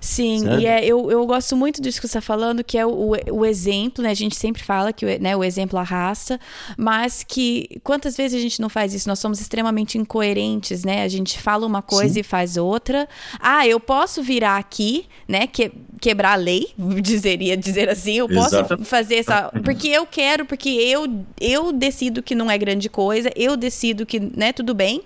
Sim, 0.00 0.58
e 0.58 0.66
é, 0.66 0.84
eu, 0.84 1.10
eu 1.10 1.26
gosto 1.26 1.56
muito 1.56 1.82
disso 1.82 2.00
que 2.00 2.06
você 2.06 2.18
está 2.18 2.20
falando, 2.20 2.62
que 2.62 2.78
é 2.78 2.86
o, 2.86 3.12
o 3.30 3.44
exemplo, 3.44 4.02
né? 4.02 4.10
A 4.10 4.14
gente 4.14 4.36
sempre 4.36 4.62
fala 4.62 4.92
que 4.92 5.04
o, 5.04 5.20
né, 5.20 5.36
o 5.36 5.42
exemplo 5.42 5.78
arrasta, 5.78 6.38
mas 6.76 7.24
que 7.24 7.80
quantas 7.82 8.16
vezes 8.16 8.38
a 8.38 8.42
gente 8.42 8.60
não 8.60 8.68
faz 8.68 8.94
isso? 8.94 9.08
Nós 9.08 9.18
somos 9.18 9.40
extremamente 9.40 9.98
incoerentes, 9.98 10.84
né? 10.84 11.02
A 11.02 11.08
gente 11.08 11.38
fala 11.38 11.66
uma 11.66 11.82
coisa 11.82 12.14
Sim. 12.14 12.20
e 12.20 12.22
faz 12.22 12.56
outra. 12.56 13.08
Ah, 13.40 13.66
eu 13.66 13.80
posso 13.80 14.22
virar 14.22 14.56
aqui, 14.56 15.06
né? 15.26 15.46
Que, 15.46 15.72
quebrar 16.00 16.32
a 16.32 16.36
lei, 16.36 16.68
dizeria 17.02 17.56
dizer 17.56 17.88
assim, 17.88 18.14
eu 18.14 18.28
posso 18.28 18.56
Exatamente. 18.56 18.88
fazer 18.88 19.16
essa. 19.16 19.50
Porque 19.64 19.88
eu 19.88 20.06
quero, 20.06 20.44
porque 20.44 20.68
eu, 20.68 21.24
eu 21.40 21.72
decido 21.72 22.22
que 22.22 22.34
não 22.34 22.50
é 22.50 22.56
grande 22.56 22.88
coisa, 22.88 23.30
eu 23.36 23.56
decido 23.56 24.06
que, 24.06 24.20
né, 24.20 24.52
tudo 24.52 24.74
bem. 24.74 25.02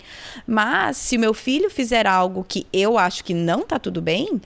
Mas 0.46 0.96
se 0.96 1.16
o 1.16 1.20
meu 1.20 1.34
filho 1.34 1.70
fizer 1.70 2.06
algo 2.06 2.44
que 2.46 2.66
eu 2.72 2.98
acho 2.98 3.24
que 3.24 3.34
não 3.34 3.62
tá 3.62 3.78
tudo 3.78 4.00
bem, 4.00 4.40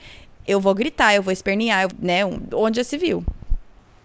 eu 0.46 0.60
vou 0.60 0.74
gritar, 0.74 1.14
eu 1.14 1.22
vou 1.22 1.32
espernear, 1.32 1.88
né? 2.00 2.20
Onde 2.52 2.76
já 2.76 2.84
se 2.84 2.96
viu. 2.96 3.24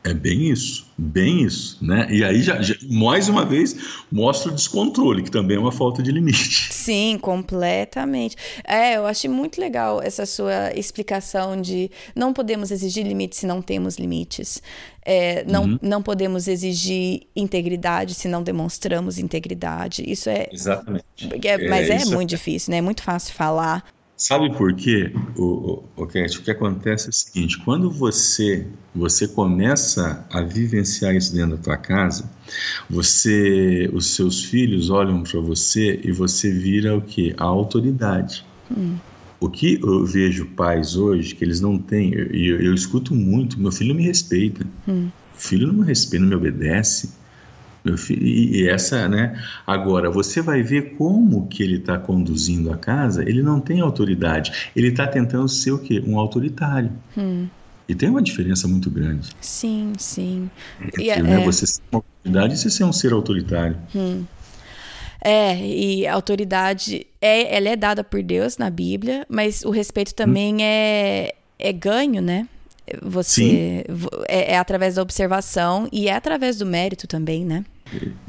É 0.04 0.16
bem 0.16 0.50
isso, 0.50 0.88
bem 0.98 1.44
isso, 1.44 1.78
né? 1.80 2.08
E 2.10 2.24
aí 2.24 2.42
já, 2.42 2.60
já, 2.60 2.74
mais 2.90 3.30
uma 3.30 3.46
vez 3.46 3.76
mostra 4.12 4.52
o 4.52 4.56
descontrole, 4.56 5.22
que 5.22 5.30
também 5.30 5.58
é 5.58 5.60
uma 5.60 5.72
falta 5.72 6.02
de 6.02 6.12
limite. 6.12 6.70
Sim, 6.74 7.20
completamente. 7.22 8.36
É, 8.68 8.98
eu 8.98 9.06
achei 9.06 9.30
muito 9.30 9.62
legal 9.62 10.02
essa 10.02 10.26
sua 10.26 10.74
explicação 10.74 11.62
de 11.62 11.92
não 12.16 12.34
podemos 12.34 12.72
exigir 12.72 13.06
limites 13.06 13.40
se 13.40 13.46
não 13.46 13.62
temos 13.62 13.98
limites. 13.98 14.64
É, 15.06 15.44
não, 15.46 15.66
uhum. 15.66 15.80
não 15.84 16.02
podemos 16.02 16.48
exigir 16.48 17.28
integridade 17.36 18.16
se 18.16 18.28
não 18.28 18.42
demonstramos 18.42 19.20
integridade. 19.20 20.04
Isso 20.08 20.32
é. 20.32 20.48
Exatamente. 20.52 21.06
É, 21.44 21.70
mas 21.70 21.90
é, 21.92 22.02
é 22.02 22.06
muito 22.06 22.30
difícil, 22.30 22.72
né? 22.72 22.78
É 22.78 22.82
muito 22.82 23.04
fácil 23.04 23.36
falar. 23.36 23.84
Sabe 24.22 24.56
por 24.56 24.72
quê, 24.76 25.12
o, 25.36 25.44
o, 25.44 25.84
o? 25.98 26.04
O 26.04 26.08
que 26.08 26.52
acontece 26.52 27.08
é 27.08 27.10
o 27.10 27.12
seguinte: 27.12 27.58
quando 27.66 27.90
você 27.90 28.68
você 28.94 29.28
começa 29.28 30.24
a 30.32 30.44
vivenciar 30.44 31.16
isso 31.16 31.34
dentro 31.34 31.58
da 31.58 31.64
tua 31.64 31.78
casa, 31.78 32.30
você, 32.88 33.90
os 33.92 34.14
seus 34.14 34.46
filhos 34.46 34.92
olham 34.92 35.24
para 35.24 35.40
você 35.40 36.00
e 36.04 36.12
você 36.12 36.52
vira 36.52 36.96
o 36.96 37.02
que? 37.02 37.34
A 37.36 37.46
autoridade. 37.46 38.46
Hum. 38.70 38.96
O 39.40 39.50
que 39.50 39.80
eu 39.82 40.06
vejo 40.06 40.46
pais 40.50 40.96
hoje 40.96 41.34
que 41.34 41.44
eles 41.44 41.60
não 41.60 41.80
têm, 41.80 42.14
e 42.14 42.48
eu, 42.48 42.58
eu, 42.58 42.62
eu, 42.62 42.76
escuto 42.76 43.16
muito, 43.16 43.60
meu 43.60 43.72
filho 43.72 43.96
me 43.96 44.04
respeita, 44.04 44.68
hum. 44.88 45.10
o 45.36 45.42
filho 45.42 45.66
não 45.66 45.74
me 45.74 45.86
respeita, 45.88 46.24
não 46.24 46.30
me 46.30 46.36
obedece. 46.36 47.10
Meu 47.84 47.98
filho, 47.98 48.26
e 48.26 48.70
essa, 48.70 49.08
né? 49.08 49.42
Agora, 49.66 50.12
você 50.12 50.42
vai 50.42 50.62
ver 50.62 50.96
como 50.98 51.48
que 51.48 51.64
ele 51.64 51.78
está 51.78 51.98
conduzindo 51.98 52.72
a 52.72 52.78
casa, 52.78 53.28
ele 53.28 53.42
não 53.42 53.60
tem 53.60 53.82
autoridade. 53.82 54.70
Ele 54.76 54.90
está 54.90 55.08
tentando 55.08 55.50
ser 55.50 55.72
o 55.72 55.80
quê? 55.80 56.04
Um 56.06 56.20
autoritário. 56.20 56.92
Hum. 57.18 57.48
E 57.90 57.96
tem 57.96 58.10
uma 58.10 58.22
diferença 58.22 58.68
muito 58.68 58.90
grande. 58.90 59.30
Sim, 59.42 59.94
sim. 59.98 60.50
Entre, 60.80 61.04
e, 61.04 61.22
né, 61.22 61.42
é... 61.42 61.46
Você 61.46 61.66
ser 61.66 61.82
uma 61.92 62.04
autoridade 62.04 62.54
e 62.54 62.58
você 62.58 62.70
ser 62.70 62.84
um 62.84 62.94
ser 62.94 63.14
autoritário. 63.14 63.76
Hum. 63.96 64.24
É, 65.24 65.56
e 65.58 66.08
a 66.08 66.14
autoridade, 66.14 67.06
é, 67.20 67.56
ela 67.56 67.70
é 67.70 67.76
dada 67.76 68.04
por 68.04 68.24
Deus 68.24 68.58
na 68.58 68.70
Bíblia, 68.70 69.26
mas 69.30 69.64
o 69.64 69.70
respeito 69.70 70.16
também 70.16 70.56
hum. 70.56 70.62
é, 70.62 71.34
é 71.60 71.74
ganho, 71.74 72.22
né? 72.22 72.48
Você 73.02 73.86
é, 74.28 74.54
é, 74.54 74.58
através 74.58 74.96
da 74.96 75.02
observação 75.02 75.88
e 75.92 76.08
é 76.08 76.14
através 76.14 76.58
do 76.58 76.66
mérito 76.66 77.08
também, 77.08 77.46
né? 77.46 77.64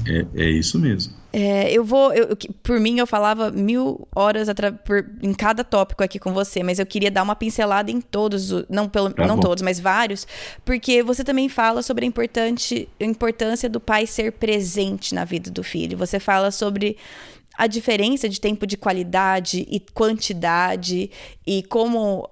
É, 0.07 0.43
é 0.43 0.51
isso 0.51 0.79
mesmo. 0.79 1.15
É, 1.33 1.71
eu 1.73 1.85
vou, 1.85 2.13
eu, 2.13 2.37
por 2.63 2.79
mim, 2.81 2.99
eu 2.99 3.07
falava 3.07 3.51
mil 3.51 4.07
horas 4.15 4.49
por, 4.85 5.09
em 5.23 5.33
cada 5.33 5.63
tópico 5.63 6.03
aqui 6.03 6.19
com 6.19 6.33
você, 6.33 6.63
mas 6.63 6.79
eu 6.79 6.85
queria 6.85 7.11
dar 7.11 7.23
uma 7.23 7.37
pincelada 7.37 7.91
em 7.91 8.01
todos, 8.01 8.51
não, 8.69 8.89
pelo, 8.89 9.11
tá 9.11 9.27
não 9.27 9.39
todos, 9.39 9.63
mas 9.63 9.79
vários, 9.79 10.27
porque 10.65 11.03
você 11.03 11.23
também 11.25 11.49
fala 11.49 11.81
sobre 11.81 12.05
a, 12.05 12.09
importante, 12.09 12.89
a 13.01 13.05
importância 13.05 13.69
do 13.69 13.81
pai 13.81 14.07
ser 14.07 14.33
presente 14.33 15.15
na 15.15 15.25
vida 15.25 15.51
do 15.51 15.63
filho. 15.63 15.97
Você 15.97 16.19
fala 16.19 16.51
sobre 16.51 16.97
a 17.57 17.67
diferença 17.67 18.29
de 18.29 18.41
tempo 18.41 18.67
de 18.67 18.77
qualidade 18.77 19.67
e 19.71 19.81
quantidade 19.81 21.11
e 21.47 21.63
como 21.63 22.29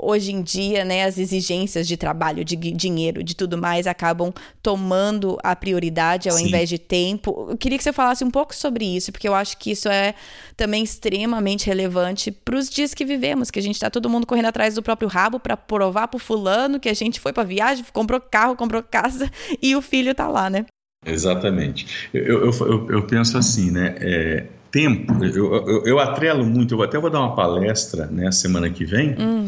hoje 0.00 0.32
em 0.32 0.42
dia, 0.42 0.84
né, 0.84 1.04
as 1.04 1.18
exigências 1.18 1.86
de 1.86 1.96
trabalho, 1.96 2.44
de 2.44 2.56
dinheiro, 2.56 3.22
de 3.22 3.34
tudo 3.34 3.58
mais, 3.58 3.86
acabam 3.86 4.32
tomando 4.62 5.38
a 5.42 5.54
prioridade 5.54 6.28
ao 6.28 6.36
Sim. 6.36 6.46
invés 6.46 6.68
de 6.68 6.78
tempo. 6.78 7.48
Eu 7.50 7.56
queria 7.56 7.76
que 7.76 7.84
você 7.84 7.92
falasse 7.92 8.24
um 8.24 8.30
pouco 8.30 8.54
sobre 8.54 8.84
isso, 8.84 9.12
porque 9.12 9.28
eu 9.28 9.34
acho 9.34 9.58
que 9.58 9.72
isso 9.72 9.88
é 9.88 10.14
também 10.56 10.82
extremamente 10.82 11.66
relevante 11.66 12.30
para 12.30 12.56
os 12.56 12.70
dias 12.70 12.94
que 12.94 13.04
vivemos, 13.04 13.50
que 13.50 13.58
a 13.58 13.62
gente 13.62 13.74
está 13.74 13.90
todo 13.90 14.08
mundo 14.08 14.26
correndo 14.26 14.46
atrás 14.46 14.74
do 14.74 14.82
próprio 14.82 15.08
rabo 15.08 15.38
para 15.38 15.56
provar 15.56 16.08
pro 16.08 16.18
fulano 16.18 16.80
que 16.80 16.88
a 16.88 16.94
gente 16.94 17.20
foi 17.20 17.32
para 17.32 17.44
viagem, 17.44 17.84
comprou 17.92 18.20
carro, 18.20 18.56
comprou 18.56 18.82
casa 18.82 19.30
e 19.62 19.76
o 19.76 19.82
filho 19.82 20.12
está 20.12 20.28
lá, 20.28 20.48
né? 20.48 20.64
Exatamente. 21.06 22.08
Eu, 22.12 22.46
eu, 22.46 22.52
eu, 22.52 22.90
eu 22.90 23.06
penso 23.06 23.38
assim, 23.38 23.70
né? 23.70 23.94
É, 24.00 24.46
tempo, 24.70 25.24
eu, 25.24 25.54
eu, 25.66 25.84
eu, 25.84 25.98
atrelo 25.98 26.44
muito, 26.44 26.74
eu 26.74 26.82
até 26.82 26.98
vou 26.98 27.10
dar 27.10 27.20
uma 27.20 27.34
palestra 27.34 28.06
né, 28.06 28.30
semana 28.30 28.70
que 28.70 28.84
vem, 28.84 29.14
hum. 29.18 29.46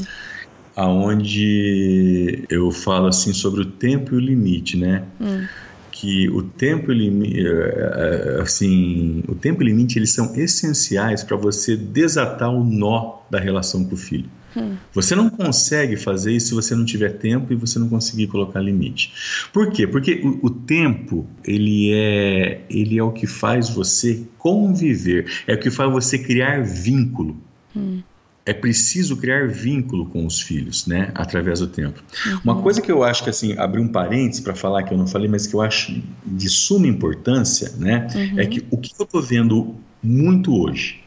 aonde 0.77 2.45
eu 2.49 2.71
falo 2.71 3.07
assim 3.07 3.33
sobre 3.33 3.63
o 3.63 3.67
tempo 3.67 4.15
e 4.15 4.17
o 4.17 4.21
limite, 4.21 4.77
né? 4.77 5.05
Hum. 5.21 5.47
Que 5.91 6.31
o 6.31 6.43
tempo 6.43 6.91
e 6.91 6.95
limite, 6.95 7.47
eh, 7.47 8.39
eh, 8.39 8.43
assim, 8.43 9.23
o 9.29 9.35
tempo 9.35 9.63
e 9.63 9.67
limite 9.67 9.99
eles 9.99 10.13
são 10.13 10.35
essenciais 10.35 11.23
para 11.23 11.37
você 11.37 11.77
desatar 11.77 12.51
o 12.51 12.65
nó 12.65 13.19
da 13.31 13.39
relação 13.39 13.85
com 13.85 13.95
o 13.95 13.99
filho. 13.99 14.31
Hum. 14.57 14.77
Você 14.93 15.15
não 15.15 15.31
consegue 15.31 15.97
fazer 15.97 16.33
isso 16.33 16.49
se 16.49 16.55
você 16.55 16.75
não 16.75 16.85
tiver 16.85 17.11
tempo 17.11 17.53
e 17.53 17.57
você 17.57 17.79
não 17.79 17.89
conseguir 17.89 18.27
colocar 18.27 18.61
limite. 18.61 19.13
Por 19.53 19.71
quê? 19.71 19.87
Porque 19.87 20.21
o, 20.25 20.47
o 20.47 20.51
tempo 20.51 21.27
ele 21.45 21.93
é 21.93 22.63
ele 22.69 22.99
é 22.99 23.03
o 23.03 23.13
que 23.13 23.27
faz 23.27 23.69
você 23.69 24.25
conviver, 24.39 25.31
é 25.47 25.55
o 25.55 25.59
que 25.59 25.71
faz 25.71 25.91
você 25.91 26.19
criar 26.19 26.63
vínculo. 26.63 27.37
Hum. 27.75 28.03
É 28.45 28.55
preciso 28.55 29.17
criar 29.19 29.47
vínculo 29.47 30.07
com 30.07 30.25
os 30.27 30.41
filhos, 30.41 30.87
né, 30.87 31.13
através 31.15 31.61
do 31.61 31.69
tempo. 31.69 32.03
Uhum. 32.27 32.41
Uma 32.43 32.63
coisa 32.63 32.81
que 32.81 32.91
eu 32.91 33.05
acho 33.05 33.23
que 33.23 33.31
assim, 33.31 33.57
abrir 33.57 33.81
um 33.81 33.87
parênteses 33.87 34.41
para 34.41 34.55
falar 34.55 34.83
que 34.83 34.95
eu 34.95 34.99
não 34.99 35.07
falei, 35.07 35.29
mas 35.29 35.47
que 35.47 35.55
eu 35.55 35.61
acho 35.61 36.03
de 36.25 36.49
suma 36.49 36.89
importância, 36.89 37.71
né, 37.79 38.09
uhum. 38.13 38.41
é 38.41 38.47
que 38.47 38.65
o 38.71 38.79
que 38.79 38.93
eu 38.99 39.05
estou 39.05 39.23
vendo 39.23 39.77
muito 40.03 40.59
hoje, 40.59 41.01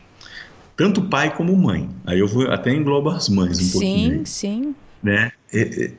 tanto 0.75 1.03
pai 1.03 1.35
como 1.35 1.55
mãe. 1.55 1.89
Aí 2.05 2.19
eu 2.19 2.27
vou 2.27 2.49
até 2.49 2.71
englobar 2.73 3.15
as 3.15 3.29
mães 3.29 3.57
um 3.57 3.61
sim, 3.61 3.71
pouquinho. 3.71 4.17
Sim, 4.17 4.25
sim. 4.25 4.75
Né? 5.01 5.31
É, 5.51 5.61
é, 5.61 5.91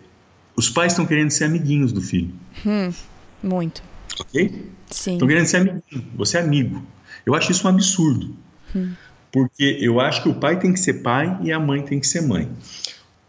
os 0.56 0.68
pais 0.68 0.92
estão 0.92 1.06
querendo 1.06 1.30
ser 1.30 1.44
amiguinhos 1.44 1.92
do 1.92 2.00
filho. 2.00 2.32
Hum, 2.66 2.92
muito. 3.42 3.82
Ok? 4.20 4.70
Sim. 4.90 5.14
Estão 5.14 5.28
querendo 5.28 5.46
ser 5.46 5.56
amiguinho. 5.58 6.06
Você 6.16 6.38
é 6.38 6.40
amigo. 6.40 6.82
Eu 7.26 7.34
acho 7.34 7.50
isso 7.52 7.66
um 7.66 7.70
absurdo. 7.70 8.34
Hum. 8.74 8.92
Porque 9.32 9.78
eu 9.80 10.00
acho 10.00 10.22
que 10.22 10.28
o 10.28 10.34
pai 10.34 10.58
tem 10.58 10.72
que 10.72 10.78
ser 10.78 11.02
pai 11.02 11.38
e 11.42 11.52
a 11.52 11.58
mãe 11.58 11.82
tem 11.82 11.98
que 11.98 12.06
ser 12.06 12.20
mãe. 12.20 12.48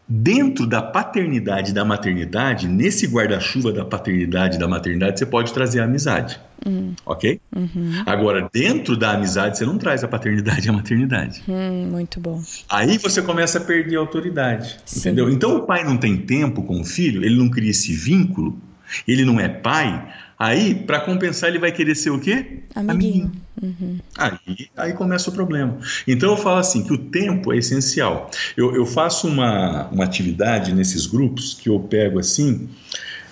Dentro 0.08 0.68
da 0.68 0.84
paternidade 0.84 1.72
e 1.72 1.74
da 1.74 1.84
maternidade, 1.84 2.68
nesse 2.68 3.08
guarda-chuva 3.08 3.74
da 3.74 3.84
paternidade 3.84 4.56
e 4.56 4.60
da 4.60 4.68
maternidade, 4.68 5.18
você 5.18 5.26
pode 5.26 5.52
trazer 5.52 5.80
a 5.80 5.86
amizade. 5.86 6.40
Uhum. 6.64 6.94
Ok? 7.04 7.42
Uhum. 7.56 8.04
Agora, 8.06 8.48
dentro 8.54 8.96
da 8.96 9.14
amizade, 9.14 9.58
você 9.58 9.66
não 9.66 9.80
traz 9.80 10.04
a 10.04 10.08
paternidade 10.08 10.68
e 10.68 10.70
a 10.70 10.74
maternidade. 10.74 11.42
Hum, 11.50 11.88
muito 11.92 12.20
bom. 12.20 12.40
Aí 12.70 13.00
você 13.00 13.22
começa 13.24 13.58
a 13.58 13.62
perder 13.62 13.96
a 13.96 14.00
autoridade. 14.00 14.78
Sim. 14.86 15.10
Entendeu? 15.10 15.30
Então, 15.30 15.58
o 15.58 15.62
pai 15.64 15.84
não 15.84 15.98
tem 15.98 16.18
tempo 16.18 16.62
com 16.62 16.82
o 16.82 16.86
filho, 16.86 17.26
ele 17.26 17.36
não 17.36 17.50
cria 17.50 17.72
esse 17.72 17.92
vínculo, 17.92 18.60
ele 19.08 19.26
não 19.26 19.40
é 19.40 19.50
pai. 19.50 20.08
Aí, 20.38 20.76
para 20.76 21.00
compensar, 21.00 21.50
ele 21.50 21.60
vai 21.60 21.72
querer 21.72 21.96
ser 21.96 22.10
o 22.10 22.20
quê? 22.20 22.64
Amiguinho. 22.76 23.32
Amiguinho. 23.32 23.46
Uhum. 23.62 24.00
Aí, 24.18 24.68
aí 24.76 24.94
começa 24.94 25.30
o 25.30 25.34
problema. 25.34 25.78
Então 26.06 26.32
eu 26.32 26.38
falo 26.38 26.58
assim 26.58 26.84
que 26.84 26.94
o 26.94 26.98
tempo 26.98 27.54
é 27.54 27.58
essencial. 27.58 28.30
Eu, 28.58 28.76
eu 28.76 28.86
faço 28.86 29.28
uma, 29.28 29.88
uma 29.88 30.04
atividade 30.04 30.74
nesses 30.74 31.06
grupos 31.06 31.54
que 31.54 31.70
eu 31.70 31.80
pego 31.80 32.20
assim, 32.20 32.70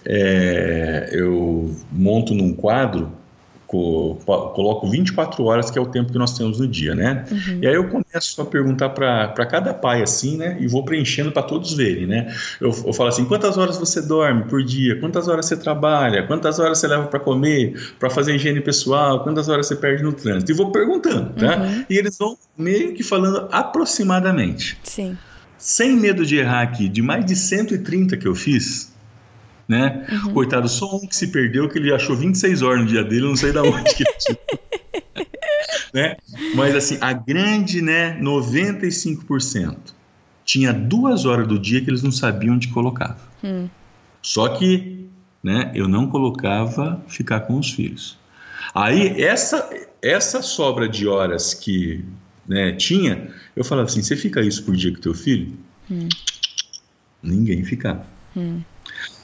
é, 0.05 1.09
eu 1.11 1.75
monto 1.91 2.33
num 2.33 2.53
quadro 2.53 3.11
coloco 3.75 4.87
24 4.87 5.43
horas, 5.43 5.71
que 5.71 5.77
é 5.77 5.81
o 5.81 5.85
tempo 5.85 6.11
que 6.11 6.17
nós 6.17 6.37
temos 6.37 6.59
no 6.59 6.67
dia, 6.67 6.93
né? 6.93 7.25
Uhum. 7.31 7.59
E 7.61 7.67
aí 7.67 7.73
eu 7.73 7.89
começo 7.89 8.41
a 8.41 8.45
perguntar 8.45 8.89
para 8.89 9.45
cada 9.45 9.73
pai 9.73 10.01
assim, 10.01 10.37
né? 10.37 10.57
E 10.59 10.67
vou 10.67 10.85
preenchendo 10.85 11.31
para 11.31 11.43
todos 11.43 11.73
verem, 11.73 12.05
né? 12.05 12.33
Eu, 12.61 12.69
eu, 12.85 12.93
falo 12.93 13.09
assim: 13.09 13.25
quantas 13.25 13.57
horas 13.57 13.77
você 13.77 14.01
dorme 14.01 14.43
por 14.45 14.63
dia? 14.63 14.99
Quantas 14.99 15.27
horas 15.27 15.45
você 15.45 15.57
trabalha? 15.57 16.25
Quantas 16.27 16.59
horas 16.59 16.77
você 16.77 16.87
leva 16.87 17.07
para 17.07 17.19
comer? 17.19 17.93
Para 17.99 18.09
fazer 18.09 18.35
higiene 18.35 18.61
pessoal? 18.61 19.23
Quantas 19.23 19.49
horas 19.49 19.67
você 19.67 19.75
perde 19.75 20.03
no 20.03 20.13
trânsito? 20.13 20.51
E 20.51 20.55
vou 20.55 20.71
perguntando, 20.71 21.33
tá? 21.33 21.57
Uhum. 21.57 21.85
E 21.89 21.97
eles 21.97 22.17
vão 22.17 22.37
meio 22.57 22.93
que 22.93 23.03
falando 23.03 23.47
aproximadamente. 23.51 24.77
Sim. 24.83 25.17
Sem 25.57 25.95
medo 25.95 26.25
de 26.25 26.37
errar 26.37 26.61
aqui, 26.61 26.89
de 26.89 27.01
mais 27.01 27.25
de 27.25 27.35
130 27.35 28.17
que 28.17 28.27
eu 28.27 28.35
fiz, 28.35 28.92
né? 29.67 30.05
Uhum. 30.11 30.33
Coitado, 30.33 30.67
só 30.67 30.95
um 30.95 31.07
que 31.07 31.15
se 31.15 31.27
perdeu, 31.27 31.69
que 31.69 31.77
ele 31.77 31.93
achou 31.93 32.15
26 32.15 32.61
horas 32.61 32.81
no 32.81 32.87
dia 32.87 33.03
dele, 33.03 33.23
eu 33.23 33.29
não 33.29 33.35
sei 33.35 33.51
da 33.51 33.63
onde 33.63 33.95
que 33.95 34.03
ele 34.03 34.39
né? 35.93 36.15
Mas 36.55 36.75
assim, 36.75 36.97
a 36.99 37.13
grande, 37.13 37.81
né, 37.81 38.19
95% 38.19 39.77
tinha 40.43 40.73
duas 40.73 41.25
horas 41.25 41.47
do 41.47 41.57
dia 41.57 41.81
que 41.81 41.89
eles 41.89 42.03
não 42.03 42.11
sabiam 42.11 42.55
onde 42.55 42.67
colocava. 42.67 43.19
Hum. 43.43 43.69
Só 44.21 44.49
que, 44.49 45.07
né, 45.41 45.71
eu 45.73 45.87
não 45.87 46.07
colocava 46.07 47.01
ficar 47.07 47.41
com 47.41 47.57
os 47.57 47.71
filhos. 47.71 48.17
Aí 48.73 49.21
essa 49.21 49.69
essa 50.01 50.41
sobra 50.41 50.87
de 50.87 51.07
horas 51.07 51.53
que 51.53 52.03
né, 52.45 52.73
tinha, 52.73 53.29
eu 53.55 53.63
falava 53.63 53.87
assim, 53.87 54.01
você 54.01 54.17
fica 54.17 54.41
isso 54.41 54.65
por 54.65 54.75
dia 54.75 54.91
com 54.91 54.99
teu 54.99 55.13
filho? 55.13 55.57
Hum. 55.89 56.09
Ninguém 57.21 57.63
ficava. 57.63 58.05
Hum. 58.35 58.61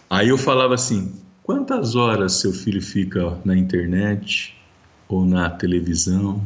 Aí 0.10 0.30
eu 0.30 0.38
falava 0.38 0.74
assim: 0.74 1.14
quantas 1.44 1.96
horas 1.96 2.34
seu 2.34 2.52
filho 2.52 2.82
fica 2.82 3.38
na 3.46 3.56
internet, 3.56 4.58
ou 5.08 5.26
na 5.26 5.50
televisão, 5.50 6.42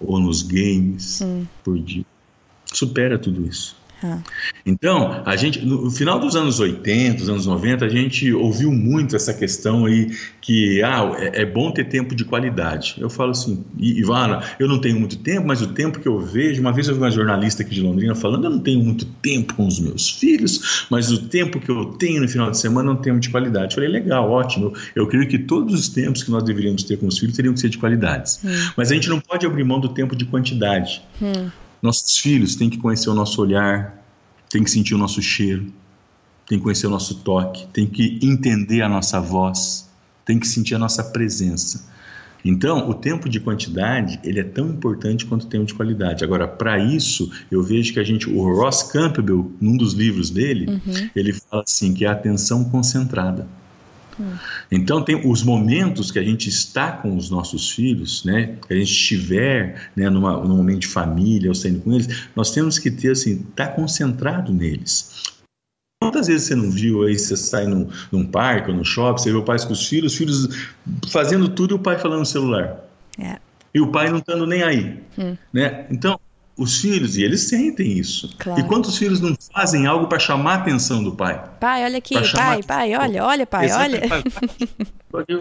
ou 0.00 0.20
nos 0.20 0.42
games 0.42 1.20
hum. 1.20 1.46
por 1.64 1.78
dia? 1.78 2.04
Supera 2.72 3.18
tudo 3.18 3.46
isso. 3.46 3.76
Ah. 4.02 4.18
Então, 4.64 5.22
a 5.24 5.36
gente, 5.36 5.64
no 5.64 5.90
final 5.90 6.18
dos 6.18 6.36
anos 6.36 6.60
80, 6.60 7.18
dos 7.18 7.28
anos 7.28 7.46
90, 7.46 7.84
a 7.84 7.88
gente 7.88 8.32
ouviu 8.32 8.70
muito 8.70 9.16
essa 9.16 9.32
questão 9.32 9.86
aí 9.86 10.10
que 10.40 10.82
ah, 10.82 11.14
é, 11.18 11.42
é 11.42 11.46
bom 11.46 11.70
ter 11.70 11.84
tempo 11.84 12.14
de 12.14 12.24
qualidade. 12.24 12.96
Eu 12.98 13.08
falo 13.08 13.30
assim, 13.30 13.64
Ivana, 13.78 14.42
eu 14.58 14.68
não 14.68 14.80
tenho 14.80 14.98
muito 14.98 15.16
tempo, 15.18 15.46
mas 15.46 15.62
o 15.62 15.68
tempo 15.68 15.98
que 15.98 16.06
eu 16.06 16.20
vejo, 16.20 16.60
uma 16.60 16.72
vez 16.72 16.88
eu 16.88 16.94
vi 16.94 17.00
uma 17.00 17.10
jornalista 17.10 17.62
aqui 17.62 17.74
de 17.74 17.80
Londrina 17.80 18.14
falando, 18.14 18.44
eu 18.44 18.50
não 18.50 18.58
tenho 18.58 18.82
muito 18.82 19.06
tempo 19.06 19.54
com 19.54 19.66
os 19.66 19.80
meus 19.80 20.10
filhos, 20.10 20.86
mas 20.90 21.10
o 21.10 21.28
tempo 21.28 21.58
que 21.58 21.70
eu 21.70 21.86
tenho 21.86 22.20
no 22.20 22.28
final 22.28 22.50
de 22.50 22.58
semana 22.58 22.92
não 22.92 23.00
tenho 23.00 23.18
de 23.18 23.30
qualidade. 23.30 23.72
Eu 23.72 23.74
falei, 23.76 23.88
legal, 23.88 24.30
ótimo. 24.30 24.74
Eu 24.94 25.06
creio 25.06 25.26
que 25.26 25.38
todos 25.38 25.74
os 25.74 25.88
tempos 25.88 26.22
que 26.22 26.30
nós 26.30 26.42
deveríamos 26.42 26.82
ter 26.82 26.98
com 26.98 27.06
os 27.06 27.18
filhos 27.18 27.34
teriam 27.34 27.54
que 27.54 27.60
ser 27.60 27.70
de 27.70 27.78
qualidades. 27.78 28.40
Hum. 28.44 28.50
Mas 28.76 28.90
a 28.90 28.94
gente 28.94 29.08
não 29.08 29.20
pode 29.20 29.46
abrir 29.46 29.64
mão 29.64 29.80
do 29.80 29.88
tempo 29.88 30.14
de 30.14 30.26
quantidade. 30.26 31.02
Hum. 31.22 31.48
Nossos 31.82 32.18
filhos 32.18 32.56
têm 32.56 32.70
que 32.70 32.78
conhecer 32.78 33.10
o 33.10 33.14
nosso 33.14 33.40
olhar, 33.40 34.02
têm 34.50 34.62
que 34.62 34.70
sentir 34.70 34.94
o 34.94 34.98
nosso 34.98 35.20
cheiro, 35.20 35.72
têm 36.46 36.58
que 36.58 36.64
conhecer 36.64 36.86
o 36.86 36.90
nosso 36.90 37.16
toque, 37.16 37.66
têm 37.68 37.86
que 37.86 38.18
entender 38.22 38.82
a 38.82 38.88
nossa 38.88 39.20
voz, 39.20 39.88
têm 40.24 40.38
que 40.38 40.46
sentir 40.46 40.74
a 40.74 40.78
nossa 40.78 41.02
presença. 41.04 41.94
Então, 42.44 42.88
o 42.88 42.94
tempo 42.94 43.28
de 43.28 43.40
quantidade 43.40 44.20
ele 44.22 44.38
é 44.38 44.44
tão 44.44 44.68
importante 44.68 45.26
quanto 45.26 45.44
o 45.44 45.46
tempo 45.48 45.64
de 45.64 45.74
qualidade. 45.74 46.22
Agora, 46.22 46.46
para 46.46 46.78
isso, 46.78 47.30
eu 47.50 47.60
vejo 47.62 47.92
que 47.92 47.98
a 47.98 48.04
gente, 48.04 48.30
o 48.30 48.42
Ross 48.54 48.84
Campbell, 48.84 49.50
num 49.60 49.76
dos 49.76 49.94
livros 49.94 50.30
dele, 50.30 50.66
uhum. 50.68 51.10
ele 51.14 51.32
fala 51.32 51.64
assim 51.66 51.92
que 51.92 52.04
é 52.04 52.08
a 52.08 52.12
atenção 52.12 52.64
concentrada. 52.64 53.48
Então 54.70 55.02
tem 55.02 55.28
os 55.28 55.42
momentos 55.42 56.10
que 56.10 56.18
a 56.18 56.22
gente 56.22 56.48
está 56.48 56.92
com 56.92 57.16
os 57.16 57.30
nossos 57.30 57.70
filhos, 57.70 58.24
né, 58.24 58.56
que 58.66 58.72
a 58.72 58.76
gente 58.76 58.90
estiver, 58.90 59.90
né, 59.94 60.08
numa, 60.08 60.38
num 60.42 60.56
momento 60.56 60.80
de 60.80 60.88
família 60.88 61.50
ou 61.50 61.54
saindo 61.54 61.80
com 61.80 61.92
eles, 61.92 62.28
nós 62.34 62.50
temos 62.50 62.78
que 62.78 62.90
ter 62.90 63.12
assim, 63.12 63.44
estar 63.50 63.68
tá 63.68 63.72
concentrado 63.72 64.52
neles. 64.52 65.24
Quantas 66.02 66.26
vezes 66.26 66.46
você 66.46 66.54
não 66.54 66.70
viu 66.70 67.04
aí, 67.04 67.18
você 67.18 67.36
sai 67.36 67.66
num, 67.66 67.88
num 68.12 68.24
parque 68.24 68.70
ou 68.70 68.76
no 68.76 68.84
shopping, 68.84 69.22
você 69.22 69.32
vê 69.32 69.38
o 69.38 69.42
pai 69.42 69.58
com 69.66 69.72
os 69.72 69.86
filhos, 69.86 70.12
os 70.12 70.18
filhos 70.18 70.68
fazendo 71.08 71.48
tudo 71.48 71.74
e 71.74 71.76
o 71.76 71.78
pai 71.78 71.98
falando 71.98 72.20
no 72.20 72.26
celular. 72.26 72.84
É. 73.18 73.38
E 73.74 73.80
o 73.80 73.90
pai 73.90 74.10
não 74.10 74.18
estando 74.18 74.46
nem 74.46 74.62
aí. 74.62 75.00
Hum. 75.18 75.36
Né? 75.52 75.86
Então, 75.90 76.18
os 76.56 76.80
filhos, 76.80 77.16
e 77.16 77.22
eles 77.22 77.42
sentem 77.42 77.98
isso. 77.98 78.34
Claro. 78.38 78.58
E 78.58 78.64
quantos 78.64 78.96
filhos 78.96 79.20
não 79.20 79.36
fazem 79.52 79.86
algo 79.86 80.06
para 80.06 80.18
chamar 80.18 80.52
a 80.52 80.56
atenção 80.56 81.04
do 81.04 81.12
pai? 81.12 81.42
Pai, 81.60 81.84
olha 81.84 81.98
aqui, 81.98 82.14
pai, 82.32 82.62
pai, 82.62 82.96
olha, 82.96 83.24
olha, 83.24 83.46
pai, 83.46 83.70
olha. 83.70 84.00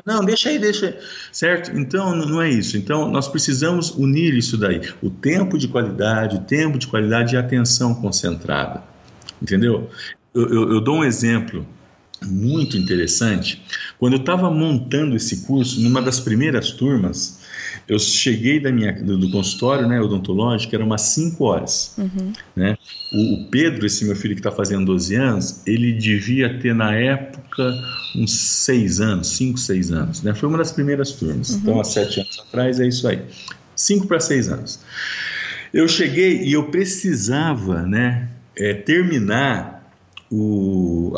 Não, 0.05 0.23
deixa 0.23 0.49
aí, 0.49 0.57
deixa 0.57 0.85
aí. 0.85 0.95
Certo? 1.33 1.77
Então, 1.77 2.15
não 2.15 2.41
é 2.41 2.49
isso. 2.49 2.77
Então, 2.77 3.11
nós 3.11 3.27
precisamos 3.27 3.89
unir 3.89 4.33
isso 4.33 4.57
daí. 4.57 4.79
O 5.01 5.09
tempo 5.09 5.57
de 5.57 5.67
qualidade, 5.67 6.37
o 6.37 6.39
tempo 6.39 6.77
de 6.77 6.87
qualidade 6.87 7.35
e 7.35 7.37
a 7.37 7.41
atenção 7.41 7.93
concentrada. 7.93 8.81
Entendeu? 9.41 9.89
Eu, 10.33 10.47
eu, 10.47 10.73
eu 10.75 10.81
dou 10.81 10.99
um 10.99 11.03
exemplo 11.03 11.67
muito 12.23 12.77
interessante. 12.77 13.61
Quando 13.99 14.13
eu 14.13 14.19
estava 14.19 14.49
montando 14.49 15.15
esse 15.15 15.45
curso, 15.45 15.81
numa 15.81 16.01
das 16.01 16.21
primeiras 16.21 16.71
turmas, 16.71 17.39
eu 17.87 17.99
cheguei 17.99 18.59
da 18.59 18.71
minha, 18.71 18.91
do, 18.93 19.17
do 19.17 19.29
consultório 19.31 19.87
né, 19.87 19.99
odontológico, 20.01 20.73
era 20.73 20.83
umas 20.83 21.01
5 21.01 21.43
horas. 21.43 21.95
Uhum. 21.97 22.33
Né? 22.55 22.77
O, 23.13 23.35
o, 23.35 23.45
Pedro, 23.49 23.85
esse 23.85 24.05
meu 24.05 24.15
filho 24.15 24.33
que 24.33 24.39
está 24.39 24.51
fazendo 24.51 24.85
12 24.85 25.15
anos, 25.15 25.61
ele 25.67 25.93
devia 25.93 26.59
ter 26.59 26.73
na 26.73 26.95
época 26.95 27.73
uns 28.15 28.31
6 28.31 29.01
anos, 29.01 29.27
5, 29.37 29.59
6 29.59 29.91
anos. 29.91 30.23
Né? 30.23 30.33
Foi 30.33 30.49
uma 30.49 30.57
das 30.57 30.71
primeiras 30.71 31.11
turmas. 31.11 31.51
Uhum. 31.51 31.57
Então, 31.57 31.79
há 31.79 31.83
7 31.83 32.19
anos 32.21 32.39
atrás, 32.47 32.79
é 32.79 32.87
isso 32.87 33.07
aí. 33.07 33.21
5 33.75 34.07
para 34.07 34.19
6 34.19 34.49
anos. 34.49 34.79
Eu 35.73 35.87
cheguei 35.87 36.41
e 36.43 36.53
eu 36.53 36.69
precisava 36.69 37.83
né, 37.83 38.29
é, 38.55 38.73
terminar 38.73 39.91
o, 40.31 41.13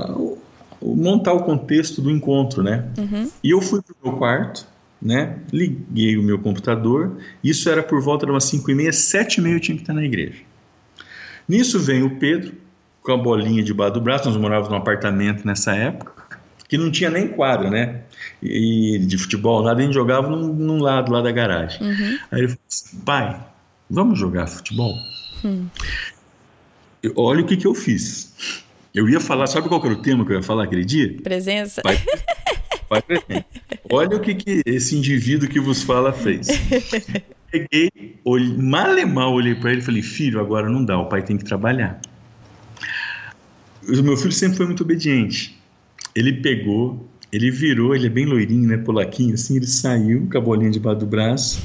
o, 0.82 0.96
montar 0.96 1.34
o 1.34 1.44
contexto 1.44 2.02
do 2.02 2.12
encontro, 2.12 2.64
né? 2.64 2.86
Uhum. 2.98 3.30
E 3.44 3.52
eu 3.52 3.62
fui 3.62 3.82
para 3.82 3.94
o 3.94 4.10
meu 4.10 4.18
quarto, 4.18 4.66
né? 5.02 5.38
Liguei 5.52 6.18
o 6.18 6.24
meu 6.24 6.40
computador. 6.40 7.18
Isso 7.44 7.70
era 7.70 7.84
por 7.84 8.02
volta 8.02 8.26
de 8.26 8.32
umas 8.32 8.46
5 8.46 8.70
e 8.72 8.76
meia, 8.76 8.92
7 8.92 9.36
e 9.36 9.42
meia 9.42 9.56
eu 9.56 9.60
tinha 9.60 9.76
que 9.76 9.84
estar 9.84 9.94
na 9.94 10.04
igreja. 10.04 10.42
Nisso 11.48 11.80
vem 11.80 12.04
o 12.04 12.18
Pedro 12.18 12.54
com 13.02 13.12
a 13.12 13.18
bolinha 13.18 13.64
debaixo 13.64 13.94
do 13.94 14.02
braço. 14.02 14.30
Nós 14.30 14.38
morávamos 14.38 14.70
num 14.70 14.78
apartamento 14.78 15.46
nessa 15.46 15.76
época 15.76 16.18
que 16.68 16.78
não 16.78 16.92
tinha 16.92 17.10
nem 17.10 17.28
quadra, 17.28 17.70
né? 17.70 18.02
E 18.42 19.00
de 19.00 19.18
futebol, 19.18 19.64
nada 19.64 19.80
a 19.80 19.84
gente 19.84 19.94
jogava 19.94 20.30
num, 20.30 20.54
num 20.54 20.82
lado 20.82 21.12
lá 21.12 21.22
da 21.22 21.32
garagem. 21.32 21.82
Uhum. 21.82 22.18
Aí 22.32 22.40
ele 22.40 22.48
falou 22.50 22.64
assim: 22.70 23.00
pai, 23.00 23.40
vamos 23.90 24.20
jogar 24.20 24.48
futebol? 24.48 24.94
Hum. 25.46 25.68
Olha 27.16 27.42
o 27.42 27.46
que, 27.46 27.56
que 27.56 27.66
eu 27.66 27.74
fiz. 27.74 28.64
Eu 28.94 29.08
ia 29.08 29.20
falar, 29.20 29.48
sabe 29.48 29.70
qual 29.70 29.84
era 29.86 29.94
o 29.94 30.02
tema 30.02 30.26
que 30.26 30.32
eu 30.32 30.38
ia 30.38 30.44
falar 30.44 30.64
aquele 30.64 30.84
dia? 30.84 31.16
Presença. 31.22 31.82
Pai, 31.84 32.02
presente. 32.88 33.46
Olha 33.90 34.18
o 34.18 34.20
que, 34.20 34.36
que 34.36 34.62
esse 34.66 34.96
indivíduo 34.96 35.48
que 35.50 35.60
vos 35.60 35.84
fala 35.84 36.12
fez. 36.12 36.48
Peguei, 37.52 38.20
olhei, 38.26 39.06
mal 39.06 39.34
olhei 39.34 39.56
para 39.56 39.72
ele 39.72 39.82
e 39.82 39.84
falei: 39.84 40.02
Filho, 40.02 40.40
agora 40.40 40.70
não 40.70 40.84
dá, 40.84 40.98
o 40.98 41.08
pai 41.08 41.22
tem 41.22 41.38
que 41.38 41.46
trabalhar. 41.46 42.00
O 43.88 44.04
meu 44.04 44.18
filho 44.18 44.34
sempre 44.34 44.58
foi 44.58 44.66
muito 44.66 44.84
obediente. 44.84 45.58
Ele 46.14 46.34
pegou, 46.34 47.08
ele 47.32 47.50
virou, 47.52 47.96
ele 47.96 48.08
é 48.08 48.10
bem 48.10 48.26
loirinho, 48.26 48.68
né, 48.68 48.78
polaquinho, 48.78 49.34
assim, 49.34 49.56
ele 49.56 49.68
saiu 49.68 50.28
com 50.30 50.38
a 50.38 50.42
bolinha 50.42 50.72
debaixo 50.72 51.00
do 51.00 51.06
braço. 51.06 51.62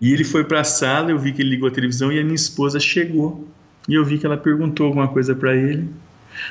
E 0.00 0.12
ele 0.12 0.24
foi 0.24 0.42
para 0.42 0.60
a 0.60 0.64
sala, 0.64 1.12
eu 1.12 1.18
vi 1.18 1.32
que 1.32 1.42
ele 1.42 1.50
ligou 1.50 1.68
a 1.68 1.70
televisão 1.70 2.10
e 2.10 2.18
a 2.18 2.24
minha 2.24 2.34
esposa 2.34 2.80
chegou. 2.80 3.46
E 3.88 3.94
eu 3.94 4.04
vi 4.04 4.18
que 4.18 4.26
ela 4.26 4.36
perguntou 4.36 4.86
alguma 4.86 5.06
coisa 5.06 5.34
para 5.34 5.54
ele. 5.54 5.88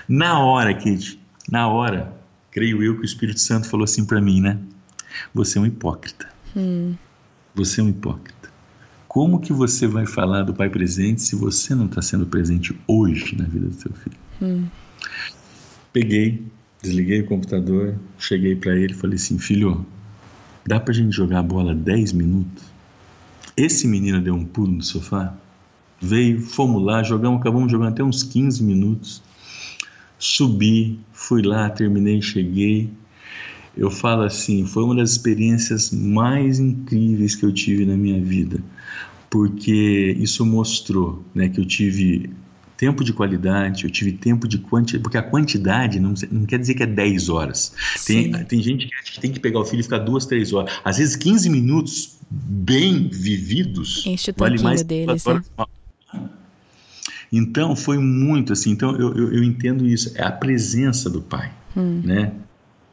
Na 0.08 0.40
hora, 0.40 0.74
Kate, 0.74 1.20
na 1.50 1.68
hora, 1.68 2.14
creio 2.52 2.84
eu 2.84 2.96
que 2.96 3.02
o 3.02 3.06
Espírito 3.06 3.40
Santo 3.40 3.68
falou 3.68 3.86
assim 3.86 4.06
para 4.06 4.22
mim, 4.22 4.42
né? 4.42 4.60
Você 5.34 5.58
é 5.58 5.62
um 5.62 5.66
hipócrita. 5.66 6.28
Hum. 6.56 6.96
Você 7.56 7.82
é 7.82 7.84
um 7.84 7.90
hipócrita. 7.90 8.50
Como 9.08 9.40
que 9.40 9.52
você 9.52 9.88
vai 9.88 10.06
falar 10.06 10.44
do 10.44 10.54
Pai 10.54 10.70
presente 10.70 11.22
se 11.22 11.36
você 11.36 11.76
não 11.76 11.86
está 11.86 12.02
sendo 12.02 12.26
presente 12.26 12.78
hoje 12.88 13.36
na 13.36 13.46
vida 13.46 13.68
do 13.68 13.74
seu 13.74 13.92
filho? 13.92 14.18
Hum. 14.42 14.68
Peguei, 15.92 16.46
desliguei 16.82 17.22
o 17.22 17.26
computador, 17.26 17.96
cheguei 18.18 18.56
para 18.56 18.76
ele 18.76 18.94
e 18.94 18.96
falei 18.96 19.16
assim: 19.16 19.38
Filho, 19.38 19.86
dá 20.66 20.80
para 20.80 20.94
a 20.94 20.96
gente 20.96 21.14
jogar 21.14 21.40
a 21.40 21.44
bola 21.44 21.76
10 21.76 22.14
minutos? 22.14 22.64
Esse 23.58 23.88
menino 23.88 24.22
deu 24.22 24.34
um 24.34 24.46
pulo 24.46 24.72
no 24.72 24.84
sofá, 24.84 25.36
veio, 26.00 26.40
fomos 26.42 26.82
lá, 26.82 27.04
jogamos, 27.04 27.42
acabamos 27.42 27.72
jogando 27.72 27.90
até 27.90 28.04
uns 28.04 28.24
15 28.24 28.64
minutos. 28.64 29.22
Subi, 30.22 31.00
fui 31.12 31.42
lá, 31.42 31.68
terminei, 31.68 32.22
cheguei. 32.22 32.92
Eu 33.76 33.90
falo 33.90 34.22
assim, 34.22 34.68
foi 34.68 34.84
uma 34.84 34.96
das 34.96 35.12
experiências 35.12 35.90
mais 35.92 36.60
incríveis 36.60 37.36
que 37.36 37.44
eu 37.44 37.52
tive 37.52 37.86
na 37.88 37.98
minha 37.98 38.22
vida, 38.22 38.64
porque 39.32 40.16
isso 40.20 40.46
mostrou, 40.46 41.26
né, 41.34 41.50
que 41.50 41.60
eu 41.60 41.66
tive 41.66 42.30
tempo 42.78 43.04
de 43.04 43.14
qualidade, 43.14 43.86
eu 43.86 43.90
tive 43.90 44.12
tempo 44.12 44.48
de 44.48 44.60
quantidade, 44.60 45.02
porque 45.02 45.18
a 45.18 45.24
quantidade 45.24 46.00
não, 46.00 46.14
não, 46.32 46.46
quer 46.46 46.60
dizer 46.60 46.76
que 46.76 46.84
é 46.84 46.88
10 46.88 47.30
horas. 47.30 47.74
Tem, 48.06 48.32
tem 48.46 48.62
gente 48.62 48.88
que 48.88 48.96
acha 48.96 49.12
que 49.14 49.20
tem 49.20 49.32
que 49.32 49.40
pegar 49.40 49.60
o 49.60 49.66
filho 49.66 49.80
e 49.80 49.84
ficar 49.84 50.00
duas, 50.00 50.26
três 50.26 50.54
horas. 50.54 50.72
Às 50.84 50.98
vezes 50.98 51.16
15 51.16 51.50
minutos 51.50 52.18
bem 52.30 53.08
vividos 53.08 54.06
Enche 54.06 54.32
o 54.32 54.34
vale 54.38 54.62
mais 54.62 54.84
deles, 54.84 55.26
horas. 55.26 55.50
Né? 55.58 55.66
Então 57.32 57.76
foi 57.76 57.98
muito 57.98 58.54
assim. 58.54 58.72
Então 58.72 58.96
eu, 58.98 59.16
eu, 59.16 59.34
eu, 59.34 59.44
entendo 59.44 59.86
isso. 59.88 60.12
É 60.16 60.24
a 60.24 60.32
presença 60.32 61.10
do 61.10 61.22
pai, 61.22 61.52
hum. 61.76 62.02
né? 62.04 62.34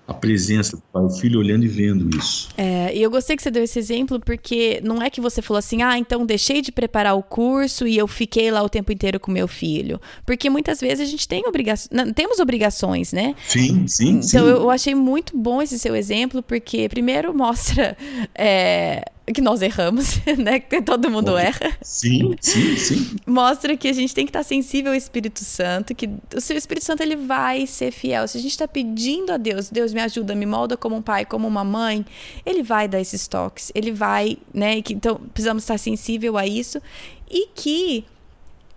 a 0.09 0.15
presença 0.15 0.75
do 0.75 0.83
pai, 0.91 1.03
o 1.03 1.11
filho 1.11 1.39
olhando 1.39 1.67
e 1.67 1.69
vendo 1.69 2.09
isso. 2.17 2.49
É, 2.57 2.97
e 2.97 3.03
eu 3.03 3.11
gostei 3.11 3.37
que 3.37 3.43
você 3.43 3.51
deu 3.51 3.63
esse 3.63 3.79
exemplo 3.79 4.19
porque 4.19 4.81
não 4.83 5.03
é 5.03 5.11
que 5.11 5.21
você 5.21 5.43
falou 5.43 5.59
assim, 5.59 5.83
ah, 5.83 5.99
então 5.99 6.25
deixei 6.25 6.63
de 6.63 6.73
preparar 6.73 7.15
o 7.15 7.23
curso 7.23 7.87
e 7.87 7.99
eu 7.99 8.09
fiquei 8.09 8.51
lá 8.51 8.63
o 8.63 8.71
tempo 8.71 8.91
inteiro 8.91 9.21
com 9.21 9.31
meu 9.31 9.47
filho. 9.47 10.01
Porque 10.25 10.49
muitas 10.49 10.81
vezes 10.81 11.07
a 11.07 11.11
gente 11.11 11.29
tem 11.29 11.47
obrigações, 11.47 11.91
temos 12.15 12.39
obrigações, 12.39 13.13
né? 13.13 13.35
Sim, 13.47 13.87
sim. 13.87 14.21
Então 14.25 14.47
sim. 14.47 14.51
eu 14.51 14.71
achei 14.71 14.95
muito 14.95 15.37
bom 15.37 15.61
esse 15.61 15.79
seu 15.79 15.95
exemplo 15.95 16.43
porque 16.43 16.89
primeiro 16.89 17.37
mostra 17.37 17.95
é, 18.35 19.05
que 19.33 19.41
nós 19.41 19.63
erramos, 19.63 20.21
né? 20.39 20.61
Que 20.61 20.81
todo 20.83 21.11
mundo 21.11 21.33
Bom, 21.33 21.39
erra. 21.39 21.77
Sim, 21.83 22.35
sim, 22.41 22.77
sim. 22.77 23.17
Mostra 23.27 23.77
que 23.77 23.89
a 23.89 23.93
gente 23.93 24.15
tem 24.15 24.25
que 24.25 24.31
estar 24.31 24.43
sensível 24.43 24.93
ao 24.93 24.97
Espírito 24.97 25.45
Santo, 25.45 25.95
que 25.95 26.09
o 26.35 26.41
seu 26.41 26.57
Espírito 26.57 26.85
Santo 26.85 27.03
ele 27.03 27.17
vai 27.17 27.67
ser 27.67 27.91
fiel. 27.91 28.27
Se 28.27 28.39
a 28.39 28.41
gente 28.41 28.53
está 28.53 28.67
pedindo 28.67 29.33
a 29.33 29.37
Deus, 29.37 29.71
Deus 29.71 29.93
me 29.93 30.01
ajuda, 30.01 30.35
me 30.35 30.47
molda 30.47 30.77
como 30.77 30.97
um 30.97 31.03
pai, 31.03 31.25
como 31.25 31.47
uma 31.47 31.65
mãe, 31.65 32.05
ele 32.45 32.63
vai 32.63 32.89
dar 32.89 33.01
esses 33.01 33.27
toques, 33.29 33.71
ele 33.75 33.93
vai, 33.93 34.39
né? 34.53 34.81
Que, 34.83 34.95
então 34.95 35.17
precisamos 35.33 35.63
estar 35.63 35.79
sensível 35.79 36.37
a 36.37 36.47
isso 36.47 36.81
e 37.31 37.49
que 37.55 38.05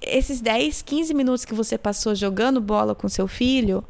esses 0.02 0.41
10, 0.41 0.82
15 0.82 1.14
minutos 1.14 1.45
que 1.45 1.54
você 1.54 1.78
passou 1.78 2.16
jogando 2.16 2.60
bola 2.60 2.95
com 2.95 3.08
seu 3.08 3.28
filho 3.28 3.84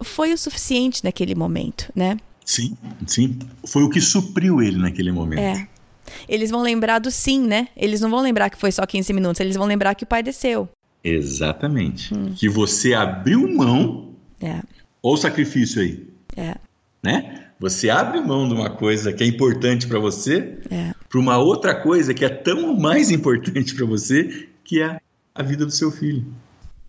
foi 0.00 0.32
o 0.32 0.38
suficiente 0.38 1.04
naquele 1.04 1.34
momento, 1.34 1.92
né? 1.94 2.16
Sim, 2.44 2.76
sim. 3.06 3.38
Foi 3.64 3.84
o 3.84 3.90
que 3.90 4.00
supriu 4.00 4.60
ele 4.60 4.78
naquele 4.78 5.12
momento. 5.12 5.40
É 5.40 5.68
eles 6.28 6.50
vão 6.50 6.62
lembrar 6.62 6.98
do 6.98 7.10
sim, 7.10 7.46
né? 7.46 7.68
Eles 7.76 8.00
não 8.00 8.10
vão 8.10 8.20
lembrar 8.20 8.50
que 8.50 8.56
foi 8.56 8.72
só 8.72 8.84
15 8.86 9.12
minutos, 9.12 9.40
eles 9.40 9.56
vão 9.56 9.66
lembrar 9.66 9.94
que 9.94 10.04
o 10.04 10.06
pai 10.06 10.22
desceu. 10.22 10.68
Exatamente. 11.02 12.14
Hum. 12.14 12.32
Que 12.36 12.48
você 12.48 12.94
abriu 12.94 13.48
mão. 13.48 14.12
É. 14.40 14.60
Ou 15.02 15.16
sacrifício 15.16 15.82
aí. 15.82 16.06
É. 16.36 16.54
Né? 17.02 17.42
Você 17.58 17.90
abre 17.90 18.20
mão 18.20 18.48
de 18.48 18.54
uma 18.54 18.70
coisa 18.70 19.12
que 19.12 19.22
é 19.22 19.26
importante 19.26 19.86
para 19.86 19.98
você 19.98 20.58
é. 20.70 20.92
para 21.08 21.18
uma 21.20 21.38
outra 21.38 21.74
coisa 21.74 22.12
que 22.12 22.24
é 22.24 22.28
tão 22.28 22.76
mais 22.76 23.10
importante 23.10 23.74
para 23.74 23.86
você, 23.86 24.48
que 24.64 24.80
é 24.80 25.00
a 25.34 25.42
vida 25.42 25.64
do 25.64 25.70
seu 25.70 25.90
filho. 25.90 26.24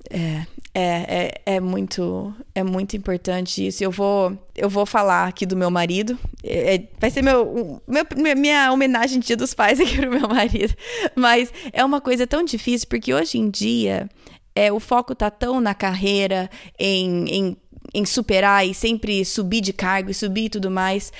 É, 0.09 0.45
é, 0.75 1.41
é, 1.45 1.55
é, 1.55 1.59
muito 1.59 2.33
é 2.55 2.63
muito 2.63 2.97
importante 2.97 3.65
isso. 3.67 3.83
Eu 3.83 3.91
vou 3.91 4.35
eu 4.55 4.69
vou 4.69 4.85
falar 4.85 5.27
aqui 5.27 5.45
do 5.45 5.55
meu 5.55 5.69
marido. 5.69 6.17
É, 6.43 6.75
é 6.75 6.87
vai 6.99 7.11
ser 7.11 7.21
meu, 7.21 7.81
meu, 7.87 8.05
minha 8.35 8.71
homenagem 8.71 9.19
de 9.19 9.27
Dia 9.27 9.37
dos 9.37 9.53
Pais 9.53 9.79
aqui 9.79 9.97
pro 10.01 10.09
meu 10.09 10.27
marido. 10.27 10.73
Mas 11.15 11.53
é 11.71 11.85
uma 11.85 12.01
coisa 12.01 12.25
tão 12.25 12.43
difícil 12.43 12.87
porque 12.87 13.13
hoje 13.13 13.37
em 13.37 13.49
dia 13.49 14.09
é, 14.55 14.71
o 14.71 14.79
foco 14.79 15.13
tá 15.13 15.29
tão 15.29 15.61
na 15.61 15.75
carreira, 15.75 16.49
em, 16.79 17.25
em, 17.29 17.57
em 17.93 18.05
superar 18.05 18.67
e 18.67 18.73
sempre 18.73 19.23
subir 19.25 19.61
de 19.61 19.73
cargo 19.73 20.09
e 20.09 20.13
subir 20.13 20.45
e 20.45 20.49
tudo 20.49 20.71
mais. 20.71 21.11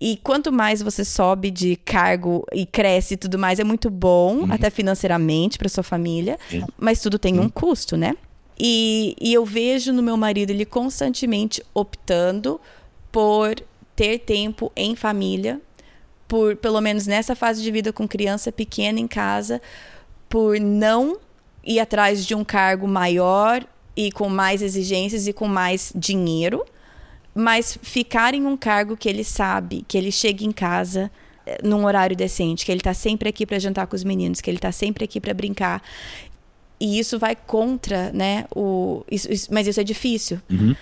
E 0.00 0.18
quanto 0.22 0.52
mais 0.52 0.82
você 0.82 1.04
sobe 1.04 1.50
de 1.50 1.76
cargo 1.76 2.44
e 2.52 2.66
cresce 2.66 3.14
e 3.14 3.16
tudo 3.16 3.38
mais, 3.38 3.58
é 3.58 3.64
muito 3.64 3.88
bom, 3.88 4.40
uhum. 4.40 4.52
até 4.52 4.68
financeiramente 4.68 5.56
para 5.56 5.68
sua 5.68 5.82
família, 5.82 6.38
mas 6.76 7.00
tudo 7.00 7.18
tem 7.18 7.38
um 7.38 7.48
custo, 7.48 7.96
né? 7.96 8.14
E, 8.58 9.14
e 9.20 9.34
eu 9.34 9.44
vejo 9.44 9.92
no 9.92 10.02
meu 10.02 10.16
marido 10.16 10.50
ele 10.50 10.64
constantemente 10.64 11.62
optando 11.74 12.60
por 13.12 13.54
ter 13.94 14.18
tempo 14.18 14.72
em 14.74 14.94
família, 14.94 15.60
por 16.26 16.56
pelo 16.56 16.80
menos 16.80 17.06
nessa 17.06 17.34
fase 17.34 17.62
de 17.62 17.70
vida 17.70 17.92
com 17.92 18.08
criança 18.08 18.50
pequena 18.50 18.98
em 18.98 19.06
casa, 19.06 19.60
por 20.28 20.58
não 20.58 21.18
ir 21.64 21.80
atrás 21.80 22.24
de 22.24 22.34
um 22.34 22.44
cargo 22.44 22.86
maior 22.86 23.64
e 23.96 24.10
com 24.12 24.28
mais 24.28 24.62
exigências 24.62 25.26
e 25.26 25.32
com 25.32 25.48
mais 25.48 25.92
dinheiro, 25.94 26.64
mas 27.34 27.78
ficar 27.82 28.34
em 28.34 28.46
um 28.46 28.56
cargo 28.56 28.96
que 28.96 29.08
ele 29.08 29.24
sabe, 29.24 29.84
que 29.86 29.96
ele 29.96 30.12
chega 30.12 30.44
em 30.44 30.52
casa 30.52 31.10
eh, 31.44 31.58
num 31.62 31.84
horário 31.84 32.16
decente, 32.16 32.64
que 32.64 32.72
ele 32.72 32.80
está 32.80 32.94
sempre 32.94 33.28
aqui 33.28 33.44
para 33.44 33.58
jantar 33.58 33.86
com 33.86 33.96
os 33.96 34.04
meninos, 34.04 34.40
que 34.40 34.48
ele 34.48 34.58
está 34.58 34.72
sempre 34.72 35.04
aqui 35.04 35.20
para 35.20 35.34
brincar 35.34 35.82
e 36.80 36.98
isso 36.98 37.18
vai 37.18 37.34
contra, 37.34 38.10
né? 38.12 38.44
O, 38.54 39.04
isso, 39.10 39.30
isso, 39.32 39.48
mas 39.52 39.66
isso 39.66 39.80
é 39.80 39.84
difícil. 39.84 40.40
Uhum. 40.50 40.74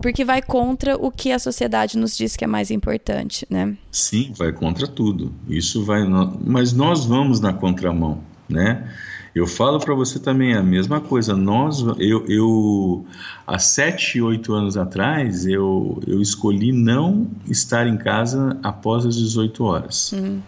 Porque 0.00 0.24
vai 0.24 0.40
contra 0.40 0.96
o 0.96 1.10
que 1.10 1.30
a 1.30 1.38
sociedade 1.38 1.98
nos 1.98 2.16
diz 2.16 2.34
que 2.34 2.44
é 2.44 2.46
mais 2.46 2.70
importante, 2.70 3.46
né? 3.50 3.76
Sim, 3.90 4.32
vai 4.36 4.52
contra 4.52 4.86
tudo. 4.86 5.32
Isso 5.48 5.84
vai. 5.84 6.06
Mas 6.44 6.72
nós 6.72 7.04
vamos 7.04 7.40
na 7.40 7.52
contramão, 7.52 8.20
né? 8.48 8.90
Eu 9.34 9.46
falo 9.46 9.78
para 9.78 9.94
você 9.94 10.18
também 10.18 10.54
a 10.54 10.62
mesma 10.62 11.00
coisa. 11.00 11.36
Nós, 11.36 11.80
eu, 11.98 12.24
eu 12.26 13.06
há 13.46 13.58
sete, 13.58 14.20
oito 14.20 14.52
anos 14.52 14.76
atrás, 14.76 15.46
eu, 15.46 16.02
eu 16.06 16.20
escolhi 16.20 16.72
não 16.72 17.28
estar 17.46 17.86
em 17.86 17.96
casa 17.96 18.58
após 18.62 19.06
as 19.06 19.14
18 19.16 19.62
horas, 19.62 20.12
hum. 20.12 20.40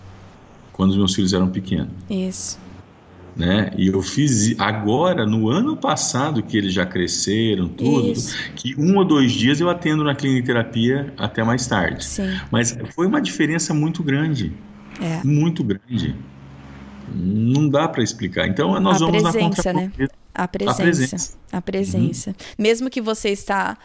quando 0.73 0.91
os 0.91 0.97
meus 0.97 1.15
filhos 1.15 1.33
eram 1.33 1.49
pequenos. 1.49 1.91
Isso 2.11 2.59
né? 3.37 3.71
E 3.77 3.89
eu 3.89 4.03
fiz 4.03 4.59
agora, 4.59 5.27
no 5.27 5.49
ano 5.49 5.77
passado, 5.77 6.43
que 6.43 6.57
eles 6.57 6.73
já 6.73 6.85
cresceram, 6.85 7.69
tudo, 7.69 8.13
Isso. 8.13 8.37
que 8.55 8.75
um 8.79 8.97
ou 8.97 9.05
dois 9.05 9.33
dias 9.33 9.61
eu 9.61 9.69
atendo 9.71 10.05
na 10.05 10.15
clínica 10.15 10.47
terapia 10.47 11.13
até 11.17 11.43
mais 11.43 11.67
tarde. 11.67 12.05
Sim. 12.05 12.39
Mas 12.51 12.77
foi 12.95 13.07
uma 13.07 13.21
diferença 13.21 13.73
muito 13.73 14.03
grande. 14.03 14.53
É. 15.01 15.25
Muito 15.25 15.65
grande. 15.65 16.15
Não 17.15 17.69
dá 17.69 17.89
para 17.89 18.03
explicar. 18.03 18.47
Então 18.47 18.79
nós 18.81 19.03
a 19.03 19.07
vamos 19.07 19.23
presença, 19.23 19.73
na 19.73 19.81
né? 19.81 19.93
A 20.35 20.49
presença. 20.49 20.83
A 20.83 20.85
presença. 20.85 21.39
A 21.53 21.63
presença. 21.63 22.31
Uhum. 22.31 22.37
Mesmo 22.59 22.91
que 22.91 23.01
você 23.01 23.31
está 23.31 23.77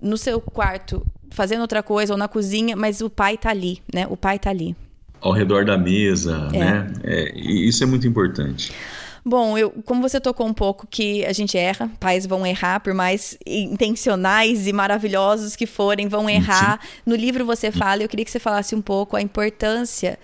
no 0.00 0.16
seu 0.16 0.40
quarto 0.40 1.04
fazendo 1.30 1.62
outra 1.62 1.82
coisa 1.82 2.12
ou 2.12 2.18
na 2.18 2.28
cozinha, 2.28 2.76
mas 2.76 3.00
o 3.00 3.10
pai 3.10 3.34
está 3.34 3.50
ali, 3.50 3.80
né? 3.92 4.06
O 4.08 4.16
pai 4.16 4.36
está 4.36 4.50
ali 4.50 4.76
ao 5.20 5.32
redor 5.32 5.64
da 5.64 5.76
mesa, 5.76 6.48
é. 6.52 6.58
né? 6.58 6.92
É, 7.04 7.38
isso 7.38 7.82
é 7.82 7.86
muito 7.86 8.06
importante. 8.06 8.72
Bom, 9.28 9.58
eu, 9.58 9.70
como 9.84 10.00
você 10.00 10.20
tocou 10.20 10.46
um 10.46 10.54
pouco 10.54 10.86
que 10.86 11.26
a 11.26 11.32
gente 11.32 11.58
erra, 11.58 11.90
pais 11.98 12.24
vão 12.24 12.46
errar, 12.46 12.78
por 12.78 12.94
mais 12.94 13.36
intencionais 13.44 14.68
e 14.68 14.72
maravilhosos 14.72 15.56
que 15.56 15.66
forem, 15.66 16.06
vão 16.06 16.30
errar. 16.30 16.78
Sim. 16.80 16.88
No 17.04 17.16
livro 17.16 17.44
você 17.44 17.72
fala, 17.72 18.04
eu 18.04 18.08
queria 18.08 18.24
que 18.24 18.30
você 18.30 18.38
falasse 18.38 18.76
um 18.76 18.80
pouco 18.80 19.16
a 19.16 19.20
importância 19.20 20.16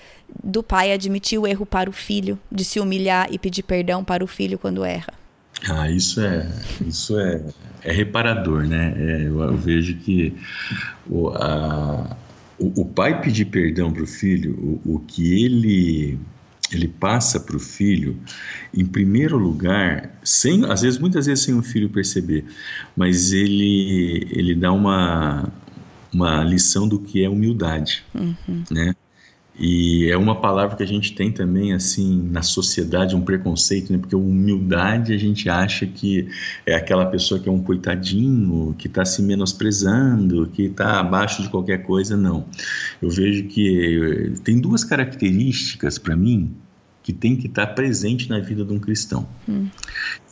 do 0.44 0.62
pai 0.62 0.92
admitir 0.92 1.36
o 1.36 1.48
erro 1.48 1.66
para 1.66 1.90
o 1.90 1.92
filho, 1.92 2.38
de 2.50 2.64
se 2.64 2.78
humilhar 2.78 3.26
e 3.32 3.40
pedir 3.40 3.64
perdão 3.64 4.04
para 4.04 4.22
o 4.22 4.26
filho 4.28 4.56
quando 4.56 4.84
erra. 4.84 5.12
Ah, 5.68 5.90
isso 5.90 6.20
é, 6.20 6.48
isso 6.86 7.18
é, 7.18 7.42
é 7.82 7.92
reparador, 7.92 8.68
né? 8.68 8.94
É, 8.96 9.22
eu, 9.22 9.40
eu, 9.42 9.56
vejo 9.56 9.96
que 9.96 10.32
o, 11.08 11.30
a, 11.30 12.16
o, 12.62 12.82
o 12.82 12.84
pai 12.84 13.20
pedir 13.20 13.46
perdão 13.46 13.92
para 13.92 14.02
o 14.02 14.06
filho, 14.06 14.80
o, 14.84 14.94
o 14.94 14.98
que 15.00 15.44
ele 15.44 16.18
ele 16.72 16.88
passa 16.88 17.38
para 17.38 17.54
o 17.54 17.60
filho, 17.60 18.16
em 18.72 18.86
primeiro 18.86 19.36
lugar, 19.36 20.18
sem, 20.24 20.64
às 20.64 20.80
vezes, 20.80 20.98
muitas 20.98 21.26
vezes 21.26 21.44
sem 21.44 21.54
o 21.54 21.62
filho 21.62 21.90
perceber, 21.90 22.46
mas 22.96 23.30
ele, 23.30 24.26
ele 24.30 24.54
dá 24.54 24.72
uma, 24.72 25.52
uma 26.10 26.42
lição 26.42 26.88
do 26.88 26.98
que 26.98 27.22
é 27.22 27.28
humildade, 27.28 28.02
uhum. 28.14 28.64
né? 28.70 28.94
E 29.58 30.10
é 30.10 30.16
uma 30.16 30.40
palavra 30.40 30.76
que 30.76 30.82
a 30.82 30.86
gente 30.86 31.14
tem 31.14 31.30
também, 31.30 31.74
assim, 31.74 32.22
na 32.30 32.42
sociedade, 32.42 33.14
um 33.14 33.20
preconceito, 33.20 33.92
né? 33.92 33.98
Porque 33.98 34.16
humildade 34.16 35.12
a 35.12 35.18
gente 35.18 35.48
acha 35.48 35.86
que 35.86 36.26
é 36.64 36.74
aquela 36.74 37.04
pessoa 37.06 37.38
que 37.38 37.48
é 37.48 37.52
um 37.52 37.62
coitadinho, 37.62 38.74
que 38.78 38.86
está 38.86 39.04
se 39.04 39.22
menosprezando, 39.22 40.48
que 40.52 40.64
está 40.64 41.00
abaixo 41.00 41.42
de 41.42 41.50
qualquer 41.50 41.82
coisa. 41.82 42.16
Não. 42.16 42.46
Eu 43.00 43.10
vejo 43.10 43.44
que 43.44 44.32
tem 44.42 44.58
duas 44.58 44.84
características 44.84 45.98
para 45.98 46.16
mim 46.16 46.54
que 47.02 47.12
tem 47.12 47.36
que 47.36 47.48
estar 47.48 47.66
tá 47.66 47.72
presente 47.74 48.30
na 48.30 48.38
vida 48.38 48.64
de 48.64 48.72
um 48.72 48.78
cristão. 48.78 49.28
Hum. 49.48 49.68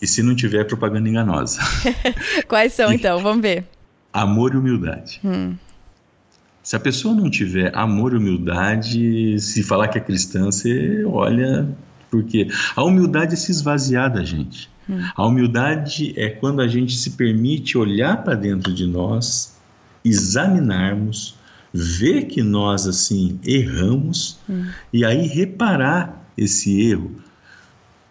E 0.00 0.06
se 0.06 0.22
não 0.22 0.34
tiver, 0.34 0.60
é 0.60 0.64
propaganda 0.64 1.08
enganosa. 1.08 1.60
Quais 2.48 2.72
são, 2.72 2.92
então? 2.92 3.18
Vamos 3.18 3.42
ver. 3.42 3.64
Amor 4.12 4.54
e 4.54 4.56
humildade. 4.56 5.20
Hum. 5.24 5.54
Se 6.70 6.76
a 6.76 6.78
pessoa 6.78 7.12
não 7.12 7.28
tiver 7.28 7.76
amor 7.76 8.12
e 8.12 8.16
humildade, 8.16 9.40
se 9.40 9.60
falar 9.60 9.88
que 9.88 9.98
é 9.98 10.00
cristã, 10.00 10.44
você 10.44 11.02
olha. 11.04 11.68
Porque 12.08 12.46
a 12.76 12.84
humildade 12.84 13.34
é 13.34 13.36
se 13.36 13.50
esvaziar 13.50 14.08
da 14.12 14.22
gente. 14.22 14.70
Hum. 14.88 15.00
A 15.16 15.26
humildade 15.26 16.14
é 16.16 16.28
quando 16.28 16.62
a 16.62 16.68
gente 16.68 16.96
se 16.96 17.10
permite 17.10 17.76
olhar 17.76 18.22
para 18.22 18.36
dentro 18.36 18.72
de 18.72 18.86
nós, 18.86 19.56
examinarmos, 20.04 21.34
ver 21.74 22.26
que 22.26 22.40
nós 22.40 22.86
assim 22.86 23.40
erramos 23.44 24.38
hum. 24.48 24.66
e 24.92 25.04
aí 25.04 25.26
reparar 25.26 26.24
esse 26.38 26.82
erro 26.88 27.10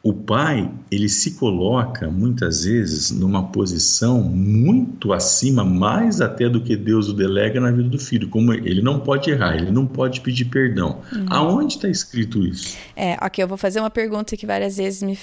o 0.01 0.13
pai 0.13 0.71
ele 0.89 1.09
se 1.09 1.31
coloca 1.31 2.09
muitas 2.09 2.63
vezes 2.63 3.11
numa 3.11 3.47
posição 3.49 4.21
muito 4.23 5.11
acima, 5.11 5.63
mais 5.63 6.21
até 6.21 6.47
do 6.47 6.61
que 6.61 6.77
Deus 6.77 7.09
o 7.09 7.13
delega 7.13 7.59
na 7.59 7.69
vida 7.69 7.89
do 7.89 7.99
filho. 7.99 8.29
Como 8.29 8.53
ele 8.53 8.81
não 8.81 8.99
pode 9.01 9.29
errar, 9.29 9.57
ele 9.57 9.71
não 9.71 9.85
pode 9.85 10.21
pedir 10.21 10.45
perdão. 10.45 11.01
Uhum. 11.11 11.25
Aonde 11.29 11.75
está 11.75 11.89
escrito 11.89 12.45
isso? 12.45 12.77
É, 12.95 13.17
ok, 13.21 13.43
eu 13.43 13.47
vou 13.47 13.57
fazer 13.57 13.81
uma 13.81 13.89
pergunta 13.89 14.37
que 14.37 14.45
várias 14.45 14.77
vezes 14.77 15.03
me. 15.03 15.19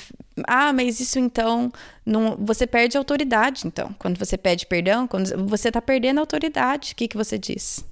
Ah, 0.46 0.72
mas 0.72 1.00
isso 1.00 1.18
então. 1.18 1.72
Não... 2.04 2.36
Você 2.40 2.66
perde 2.66 2.98
autoridade, 2.98 3.66
então. 3.66 3.94
Quando 3.98 4.18
você 4.18 4.36
pede 4.36 4.66
perdão, 4.66 5.06
quando 5.08 5.48
você 5.48 5.68
está 5.68 5.80
perdendo 5.80 6.20
autoridade, 6.20 6.92
o 6.92 6.96
que, 6.96 7.08
que 7.08 7.16
você 7.16 7.38
diz? 7.38 7.82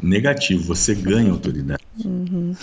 Negativo, 0.00 0.62
você 0.62 0.94
ganha 0.94 1.32
autoridade. 1.32 1.82
Uhum. 2.04 2.54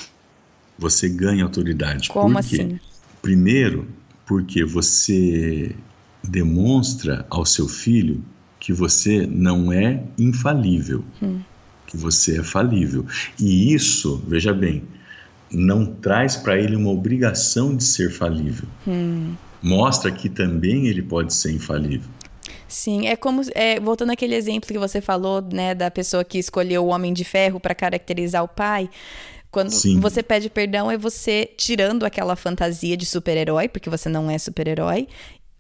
Você 0.80 1.10
ganha 1.10 1.44
autoridade. 1.44 2.10
Como 2.10 2.38
assim? 2.38 2.80
Primeiro, 3.22 3.88
porque 4.26 4.64
você 4.64 5.76
demonstra 6.24 7.26
ao 7.30 7.46
seu 7.46 7.68
filho 7.68 8.24
que 8.60 8.72
você 8.72 9.26
não 9.26 9.72
é 9.74 10.04
infalível, 10.18 11.04
hum. 11.22 11.42
que 11.88 11.98
você 11.98 12.40
é 12.40 12.44
falível. 12.44 13.06
E 13.40 13.74
isso, 13.74 14.24
veja 14.28 14.54
bem, 14.54 14.84
não 15.52 15.86
traz 15.86 16.38
para 16.38 16.58
ele 16.58 16.76
uma 16.76 16.92
obrigação 16.92 17.76
de 17.76 17.84
ser 17.84 18.12
falível. 18.12 18.68
Hum. 18.88 19.34
Mostra 19.62 20.12
que 20.12 20.30
também 20.30 20.88
ele 20.88 21.02
pode 21.02 21.34
ser 21.34 21.52
infalível. 21.52 22.10
Sim, 22.68 23.08
é 23.08 23.18
como 23.18 23.42
é, 23.54 23.80
voltando 23.80 24.12
àquele 24.12 24.34
exemplo 24.34 24.72
que 24.72 24.80
você 24.80 25.02
falou, 25.02 25.42
né, 25.42 25.76
da 25.76 25.92
pessoa 25.92 26.24
que 26.24 26.40
escolheu 26.40 26.86
o 26.86 26.88
homem 26.88 27.14
de 27.14 27.26
ferro 27.26 27.60
para 27.60 27.76
caracterizar 27.76 28.44
o 28.44 28.48
pai. 28.48 28.90
Quando 29.52 29.70
Sim. 29.72 30.00
você 30.00 30.24
pede 30.24 30.50
perdão, 30.50 30.90
é 30.90 30.98
você 30.98 31.50
tirando 31.58 32.06
aquela 32.06 32.38
fantasia 32.38 32.96
de 32.96 33.06
super-herói, 33.06 33.68
porque 33.68 33.90
você 33.90 34.08
não 34.08 34.32
é 34.32 34.38
super-herói, 34.38 35.08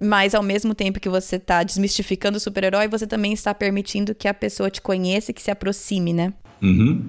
mas 0.01 0.33
ao 0.33 0.41
mesmo 0.41 0.73
tempo 0.73 0.99
que 0.99 1.09
você 1.09 1.35
está 1.35 1.61
desmistificando 1.61 2.37
o 2.37 2.39
super-herói, 2.39 2.87
você 2.87 3.05
também 3.05 3.33
está 3.33 3.53
permitindo 3.53 4.15
que 4.15 4.27
a 4.27 4.33
pessoa 4.33 4.71
te 4.71 4.81
conheça 4.81 5.31
e 5.31 5.33
que 5.33 5.41
se 5.41 5.51
aproxime, 5.51 6.13
né? 6.13 6.33
Uhum. 6.61 7.03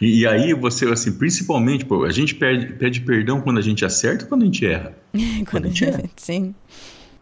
E, 0.00 0.20
e, 0.20 0.26
aí 0.26 0.54
você, 0.54 0.86
assim, 0.86 1.12
principalmente, 1.12 1.84
pô, 1.84 2.04
a 2.04 2.10
gente 2.10 2.34
pede, 2.34 2.72
pede 2.74 3.00
perdão 3.02 3.40
quando 3.40 3.58
a 3.58 3.62
gente 3.62 3.84
acerta 3.84 4.24
ou 4.24 4.28
quando 4.28 4.42
a 4.42 4.46
gente 4.46 4.66
erra? 4.66 4.96
quando, 5.50 5.66
a 5.66 5.68
gente 5.68 5.84
erra. 5.84 6.02
Sim. 6.16 6.54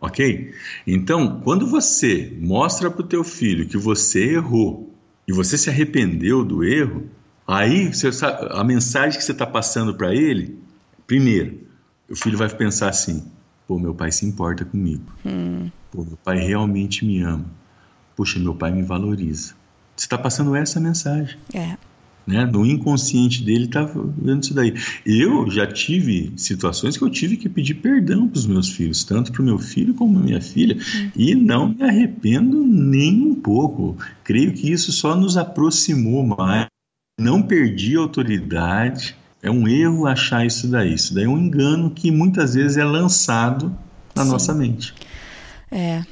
Ok? 0.00 0.52
Então, 0.86 1.40
quando 1.40 1.66
você 1.66 2.32
mostra 2.40 2.90
para 2.90 3.02
o 3.02 3.06
teu 3.06 3.24
filho 3.24 3.66
que 3.66 3.76
você 3.76 4.34
errou 4.34 4.94
e 5.26 5.32
você 5.32 5.58
se 5.58 5.68
arrependeu 5.68 6.44
do 6.44 6.64
erro, 6.64 7.10
Aí, 7.48 7.90
a 8.50 8.62
mensagem 8.62 9.18
que 9.18 9.24
você 9.24 9.32
está 9.32 9.46
passando 9.46 9.94
para 9.94 10.14
ele, 10.14 10.58
primeiro, 11.06 11.66
o 12.06 12.14
filho 12.14 12.36
vai 12.36 12.46
pensar 12.50 12.90
assim: 12.90 13.24
pô, 13.66 13.78
meu 13.78 13.94
pai 13.94 14.12
se 14.12 14.26
importa 14.26 14.66
comigo. 14.66 15.10
Hum. 15.24 15.70
Pô, 15.90 16.04
meu 16.04 16.18
pai 16.22 16.38
realmente 16.40 17.06
me 17.06 17.22
ama. 17.22 17.46
Poxa, 18.14 18.38
meu 18.38 18.54
pai 18.54 18.70
me 18.70 18.82
valoriza. 18.82 19.54
Você 19.96 20.04
está 20.04 20.18
passando 20.18 20.54
essa 20.54 20.78
mensagem. 20.78 21.38
É. 21.54 21.78
Né? 22.26 22.44
No 22.44 22.66
inconsciente 22.66 23.42
dele 23.42 23.64
está 23.64 23.82
vendo 23.82 24.42
isso 24.42 24.52
daí. 24.52 24.74
Eu 25.06 25.50
já 25.50 25.66
tive 25.66 26.34
situações 26.36 26.98
que 26.98 27.02
eu 27.02 27.08
tive 27.08 27.38
que 27.38 27.48
pedir 27.48 27.76
perdão 27.76 28.28
para 28.28 28.38
os 28.38 28.46
meus 28.46 28.68
filhos, 28.68 29.04
tanto 29.04 29.32
para 29.32 29.40
o 29.40 29.44
meu 29.44 29.58
filho 29.58 29.94
como 29.94 30.16
para 30.16 30.22
minha 30.22 30.42
filha, 30.42 30.76
hum. 30.76 31.10
e 31.16 31.34
não 31.34 31.70
me 31.70 31.82
arrependo 31.82 32.62
nem 32.62 33.22
um 33.22 33.34
pouco. 33.34 33.96
Creio 34.22 34.52
que 34.52 34.70
isso 34.70 34.92
só 34.92 35.16
nos 35.16 35.38
aproximou 35.38 36.22
mais 36.22 36.68
não 37.18 37.42
perdi 37.42 37.96
a 37.96 38.00
autoridade. 38.00 39.16
É 39.42 39.50
um 39.50 39.68
erro 39.68 40.06
achar 40.06 40.46
isso 40.46 40.68
daí. 40.68 40.94
Isso 40.94 41.14
daí 41.14 41.24
é 41.24 41.28
um 41.28 41.38
engano 41.38 41.90
que 41.90 42.10
muitas 42.10 42.54
vezes 42.54 42.76
é 42.76 42.84
lançado 42.84 43.76
na 44.14 44.24
Sim. 44.24 44.30
nossa 44.30 44.54
mente. 44.54 44.94
É. 45.70 46.02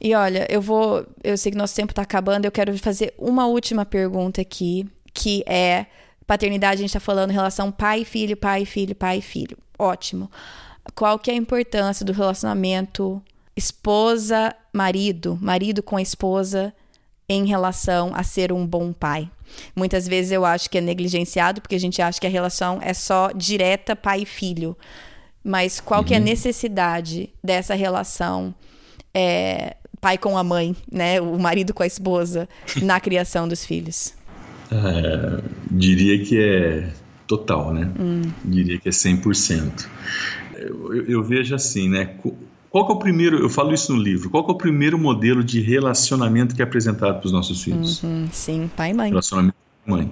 E 0.00 0.14
olha, 0.14 0.46
eu 0.50 0.60
vou. 0.60 1.06
Eu 1.22 1.38
sei 1.38 1.52
que 1.52 1.58
nosso 1.58 1.74
tempo 1.74 1.92
está 1.92 2.02
acabando, 2.02 2.44
eu 2.44 2.52
quero 2.52 2.76
fazer 2.78 3.14
uma 3.16 3.46
última 3.46 3.84
pergunta 3.84 4.40
aqui, 4.40 4.86
que 5.14 5.42
é 5.46 5.86
paternidade, 6.26 6.74
a 6.74 6.82
gente 6.82 6.90
está 6.90 7.00
falando 7.00 7.30
em 7.30 7.34
relação 7.34 7.72
pai 7.72 8.04
filho, 8.04 8.36
pai 8.36 8.64
filho, 8.64 8.94
pai 8.94 9.20
filho. 9.20 9.56
Ótimo. 9.78 10.30
Qual 10.94 11.18
que 11.18 11.30
é 11.30 11.34
a 11.34 11.36
importância 11.36 12.04
do 12.04 12.12
relacionamento 12.12 13.22
esposa-marido, 13.56 15.38
marido 15.40 15.82
com 15.82 15.96
a 15.96 16.02
esposa 16.02 16.74
em 17.28 17.46
relação 17.46 18.12
a 18.14 18.22
ser 18.22 18.52
um 18.52 18.66
bom 18.66 18.92
pai. 18.92 19.30
Muitas 19.74 20.06
vezes 20.06 20.32
eu 20.32 20.44
acho 20.44 20.68
que 20.70 20.78
é 20.78 20.80
negligenciado 20.80 21.60
porque 21.60 21.74
a 21.74 21.80
gente 21.80 22.00
acha 22.00 22.20
que 22.20 22.26
a 22.26 22.30
relação 22.30 22.78
é 22.82 22.94
só 22.94 23.30
direta 23.32 23.94
pai 23.94 24.22
e 24.22 24.26
filho. 24.26 24.76
Mas 25.42 25.80
qual 25.80 26.00
uhum. 26.00 26.06
que 26.06 26.14
é 26.14 26.16
a 26.16 26.20
uhum. 26.20 26.26
necessidade 26.26 27.30
dessa 27.42 27.74
relação 27.74 28.54
é, 29.14 29.76
pai 30.00 30.18
com 30.18 30.36
a 30.36 30.44
mãe, 30.44 30.74
né, 30.90 31.20
o 31.20 31.38
marido 31.38 31.72
com 31.72 31.82
a 31.82 31.86
esposa 31.86 32.48
na 32.82 33.00
criação 33.00 33.46
dos 33.48 33.64
filhos? 33.64 34.14
É, 34.70 35.42
diria 35.70 36.24
que 36.24 36.38
é 36.38 36.90
total, 37.26 37.72
né? 37.72 37.90
Hum. 37.98 38.22
Diria 38.44 38.78
que 38.78 38.88
é 38.88 38.92
100%. 38.92 39.86
Eu, 40.54 41.06
eu 41.06 41.22
vejo 41.22 41.54
assim, 41.54 41.88
né? 41.88 42.06
Qual 42.76 42.90
é 42.90 42.92
o 42.92 42.96
primeiro, 42.96 43.38
eu 43.38 43.48
falo 43.48 43.72
isso 43.72 43.90
no 43.90 44.02
livro, 44.02 44.28
qual 44.28 44.46
é 44.46 44.50
o 44.50 44.54
primeiro 44.54 44.98
modelo 44.98 45.42
de 45.42 45.62
relacionamento 45.62 46.54
que 46.54 46.60
é 46.60 46.64
apresentado 46.64 47.20
para 47.20 47.26
os 47.26 47.32
nossos 47.32 47.62
filhos? 47.62 48.02
Uhum, 48.02 48.28
sim, 48.30 48.70
pai 48.76 48.90
e 48.90 48.94
mãe. 48.94 49.08
Relacionamento 49.08 49.56
com 49.82 49.92
mãe. 49.92 50.10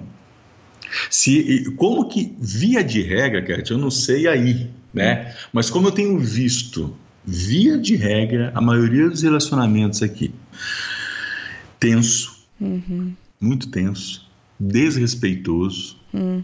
Se, 1.11 1.71
como 1.77 2.09
que, 2.09 2.35
via 2.39 2.83
de 2.83 3.03
regra, 3.03 3.43
Kat, 3.43 3.69
eu 3.69 3.77
não 3.77 3.91
sei 3.91 4.27
aí, 4.27 4.71
né? 4.91 5.35
Mas 5.53 5.69
como 5.69 5.89
eu 5.89 5.91
tenho 5.91 6.17
visto, 6.17 6.95
via 7.23 7.77
de 7.77 7.95
regra, 7.95 8.51
a 8.55 8.61
maioria 8.61 9.11
dos 9.11 9.21
relacionamentos 9.21 10.01
aqui, 10.01 10.33
tenso, 11.79 12.35
uhum. 12.59 13.13
muito 13.39 13.69
tenso, 13.69 14.27
desrespeitoso, 14.59 15.97
uhum. 16.11 16.43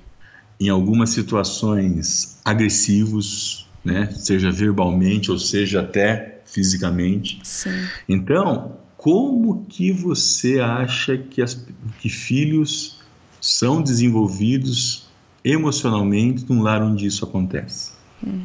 em 0.60 0.70
algumas 0.70 1.10
situações 1.10 2.40
agressivos, 2.46 3.61
né? 3.84 4.10
Seja 4.12 4.52
verbalmente 4.52 5.32
ou 5.32 5.40
seja 5.40 5.82
até 5.82 6.42
fisicamente. 6.46 7.40
Sim. 7.44 7.86
Então, 8.08 8.78
como 8.98 9.66
que 9.66 9.92
você 9.92 10.60
acha 10.60 11.18
que, 11.18 11.42
as, 11.42 11.66
que 12.00 12.10
filhos 12.10 13.00
são 13.40 13.82
desenvolvidos 13.82 15.10
emocionalmente 15.44 16.46
num 16.48 16.62
lar 16.62 16.82
onde 16.82 17.06
isso 17.08 17.26
acontece? 17.26 17.94
Hum. 18.26 18.44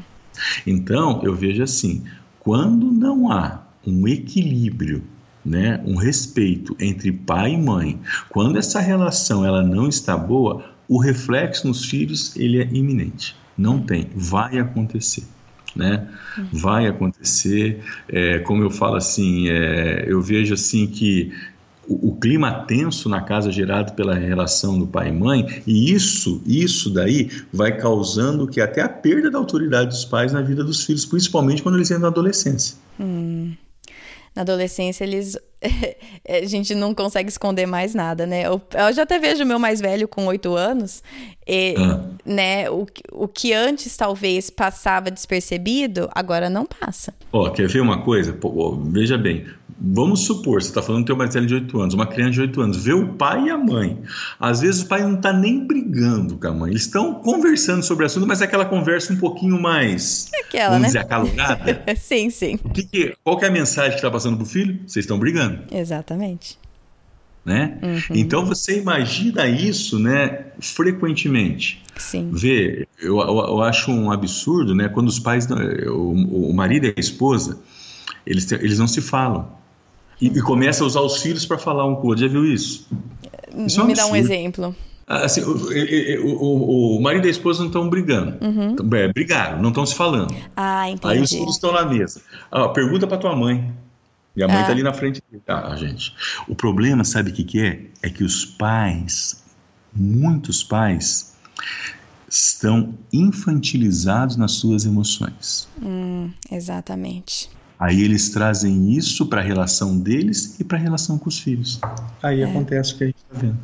Então, 0.66 1.20
eu 1.22 1.34
vejo 1.34 1.62
assim, 1.62 2.04
quando 2.40 2.90
não 2.90 3.30
há 3.30 3.62
um 3.86 4.06
equilíbrio 4.08 5.02
né, 5.46 5.80
um 5.86 5.94
respeito 5.94 6.76
entre 6.80 7.12
pai 7.12 7.52
e 7.52 7.56
mãe, 7.56 8.00
quando 8.28 8.58
essa 8.58 8.80
relação 8.80 9.44
ela 9.44 9.62
não 9.62 9.88
está 9.88 10.16
boa, 10.16 10.74
o 10.88 10.98
reflexo 10.98 11.68
nos 11.68 11.84
filhos 11.84 12.34
ele 12.36 12.60
é 12.60 12.68
iminente. 12.72 13.36
Não 13.56 13.80
tem, 13.80 14.10
vai 14.14 14.58
acontecer. 14.58 15.24
Né? 15.74 16.08
Vai 16.52 16.86
acontecer. 16.86 17.82
É, 18.08 18.38
como 18.40 18.62
eu 18.62 18.70
falo 18.70 18.96
assim, 18.96 19.48
é, 19.48 20.04
eu 20.08 20.22
vejo 20.22 20.54
assim 20.54 20.86
que 20.86 21.32
o, 21.86 22.08
o, 22.08 22.16
clima 22.16 22.64
tenso 22.66 23.08
na 23.08 23.20
casa 23.20 23.52
gerado 23.52 23.92
pela 23.92 24.14
relação 24.14 24.78
do 24.78 24.86
pai 24.86 25.08
e 25.08 25.12
mãe, 25.12 25.62
e 25.66 25.92
isso, 25.92 26.42
isso 26.46 26.88
daí 26.90 27.30
vai 27.52 27.76
causando 27.76 28.46
que 28.46 28.60
até 28.60 28.80
a 28.80 28.88
perda 28.88 29.30
da 29.30 29.38
autoridade 29.38 29.90
dos 29.90 30.04
pais 30.04 30.32
na 30.32 30.40
vida 30.40 30.64
dos 30.64 30.84
filhos, 30.84 31.04
principalmente 31.04 31.62
quando 31.62 31.76
eles 31.76 31.90
entram 31.90 32.02
na 32.02 32.08
adolescência. 32.08 32.76
Hum 32.98 33.52
na 34.36 34.42
adolescência 34.42 35.02
eles 35.02 35.36
a 36.28 36.46
gente 36.46 36.74
não 36.74 36.94
consegue 36.94 37.28
esconder 37.28 37.66
mais 37.66 37.94
nada, 37.94 38.26
né? 38.26 38.46
Eu, 38.46 38.60
eu 38.74 38.92
já 38.92 39.02
até 39.02 39.18
vejo 39.18 39.42
o 39.42 39.46
meu 39.46 39.58
mais 39.58 39.80
velho 39.80 40.06
com 40.06 40.26
oito 40.26 40.54
anos, 40.54 41.02
e, 41.46 41.74
ah. 41.78 42.04
né? 42.24 42.70
O, 42.70 42.86
o 43.12 43.26
que 43.26 43.52
antes 43.52 43.96
talvez 43.96 44.50
passava 44.50 45.10
despercebido, 45.10 46.08
agora 46.14 46.50
não 46.50 46.66
passa. 46.66 47.14
Ó, 47.32 47.46
oh, 47.46 47.50
quer 47.50 47.66
ver 47.68 47.80
uma 47.80 48.02
coisa? 48.02 48.32
Pô, 48.32 48.76
veja 48.76 49.16
bem, 49.16 49.46
Vamos 49.78 50.20
supor, 50.20 50.62
você 50.62 50.68
está 50.68 50.82
falando 50.82 51.02
do 51.02 51.06
teu 51.06 51.16
mais 51.16 51.34
velho 51.34 51.46
de 51.46 51.54
8 51.54 51.80
anos, 51.80 51.94
uma 51.94 52.06
criança 52.06 52.32
de 52.32 52.40
8 52.40 52.60
anos, 52.62 52.82
vê 52.82 52.94
o 52.94 53.08
pai 53.08 53.44
e 53.44 53.50
a 53.50 53.58
mãe. 53.58 54.02
Às 54.40 54.60
vezes 54.60 54.82
o 54.82 54.86
pai 54.86 55.02
não 55.02 55.16
está 55.16 55.34
nem 55.34 55.66
brigando 55.66 56.38
com 56.38 56.46
a 56.46 56.52
mãe, 56.52 56.70
eles 56.70 56.82
estão 56.82 57.14
conversando 57.14 57.82
sobre 57.82 58.04
o 58.04 58.06
assunto, 58.06 58.26
mas 58.26 58.40
é 58.40 58.44
aquela 58.44 58.64
conversa 58.64 59.12
um 59.12 59.18
pouquinho 59.18 59.60
mais, 59.60 60.30
é 60.32 60.40
aquela, 60.40 60.68
vamos 60.70 60.82
né? 60.82 60.86
dizer, 60.88 60.98
acalorada. 61.00 61.84
sim, 61.96 62.30
sim. 62.30 62.58
O 62.64 62.70
que 62.70 62.84
que, 62.84 63.14
qual 63.22 63.36
que 63.36 63.44
é 63.44 63.48
a 63.48 63.50
mensagem 63.50 63.90
que 63.90 63.96
está 63.96 64.10
passando 64.10 64.36
para 64.36 64.44
o 64.44 64.48
filho? 64.48 64.80
Vocês 64.86 65.04
estão 65.04 65.18
brigando. 65.18 65.58
Exatamente. 65.70 66.58
Né? 67.44 67.78
Uhum. 67.82 68.16
Então 68.16 68.44
você 68.44 68.80
imagina 68.80 69.46
isso, 69.46 69.98
né, 69.98 70.46
frequentemente. 70.58 71.82
Sim. 71.98 72.30
Vê, 72.32 72.88
eu, 72.98 73.18
eu, 73.18 73.38
eu 73.38 73.62
acho 73.62 73.92
um 73.92 74.10
absurdo, 74.10 74.74
né, 74.74 74.88
quando 74.88 75.08
os 75.08 75.18
pais, 75.18 75.46
o, 75.86 76.48
o 76.48 76.52
marido 76.54 76.86
e 76.86 76.94
a 76.96 77.00
esposa, 77.00 77.60
eles, 78.26 78.50
eles 78.50 78.78
não 78.78 78.88
se 78.88 79.02
falam 79.02 79.54
e, 80.20 80.28
e 80.28 80.42
começa 80.42 80.82
a 80.82 80.86
usar 80.86 81.00
os 81.00 81.18
filhos 81.18 81.44
para 81.44 81.58
falar 81.58 81.86
um 81.86 81.96
com 81.96 82.06
o 82.06 82.10
outro. 82.10 82.24
Já 82.24 82.30
viu 82.30 82.44
isso? 82.44 82.88
isso 83.66 83.80
é 83.80 83.84
um 83.84 83.86
Me 83.86 83.94
dá 83.94 84.06
um 84.06 84.16
exemplo. 84.16 84.74
Assim, 85.06 85.40
o, 85.42 86.26
o, 86.26 86.96
o, 86.96 87.02
marido 87.02 87.26
e 87.26 87.28
a 87.28 87.30
esposa 87.30 87.60
não 87.60 87.68
estão 87.68 87.88
brigando. 87.88 88.36
Uhum. 88.44 88.74
É, 88.94 89.12
brigaram, 89.12 89.62
não 89.62 89.68
estão 89.68 89.86
se 89.86 89.94
falando. 89.94 90.34
Ah, 90.56 90.90
entendi. 90.90 91.14
Aí 91.14 91.22
os 91.22 91.30
filhos 91.30 91.54
estão 91.54 91.72
na 91.72 91.84
mesa. 91.84 92.20
Ah, 92.50 92.68
pergunta 92.68 93.06
para 93.06 93.16
tua 93.16 93.36
mãe. 93.36 93.72
E 94.34 94.42
a 94.42 94.48
mãe 94.48 94.56
está 94.56 94.68
ah. 94.68 94.72
ali 94.72 94.82
na 94.82 94.92
frente. 94.92 95.22
Ah, 95.46 95.76
gente. 95.76 96.12
O 96.48 96.56
problema, 96.56 97.04
sabe 97.04 97.30
o 97.30 97.32
que, 97.32 97.44
que 97.44 97.60
é? 97.60 97.82
É 98.02 98.10
que 98.10 98.24
os 98.24 98.44
pais, 98.44 99.44
muitos 99.94 100.64
pais, 100.64 101.36
estão 102.28 102.94
infantilizados 103.12 104.36
nas 104.36 104.52
suas 104.52 104.84
emoções. 104.84 105.68
Hum, 105.80 106.30
exatamente. 106.50 107.48
Aí 107.78 108.02
eles 108.02 108.30
trazem 108.30 108.92
isso 108.92 109.26
para 109.26 109.40
a 109.40 109.44
relação 109.44 109.98
deles 109.98 110.58
e 110.58 110.64
para 110.64 110.78
a 110.78 110.80
relação 110.80 111.18
com 111.18 111.28
os 111.28 111.38
filhos. 111.38 111.78
Aí 112.22 112.40
é. 112.40 112.44
acontece 112.44 112.94
o 112.94 112.98
que 112.98 113.04
a 113.04 113.06
gente 113.08 113.16
está 113.16 113.38
vendo. 113.38 113.58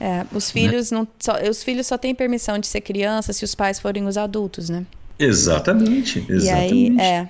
É, 0.00 0.26
os 0.34 0.52
né? 0.52 0.52
filhos 0.52 0.90
né? 0.90 0.98
não, 0.98 1.08
só, 1.20 1.40
os 1.48 1.62
filhos 1.62 1.86
só 1.86 1.96
têm 1.96 2.12
permissão 2.12 2.58
de 2.58 2.66
ser 2.66 2.80
criança 2.80 3.32
se 3.32 3.44
os 3.44 3.54
pais 3.54 3.78
forem 3.78 4.04
os 4.06 4.16
adultos, 4.16 4.68
né? 4.68 4.84
Exatamente, 5.16 6.26
exatamente. 6.28 6.44
E 6.44 6.50
aí, 6.50 7.00
é, 7.00 7.28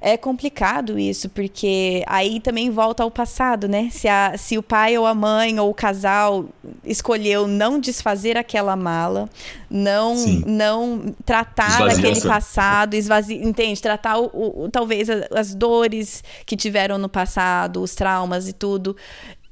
é 0.00 0.16
complicado 0.16 0.98
isso, 0.98 1.28
porque 1.28 2.02
aí 2.06 2.40
também 2.40 2.70
volta 2.70 3.02
ao 3.02 3.10
passado, 3.10 3.68
né? 3.68 3.90
Se, 3.90 4.08
a, 4.08 4.36
se 4.38 4.56
o 4.56 4.62
pai 4.62 4.96
ou 4.96 5.04
a 5.06 5.14
mãe 5.14 5.60
ou 5.60 5.68
o 5.68 5.74
casal 5.74 6.48
escolheu 6.82 7.46
não 7.46 7.78
desfazer 7.78 8.36
aquela 8.38 8.74
mala, 8.76 9.28
não 9.68 10.16
não 10.46 11.14
tratar 11.24 11.86
aquele 11.86 12.20
passado, 12.22 12.94
esvaziar, 12.94 13.42
entende? 13.46 13.80
Tratar 13.82 14.18
o, 14.18 14.64
o, 14.64 14.70
talvez 14.70 15.08
as 15.10 15.54
dores 15.54 16.24
que 16.46 16.56
tiveram 16.56 16.96
no 16.96 17.08
passado, 17.08 17.82
os 17.82 17.94
traumas 17.94 18.48
e 18.48 18.54
tudo. 18.54 18.96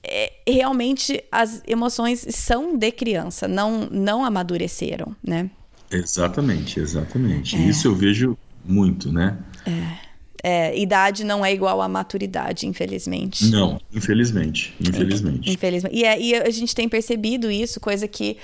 É, 0.03 0.33
realmente 0.47 1.23
as 1.31 1.63
emoções 1.67 2.25
são 2.31 2.79
de 2.79 2.91
criança, 2.91 3.47
não, 3.47 3.87
não 3.91 4.25
amadureceram, 4.25 5.15
né? 5.23 5.51
Exatamente, 5.91 6.81
exatamente. 6.81 7.57
É. 7.57 7.59
Isso 7.61 7.87
eu 7.87 7.95
vejo 7.95 8.39
muito, 8.65 9.13
né? 9.13 9.37
É. 9.67 10.08
É, 10.43 10.79
idade 10.79 11.25
não 11.25 11.45
é 11.45 11.53
igual 11.53 11.81
a 11.83 11.89
maturidade, 11.89 12.67
infelizmente. 12.67 13.47
Não, 13.47 13.81
infelizmente, 13.93 14.75
infelizmente. 14.81 15.51
infelizmente. 15.51 15.97
E, 15.97 16.05
é, 16.05 16.21
e 16.21 16.35
a 16.35 16.51
gente 16.51 16.75
tem 16.75 16.89
percebido 16.89 17.51
isso, 17.51 17.81
coisa 17.81 18.07
que 18.07 18.37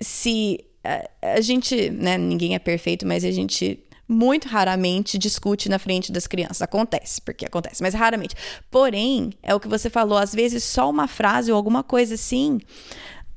se 0.00 0.64
a, 0.84 1.34
a 1.34 1.40
gente, 1.40 1.90
né, 1.90 2.16
ninguém 2.16 2.54
é 2.54 2.58
perfeito, 2.58 3.06
mas 3.06 3.24
a 3.24 3.30
gente 3.30 3.80
muito 4.08 4.46
raramente 4.46 5.18
discute 5.18 5.68
na 5.68 5.78
frente 5.78 6.12
das 6.12 6.26
crianças. 6.26 6.62
Acontece, 6.62 7.20
porque 7.20 7.44
acontece, 7.44 7.82
mas 7.82 7.92
raramente. 7.92 8.34
Porém, 8.70 9.32
é 9.42 9.54
o 9.54 9.60
que 9.60 9.68
você 9.68 9.90
falou, 9.90 10.16
às 10.16 10.34
vezes 10.34 10.62
só 10.62 10.88
uma 10.88 11.08
frase 11.08 11.50
ou 11.50 11.56
alguma 11.56 11.82
coisa 11.82 12.14
assim 12.14 12.60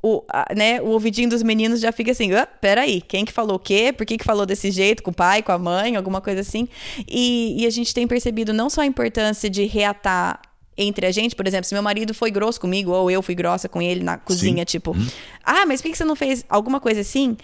o, 0.02 0.24
a, 0.30 0.54
né, 0.56 0.82
o 0.82 0.88
ouvidinho 0.88 1.30
dos 1.30 1.43
meninos 1.43 1.82
já 1.82 1.91
fica 1.91 2.12
assim, 2.12 2.32
ah, 2.34 2.45
peraí, 2.45 3.02
quem 3.02 3.26
que 3.26 3.34
falou 3.34 3.58
o 3.58 3.60
quê? 3.60 3.93
Por 3.95 4.06
que, 4.06 4.18
que 4.18 4.24
falou 4.24 4.45
desse 4.45 4.72
jeito? 4.72 5.04
Com 5.04 5.12
o 5.12 5.14
pai, 5.14 5.43
com 5.43 5.52
a 5.52 5.58
mãe, 5.58 5.95
alguma 5.95 6.22
coisa 6.22 6.41
assim. 6.41 6.68
E, 7.08 7.62
e 7.62 7.66
a 7.66 7.70
gente 7.70 7.93
tem 7.93 8.08
percebido 8.08 8.54
não 8.54 8.70
só 8.70 8.82
a 8.82 8.86
importância 8.86 9.50
de 9.50 9.66
reatar 9.66 10.41
entre 10.78 11.06
a 11.06 11.12
gente, 11.12 11.36
por 11.36 11.45
exemplo, 11.45 11.66
se 11.66 11.74
meu 11.74 11.84
marido 11.84 12.14
foi 12.14 12.32
grosso 12.32 12.62
comigo 12.62 12.91
ou 12.91 13.12
eu 13.12 13.22
fui 13.22 13.36
grossa 13.36 13.68
com 13.68 13.82
ele 13.82 14.02
na 14.02 14.18
cozinha, 14.18 14.62
Sim. 14.62 14.66
tipo, 14.66 14.91
uhum. 14.91 15.08
ah, 15.43 15.66
mas 15.66 15.82
por 15.82 15.91
que 15.91 15.97
você 15.97 16.06
não 16.06 16.16
fez 16.16 16.45
alguma 16.47 16.80
coisa 16.80 17.02
assim? 17.02 17.36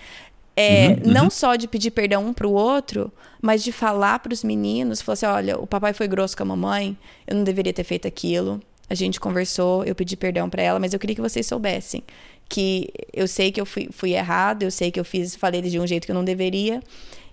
É, 0.55 0.87
uhum, 0.87 1.11
não 1.11 1.23
uhum. 1.25 1.29
só 1.29 1.57
de 1.57 1.67
pedir 1.67 1.91
perdão 1.91 2.25
um 2.25 2.33
pro 2.33 2.49
outro, 2.49 3.11
mas 3.41 3.61
de 3.61 3.73
falar 3.73 4.19
para 4.19 4.31
os 4.31 4.41
meninos, 4.41 5.01
falar 5.01 5.13
assim, 5.15 5.25
olha, 5.25 5.59
o 5.59 5.67
papai 5.67 5.91
foi 5.91 6.07
grosso 6.07 6.37
com 6.37 6.43
a 6.43 6.45
mamãe, 6.45 6.97
eu 7.27 7.35
não 7.35 7.43
deveria 7.43 7.73
ter 7.73 7.83
feito 7.83 8.07
aquilo. 8.07 8.61
A 8.89 8.93
gente 8.93 9.19
conversou, 9.19 9.83
eu 9.83 9.95
pedi 9.95 10.15
perdão 10.15 10.49
para 10.49 10.61
ela, 10.61 10.79
mas 10.79 10.93
eu 10.93 10.99
queria 10.99 11.15
que 11.15 11.21
vocês 11.21 11.45
soubessem 11.45 12.03
que 12.47 12.89
eu 13.13 13.27
sei 13.27 13.51
que 13.51 13.59
eu 13.59 13.65
fui, 13.65 13.89
fui 13.91 14.13
errado, 14.13 14.63
eu 14.63 14.71
sei 14.71 14.91
que 14.91 14.99
eu 14.99 15.05
fiz, 15.05 15.35
falei 15.35 15.61
de 15.61 15.79
um 15.79 15.87
jeito 15.87 16.05
que 16.05 16.11
eu 16.11 16.15
não 16.15 16.23
deveria. 16.23 16.81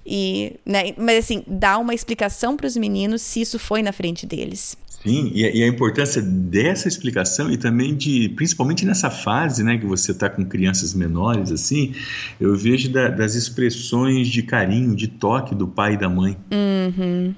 E, 0.04 0.56
né, 0.66 0.94
mas 0.96 1.24
assim, 1.24 1.44
dá 1.46 1.78
uma 1.78 1.94
explicação 1.94 2.56
para 2.56 2.66
os 2.66 2.76
meninos 2.76 3.22
se 3.22 3.40
isso 3.40 3.58
foi 3.58 3.82
na 3.82 3.92
frente 3.92 4.26
deles. 4.26 4.76
Sim, 5.02 5.32
e 5.34 5.44
a, 5.44 5.50
e 5.50 5.62
a, 5.64 5.66
importância 5.66 6.22
dessa 6.22 6.86
explicação 6.86 7.50
e 7.50 7.56
também 7.56 7.94
de, 7.94 8.28
principalmente 8.36 8.86
nessa 8.86 9.10
fase, 9.10 9.64
né, 9.64 9.76
que 9.76 9.84
você 9.84 10.12
está 10.12 10.30
com 10.30 10.44
crianças 10.44 10.94
menores, 10.94 11.50
assim, 11.50 11.92
eu 12.40 12.56
vejo 12.56 12.88
da, 12.88 13.08
das 13.08 13.34
expressões 13.34 14.28
de 14.28 14.44
carinho, 14.44 14.94
de 14.94 15.08
toque 15.08 15.56
do 15.56 15.66
pai 15.66 15.94
e 15.94 15.96
da 15.96 16.08
mãe. 16.08 16.36
Uhum. 16.52 17.34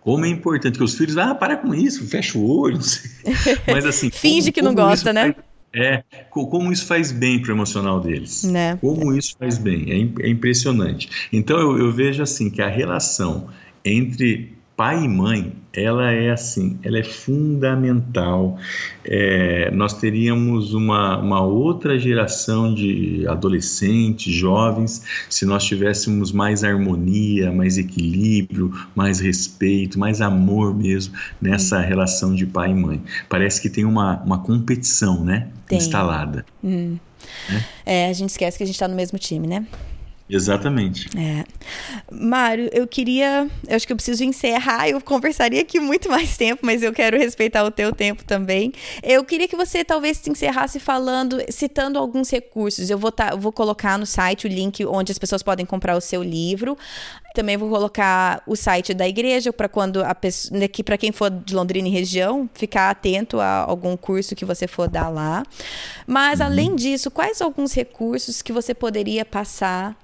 Como 0.00 0.24
é 0.24 0.28
importante 0.28 0.78
que 0.78 0.84
os 0.84 0.94
filhos, 0.94 1.18
ah, 1.18 1.34
para 1.34 1.58
com 1.58 1.74
isso, 1.74 2.06
fecha 2.06 2.38
o 2.38 2.48
olho, 2.48 2.78
mas 3.70 3.84
assim. 3.84 4.10
Finge 4.10 4.50
como, 4.50 4.52
que 4.52 4.62
não 4.62 4.74
gosta, 4.74 5.12
né? 5.12 5.34
Faz, 5.34 5.44
é, 5.72 6.02
como 6.30 6.72
isso 6.72 6.86
faz 6.86 7.12
bem 7.12 7.40
para 7.40 7.50
o 7.50 7.54
emocional 7.54 8.00
deles. 8.00 8.44
Né? 8.44 8.76
Como 8.76 9.14
isso 9.14 9.36
faz 9.38 9.58
bem, 9.58 9.90
é, 9.90 10.26
é 10.26 10.28
impressionante. 10.28 11.28
Então 11.32 11.58
eu, 11.58 11.78
eu 11.78 11.92
vejo 11.92 12.22
assim 12.22 12.50
que 12.50 12.62
a 12.62 12.68
relação 12.68 13.48
entre 13.84 14.57
pai 14.78 15.02
e 15.02 15.08
mãe, 15.08 15.52
ela 15.72 16.12
é 16.12 16.30
assim, 16.30 16.78
ela 16.84 17.00
é 17.00 17.02
fundamental. 17.02 18.56
É, 19.04 19.72
nós 19.72 19.94
teríamos 19.94 20.72
uma, 20.72 21.18
uma 21.18 21.42
outra 21.42 21.98
geração 21.98 22.72
de 22.72 23.26
adolescentes, 23.26 24.32
jovens, 24.32 25.02
se 25.28 25.44
nós 25.44 25.64
tivéssemos 25.64 26.30
mais 26.30 26.62
harmonia, 26.62 27.50
mais 27.50 27.76
equilíbrio, 27.76 28.72
mais 28.94 29.18
respeito, 29.18 29.98
mais 29.98 30.20
amor 30.20 30.72
mesmo 30.72 31.12
nessa 31.42 31.80
hum. 31.80 31.82
relação 31.84 32.32
de 32.32 32.46
pai 32.46 32.70
e 32.70 32.74
mãe. 32.74 33.02
Parece 33.28 33.60
que 33.60 33.68
tem 33.68 33.84
uma, 33.84 34.22
uma 34.22 34.38
competição, 34.38 35.24
né? 35.24 35.48
Tem. 35.66 35.78
Instalada. 35.78 36.46
Hum. 36.62 36.96
É? 37.84 38.04
é, 38.04 38.10
a 38.10 38.12
gente 38.12 38.30
esquece 38.30 38.56
que 38.56 38.62
a 38.62 38.66
gente 38.66 38.76
está 38.76 38.86
no 38.86 38.94
mesmo 38.94 39.18
time, 39.18 39.48
né? 39.48 39.66
Exatamente. 40.28 41.08
É. 41.16 41.44
Mário, 42.12 42.68
eu 42.72 42.86
queria. 42.86 43.48
Eu 43.66 43.76
acho 43.76 43.86
que 43.86 43.92
eu 43.92 43.96
preciso 43.96 44.22
encerrar. 44.24 44.88
Eu 44.88 45.00
conversaria 45.00 45.62
aqui 45.62 45.80
muito 45.80 46.08
mais 46.10 46.36
tempo, 46.36 46.66
mas 46.66 46.82
eu 46.82 46.92
quero 46.92 47.16
respeitar 47.16 47.64
o 47.64 47.70
teu 47.70 47.92
tempo 47.92 48.22
também. 48.24 48.72
Eu 49.02 49.24
queria 49.24 49.48
que 49.48 49.56
você 49.56 49.82
talvez 49.82 50.18
se 50.18 50.30
encerrasse 50.30 50.78
falando, 50.78 51.38
citando 51.50 51.98
alguns 51.98 52.30
recursos. 52.30 52.90
Eu 52.90 52.98
vou, 52.98 53.10
tá, 53.10 53.34
vou 53.34 53.52
colocar 53.52 53.98
no 53.98 54.04
site 54.04 54.46
o 54.46 54.48
link 54.48 54.84
onde 54.84 55.10
as 55.10 55.18
pessoas 55.18 55.42
podem 55.42 55.64
comprar 55.64 55.96
o 55.96 56.00
seu 56.00 56.22
livro. 56.22 56.76
Também 57.34 57.56
vou 57.56 57.70
colocar 57.70 58.42
o 58.46 58.56
site 58.56 58.92
da 58.92 59.08
igreja 59.08 59.52
para 59.52 59.68
quando 59.68 60.02
a 60.02 60.14
pessoa, 60.14 60.58
né, 60.58 60.68
para 60.84 60.98
quem 60.98 61.12
for 61.12 61.30
de 61.30 61.54
Londrina 61.54 61.88
e 61.88 61.90
região, 61.90 62.50
ficar 62.52 62.90
atento 62.90 63.40
a 63.40 63.60
algum 63.60 63.96
curso 63.96 64.34
que 64.34 64.44
você 64.44 64.66
for 64.66 64.88
dar 64.88 65.08
lá. 65.08 65.42
Mas 66.06 66.40
além 66.40 66.74
disso, 66.74 67.10
quais 67.10 67.40
alguns 67.40 67.72
recursos 67.72 68.42
que 68.42 68.52
você 68.52 68.74
poderia 68.74 69.24
passar 69.24 69.96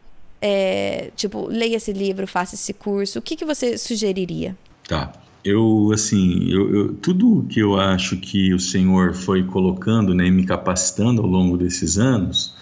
é, 0.47 1.11
tipo, 1.17 1.49
leia 1.49 1.77
esse 1.77 1.91
livro, 1.91 2.27
faça 2.27 2.55
esse 2.55 2.75
curso, 2.75 3.19
o 3.19 3.23
que, 3.23 3.35
que 3.35 3.47
você 3.47 3.79
sugeriria? 3.79 4.55
Tá. 4.87 5.11
Eu, 5.43 5.91
assim, 5.95 6.51
eu, 6.51 6.75
eu, 6.75 6.95
tudo 6.97 7.47
que 7.49 7.61
eu 7.61 7.81
acho 7.81 8.19
que 8.19 8.53
o 8.53 8.59
Senhor 8.59 9.15
foi 9.15 9.43
colocando, 9.43 10.15
né, 10.15 10.29
me 10.29 10.45
capacitando 10.45 11.23
ao 11.23 11.27
longo 11.27 11.57
desses 11.57 11.97
anos, 11.97 12.55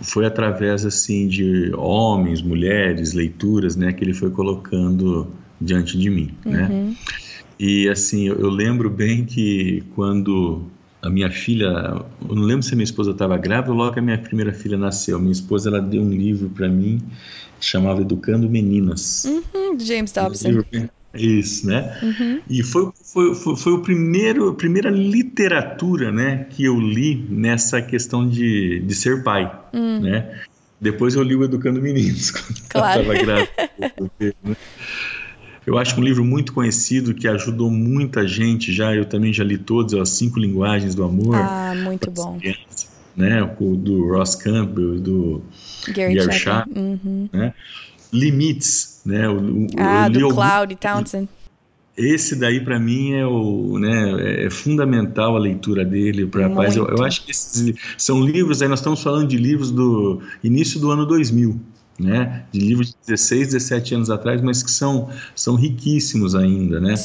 foi 0.00 0.26
através, 0.26 0.86
assim, 0.86 1.26
de 1.26 1.72
homens, 1.74 2.40
mulheres, 2.40 3.14
leituras, 3.14 3.74
né, 3.74 3.92
que 3.92 4.04
ele 4.04 4.14
foi 4.14 4.30
colocando 4.30 5.26
diante 5.60 5.98
de 5.98 6.08
mim, 6.08 6.30
né? 6.44 6.68
uhum. 6.70 6.88
né? 6.90 6.96
E, 7.58 7.88
assim, 7.88 8.28
eu, 8.28 8.38
eu 8.38 8.48
lembro 8.48 8.88
bem 8.88 9.24
que 9.24 9.82
quando 9.96 10.62
a 11.00 11.08
minha 11.08 11.30
filha, 11.30 11.66
eu 12.28 12.34
não 12.34 12.42
lembro 12.42 12.62
se 12.62 12.72
a 12.72 12.76
minha 12.76 12.84
esposa 12.84 13.12
estava 13.12 13.36
grávida 13.36 13.72
logo 13.72 13.92
que 13.92 13.98
a 13.98 14.02
minha 14.02 14.18
primeira 14.18 14.52
filha 14.52 14.76
nasceu. 14.76 15.18
Minha 15.18 15.32
esposa 15.32 15.68
ela 15.68 15.80
deu 15.80 16.02
um 16.02 16.10
livro 16.10 16.48
para 16.50 16.68
mim 16.68 17.00
que 17.58 17.66
chamava 17.66 18.00
Educando 18.00 18.48
Meninas. 18.48 19.24
Uhum, 19.24 19.78
James 19.78 20.12
Dobson. 20.12 20.64
Isso, 21.14 21.66
né? 21.66 21.98
Uhum. 22.02 22.40
E 22.48 22.62
foi, 22.62 22.90
foi, 23.02 23.34
foi, 23.34 23.56
foi, 23.56 23.72
o 23.72 23.80
primeiro, 23.80 24.48
a 24.48 24.54
primeira 24.54 24.90
literatura 24.90 26.12
né, 26.12 26.46
que 26.50 26.64
eu 26.64 26.78
li 26.78 27.26
nessa 27.30 27.80
questão 27.80 28.28
de, 28.28 28.80
de 28.80 28.94
ser 28.94 29.22
pai, 29.22 29.50
uhum. 29.72 30.00
né? 30.00 30.42
Depois 30.80 31.14
eu 31.14 31.22
li 31.22 31.34
o 31.34 31.42
Educando 31.42 31.80
Meninos, 31.80 32.30
quando 32.30 32.62
claro. 32.68 33.02
eu 33.02 33.12
estava 33.12 33.24
grávida. 33.24 34.56
Eu 35.68 35.76
acho 35.76 36.00
um 36.00 36.02
livro 36.02 36.24
muito 36.24 36.54
conhecido 36.54 37.12
que 37.12 37.28
ajudou 37.28 37.70
muita 37.70 38.26
gente 38.26 38.72
já. 38.72 38.94
Eu 38.96 39.04
também 39.04 39.34
já 39.34 39.44
li 39.44 39.58
todos, 39.58 39.92
As 39.92 40.08
Cinco 40.08 40.40
Linguagens 40.40 40.94
do 40.94 41.04
Amor. 41.04 41.34
Ah, 41.34 41.74
muito 41.76 42.10
bom. 42.10 42.38
Crianças, 42.38 42.88
né? 43.14 43.42
O 43.60 43.76
do 43.76 44.08
Ross 44.08 44.34
Campbell, 44.34 44.98
do 44.98 45.42
Gary, 45.88 46.14
Gary 46.14 46.32
Shaw, 46.32 46.64
uhum. 46.74 47.28
né? 47.30 47.52
Limites, 48.10 49.02
né? 49.04 49.28
O, 49.28 49.66
ah, 49.76 50.08
do 50.08 50.30
Cloud 50.30 50.74
Townsend. 50.76 51.28
Esse 51.94 52.34
daí 52.34 52.64
para 52.64 52.80
mim 52.80 53.12
é 53.12 53.26
o, 53.26 53.78
né, 53.78 54.46
é 54.46 54.50
fundamental 54.50 55.36
a 55.36 55.38
leitura 55.38 55.84
dele 55.84 56.26
para. 56.26 56.44
Eu, 56.74 56.86
eu, 56.86 57.04
acho 57.04 57.26
que 57.26 57.30
esses 57.30 57.74
são 57.98 58.24
livros. 58.24 58.62
Aí 58.62 58.68
nós 58.68 58.78
estamos 58.78 59.02
falando 59.02 59.28
de 59.28 59.36
livros 59.36 59.70
do 59.70 60.22
início 60.42 60.80
do 60.80 60.90
ano 60.90 61.04
2000 61.04 61.60
né, 61.98 62.44
de 62.52 62.60
livros 62.60 62.90
de 62.90 62.96
16, 63.06 63.48
17 63.48 63.94
anos 63.94 64.10
atrás, 64.10 64.40
mas 64.40 64.62
que 64.62 64.70
são, 64.70 65.08
são 65.34 65.56
riquíssimos 65.56 66.34
ainda, 66.34 66.80
né? 66.80 66.96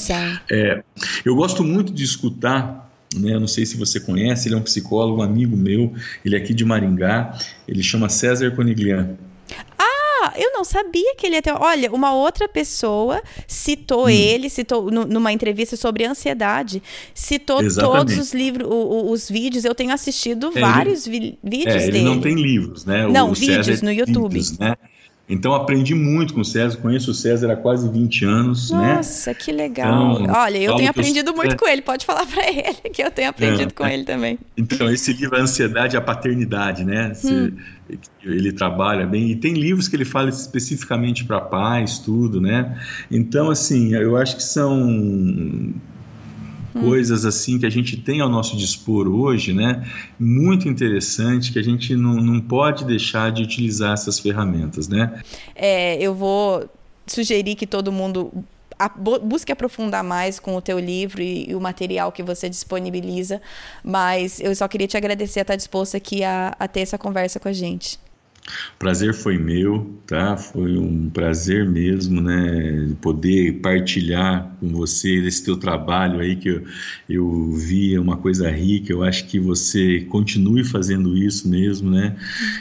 É, 0.51 0.83
eu 1.25 1.35
gosto 1.35 1.63
muito 1.63 1.91
de 1.91 2.03
escutar 2.03 2.83
né? 3.15 3.37
Não 3.37 3.47
sei 3.47 3.65
se 3.65 3.77
você 3.77 3.99
conhece, 3.99 4.47
ele 4.47 4.55
é 4.55 4.57
um 4.57 4.63
psicólogo, 4.63 5.19
um 5.19 5.23
amigo 5.23 5.55
meu, 5.55 5.93
ele 6.25 6.35
é 6.35 6.39
aqui 6.39 6.53
de 6.53 6.65
Maringá, 6.65 7.37
ele 7.67 7.83
chama 7.83 8.09
César 8.09 8.51
Coniglian. 8.55 9.15
Eu 10.37 10.51
não 10.53 10.63
sabia 10.63 11.15
que 11.15 11.25
ele 11.25 11.35
ia 11.35 11.41
ter. 11.41 11.53
Olha, 11.53 11.91
uma 11.91 12.13
outra 12.13 12.47
pessoa 12.47 13.21
citou 13.47 14.05
hum. 14.05 14.09
ele, 14.09 14.49
citou 14.49 14.89
numa 14.91 15.31
entrevista 15.31 15.75
sobre 15.75 16.05
ansiedade, 16.05 16.81
citou 17.13 17.61
Exatamente. 17.61 17.97
todos 17.97 18.17
os 18.17 18.33
livros, 18.33 18.67
os 18.69 19.29
vídeos. 19.29 19.65
Eu 19.65 19.75
tenho 19.75 19.91
assistido 19.91 20.51
é, 20.55 20.59
vários 20.59 21.07
ele, 21.07 21.37
vídeos 21.43 21.75
é, 21.75 21.83
ele 21.83 21.91
dele. 21.91 22.03
não 22.05 22.21
tem 22.21 22.35
livros, 22.35 22.85
né? 22.85 23.07
Não, 23.07 23.31
o 23.31 23.33
vídeos 23.33 23.65
César 23.65 23.85
no 23.85 23.91
YouTube. 23.91 24.33
Vídeos, 24.33 24.57
né? 24.57 24.75
Então 25.33 25.53
aprendi 25.53 25.95
muito 25.95 26.33
com 26.33 26.41
o 26.41 26.45
César, 26.45 26.77
conheço 26.77 27.09
o 27.09 27.13
César 27.13 27.51
há 27.51 27.55
quase 27.55 27.89
20 27.89 28.25
anos, 28.25 28.69
Nossa, 28.69 28.85
né? 28.85 28.95
Nossa, 28.95 29.33
que 29.33 29.51
legal. 29.51 30.21
Então, 30.21 30.35
Olha, 30.35 30.57
eu 30.59 30.75
tenho 30.75 30.89
aprendido 30.89 31.31
eu... 31.31 31.35
muito 31.35 31.57
com 31.57 31.67
ele, 31.67 31.81
pode 31.81 32.05
falar 32.05 32.25
para 32.29 32.47
ele 32.47 32.93
que 32.93 33.01
eu 33.01 33.09
tenho 33.09 33.29
aprendido 33.29 33.69
é, 33.69 33.73
com 33.73 33.87
ele 33.87 34.03
também. 34.03 34.37
Então, 34.55 34.89
esse 34.89 35.11
livro 35.13 35.35
A 35.35 35.41
Ansiedade 35.41 35.95
e 35.95 35.97
a 35.97 36.01
Paternidade, 36.01 36.83
né? 36.83 37.11
Hum. 37.25 37.51
Ele 38.23 38.51
trabalha 38.53 39.05
bem 39.07 39.31
e 39.31 39.35
tem 39.35 39.53
livros 39.53 39.87
que 39.87 39.95
ele 39.95 40.05
fala 40.05 40.29
especificamente 40.29 41.25
para 41.25 41.41
pais, 41.41 41.97
tudo, 41.97 42.39
né? 42.39 42.79
Então, 43.09 43.49
assim, 43.49 43.93
eu 43.95 44.15
acho 44.15 44.37
que 44.37 44.43
são 44.43 45.73
Coisas 46.79 47.25
assim 47.25 47.59
que 47.59 47.65
a 47.65 47.69
gente 47.69 47.97
tem 47.97 48.21
ao 48.21 48.29
nosso 48.29 48.57
dispor 48.57 49.07
hoje, 49.07 49.53
né? 49.53 49.87
Muito 50.19 50.67
interessante 50.67 51.51
que 51.51 51.59
a 51.59 51.63
gente 51.63 51.95
não, 51.95 52.15
não 52.15 52.41
pode 52.41 52.85
deixar 52.85 53.31
de 53.31 53.43
utilizar 53.43 53.93
essas 53.93 54.19
ferramentas, 54.19 54.87
né? 54.87 55.21
É, 55.55 56.01
eu 56.01 56.13
vou 56.13 56.69
sugerir 57.05 57.55
que 57.55 57.67
todo 57.67 57.91
mundo 57.91 58.31
busque 59.21 59.51
aprofundar 59.51 60.03
mais 60.03 60.39
com 60.39 60.55
o 60.55 60.61
teu 60.61 60.79
livro 60.79 61.21
e, 61.21 61.49
e, 61.49 61.55
o 61.55 61.61
material 61.61 62.11
que 62.11 62.23
você 62.23 62.49
disponibiliza, 62.49 63.41
mas 63.83 64.39
eu 64.39 64.53
só 64.55 64.67
queria 64.67 64.87
te 64.87 64.97
agradecer 64.97 65.39
a 65.39 65.43
estar 65.43 65.55
disposto 65.55 65.95
aqui 65.95 66.23
a, 66.23 66.55
a 66.59 66.67
ter 66.67 66.81
essa 66.81 66.97
conversa 66.97 67.39
com 67.39 67.47
a 67.47 67.53
gente. 67.53 67.99
Prazer 68.77 69.13
foi 69.13 69.37
meu, 69.37 69.97
tá? 70.05 70.35
Foi 70.35 70.77
um 70.77 71.09
prazer 71.09 71.65
mesmo, 71.65 72.19
né? 72.21 72.93
Poder 73.01 73.61
partilhar 73.61 74.51
com 74.59 74.67
você 74.69 75.25
esse 75.25 75.43
teu 75.45 75.55
trabalho 75.55 76.19
aí 76.19 76.35
que 76.35 76.49
eu, 76.49 76.63
eu 77.09 77.51
vi, 77.53 77.95
é 77.95 77.99
uma 77.99 78.17
coisa 78.17 78.49
rica. 78.51 78.91
Eu 78.91 79.03
acho 79.03 79.25
que 79.27 79.39
você 79.39 80.01
continue 80.09 80.63
fazendo 80.65 81.17
isso 81.17 81.47
mesmo, 81.47 81.89
né? 81.89 82.17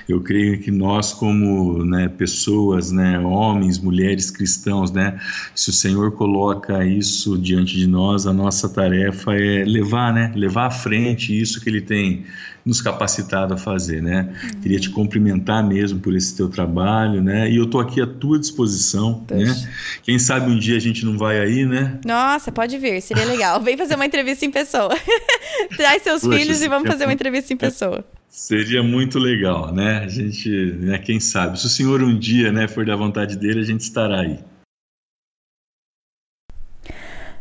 Eu 0.09 0.20
creio 0.20 0.61
que 0.61 0.70
nós, 0.70 1.12
como 1.12 1.85
né, 1.85 2.09
pessoas, 2.09 2.93
né, 2.93 3.18
homens, 3.18 3.78
mulheres 3.80 4.30
cristãos, 4.30 4.93
né? 4.93 5.18
Se 5.55 5.70
o 5.70 5.72
Senhor 5.72 6.12
coloca 6.12 6.87
isso 6.87 7.37
diante 7.37 7.76
de 7.76 7.89
nós, 7.89 8.26
a 8.26 8.33
nossa 8.33 8.68
tarefa 8.68 9.35
é 9.35 9.64
levar, 9.64 10.14
né? 10.14 10.33
Levar 10.37 10.66
à 10.66 10.70
frente 10.70 11.37
isso 11.39 11.61
que 11.61 11.68
Ele 11.68 11.80
tem 11.80 12.24
nos 12.64 12.80
capacitado 12.80 13.54
a 13.54 13.56
fazer, 13.56 14.02
né? 14.02 14.28
Uhum. 14.42 14.60
Queria 14.60 14.80
te 14.80 14.90
cumprimentar 14.90 15.66
mesmo 15.66 15.98
por 16.00 16.14
esse 16.14 16.36
teu 16.36 16.48
trabalho, 16.48 17.22
né? 17.22 17.50
E 17.50 17.56
eu 17.56 17.66
tô 17.66 17.80
aqui 17.80 18.00
à 18.00 18.06
tua 18.06 18.38
disposição, 18.38 19.24
né? 19.30 19.54
Quem 20.02 20.18
sabe 20.18 20.50
um 20.50 20.58
dia 20.58 20.76
a 20.76 20.80
gente 20.80 21.04
não 21.04 21.18
vai 21.18 21.40
aí, 21.40 21.66
né? 21.66 21.98
Nossa, 22.04 22.52
pode 22.52 22.78
vir, 22.78 23.00
seria 23.00 23.24
legal. 23.24 23.60
Vem 23.60 23.76
fazer 23.76 23.96
uma 23.96 24.06
entrevista 24.06 24.44
em 24.44 24.50
pessoa. 24.50 24.90
Traz 25.76 26.02
seus 26.02 26.22
Poxa, 26.22 26.38
filhos 26.38 26.62
e 26.62 26.68
vamos 26.68 26.88
fazer 26.88 27.04
uma 27.04 27.12
entrevista 27.12 27.52
em 27.52 27.56
pessoa. 27.56 28.04
Seria 28.28 28.82
muito 28.82 29.18
legal, 29.18 29.74
né? 29.74 29.98
A 29.98 30.08
gente, 30.08 30.48
né, 30.80 30.98
quem 30.98 31.20
sabe, 31.20 31.60
se 31.60 31.66
o 31.66 31.68
senhor 31.68 32.02
um 32.02 32.18
dia, 32.18 32.50
né, 32.50 32.66
for 32.66 32.86
da 32.86 32.96
vontade 32.96 33.36
dele, 33.36 33.60
a 33.60 33.64
gente 33.64 33.82
estará 33.82 34.20
aí. 34.20 34.38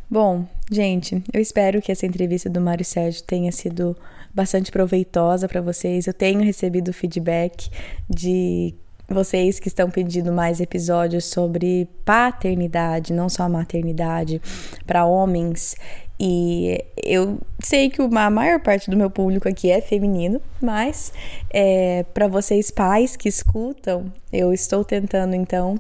Bom, 0.09 0.45
gente, 0.69 1.24
eu 1.32 1.39
espero 1.39 1.82
que 1.82 1.89
essa 1.89 2.05
entrevista 2.05 2.49
do 2.49 2.59
Mário 2.59 2.84
Sérgio 2.84 3.24
tenha 3.24 3.49
sido 3.49 3.95
bastante 4.34 4.71
proveitosa 4.71 5.47
para 5.47 5.61
vocês. 5.61 6.07
Eu 6.07 6.13
tenho 6.13 6.41
recebido 6.41 6.93
feedback 6.93 7.69
de 8.09 8.73
vocês 9.07 9.59
que 9.59 9.67
estão 9.67 9.89
pedindo 9.89 10.32
mais 10.32 10.59
episódios 10.59 11.25
sobre 11.25 11.88
paternidade, 12.05 13.13
não 13.13 13.29
só 13.29 13.47
maternidade, 13.49 14.41
para 14.86 15.05
homens. 15.05 15.75
E 16.19 16.84
eu 17.03 17.39
sei 17.59 17.89
que 17.89 18.01
a 18.01 18.29
maior 18.29 18.59
parte 18.59 18.89
do 18.89 18.97
meu 18.97 19.09
público 19.09 19.49
aqui 19.49 19.71
é 19.71 19.82
feminino, 19.82 20.41
mas 20.61 21.11
é, 21.49 22.03
para 22.13 22.27
vocês 22.27 22.69
pais 22.69 23.15
que 23.15 23.27
escutam, 23.27 24.05
eu 24.32 24.53
estou 24.53 24.86
tentando 24.86 25.36
então 25.36 25.79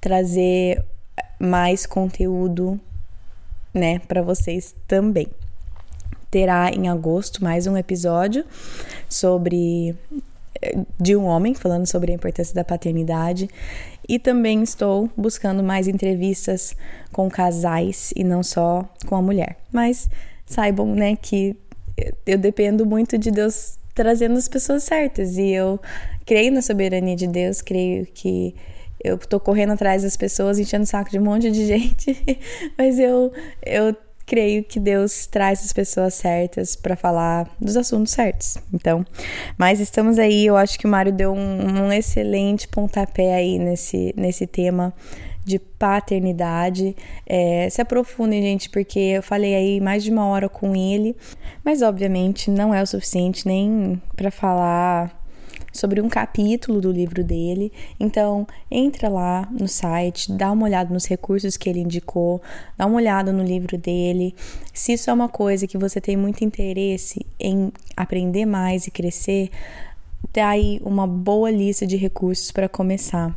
trazer 0.00 0.84
mais 1.38 1.86
conteúdo 1.86 2.78
né, 3.72 3.98
para 4.00 4.22
vocês 4.22 4.74
também. 4.86 5.28
Terá 6.30 6.70
em 6.70 6.88
agosto 6.88 7.42
mais 7.42 7.66
um 7.66 7.76
episódio 7.76 8.44
sobre 9.08 9.96
eh, 10.60 10.78
de 11.00 11.16
um 11.16 11.24
homem 11.24 11.54
falando 11.54 11.86
sobre 11.86 12.12
a 12.12 12.14
importância 12.14 12.54
da 12.54 12.62
paternidade. 12.62 13.48
E 14.06 14.18
também 14.18 14.62
estou 14.62 15.08
buscando 15.16 15.62
mais 15.62 15.88
entrevistas 15.88 16.76
com 17.12 17.30
casais 17.30 18.12
e 18.14 18.24
não 18.24 18.42
só 18.42 18.86
com 19.06 19.16
a 19.16 19.22
mulher. 19.22 19.56
Mas 19.72 20.08
saibam, 20.44 20.94
né, 20.94 21.16
que 21.16 21.56
eu 22.26 22.38
dependo 22.38 22.84
muito 22.84 23.16
de 23.16 23.30
Deus 23.30 23.78
trazendo 23.94 24.36
as 24.36 24.48
pessoas 24.48 24.84
certas. 24.84 25.36
E 25.38 25.50
eu 25.50 25.80
creio 26.26 26.52
na 26.52 26.62
soberania 26.62 27.16
de 27.16 27.26
Deus, 27.26 27.62
creio 27.62 28.06
que 28.06 28.54
eu 29.02 29.16
tô 29.16 29.40
correndo 29.40 29.72
atrás 29.72 30.02
das 30.02 30.16
pessoas, 30.16 30.58
enchendo 30.58 30.84
o 30.84 30.86
saco 30.86 31.10
de 31.10 31.18
um 31.18 31.24
monte 31.24 31.50
de 31.50 31.64
gente, 31.66 32.38
mas 32.76 32.98
eu, 32.98 33.32
eu 33.64 33.96
creio 34.28 34.62
que 34.62 34.78
Deus 34.78 35.26
traz 35.26 35.64
as 35.64 35.72
pessoas 35.72 36.12
certas 36.12 36.76
para 36.76 36.94
falar 36.94 37.48
dos 37.58 37.78
assuntos 37.78 38.12
certos. 38.12 38.58
Então, 38.72 39.04
mas 39.56 39.80
estamos 39.80 40.18
aí, 40.18 40.46
eu 40.46 40.56
acho 40.56 40.78
que 40.78 40.86
o 40.86 40.90
Mário 40.90 41.10
deu 41.10 41.32
um, 41.32 41.86
um 41.86 41.92
excelente 41.92 42.68
pontapé 42.68 43.34
aí 43.34 43.58
nesse, 43.58 44.14
nesse 44.14 44.46
tema 44.46 44.92
de 45.42 45.58
paternidade. 45.58 46.94
É, 47.26 47.70
se 47.70 47.80
aprofundem, 47.80 48.42
gente, 48.42 48.68
porque 48.68 48.98
eu 48.98 49.22
falei 49.22 49.54
aí 49.54 49.80
mais 49.80 50.04
de 50.04 50.10
uma 50.10 50.26
hora 50.26 50.46
com 50.46 50.76
ele, 50.76 51.16
mas 51.64 51.80
obviamente 51.80 52.50
não 52.50 52.74
é 52.74 52.82
o 52.82 52.86
suficiente 52.86 53.48
nem 53.48 54.00
para 54.14 54.30
falar 54.30 55.17
sobre 55.78 56.00
um 56.00 56.08
capítulo 56.08 56.80
do 56.80 56.90
livro 56.90 57.22
dele. 57.22 57.72
Então, 57.98 58.46
entra 58.70 59.08
lá 59.08 59.48
no 59.50 59.68
site, 59.68 60.32
dá 60.32 60.50
uma 60.52 60.64
olhada 60.64 60.92
nos 60.92 61.06
recursos 61.06 61.56
que 61.56 61.68
ele 61.68 61.80
indicou, 61.80 62.42
dá 62.76 62.86
uma 62.86 62.96
olhada 62.96 63.32
no 63.32 63.42
livro 63.42 63.78
dele. 63.78 64.34
Se 64.72 64.92
isso 64.92 65.08
é 65.08 65.12
uma 65.12 65.28
coisa 65.28 65.66
que 65.66 65.78
você 65.78 66.00
tem 66.00 66.16
muito 66.16 66.44
interesse 66.44 67.24
em 67.38 67.72
aprender 67.96 68.44
mais 68.44 68.86
e 68.86 68.90
crescer, 68.90 69.50
dá 70.32 70.48
aí 70.48 70.80
uma 70.84 71.06
boa 71.06 71.50
lista 71.50 71.86
de 71.86 71.96
recursos 71.96 72.50
para 72.50 72.68
começar. 72.68 73.36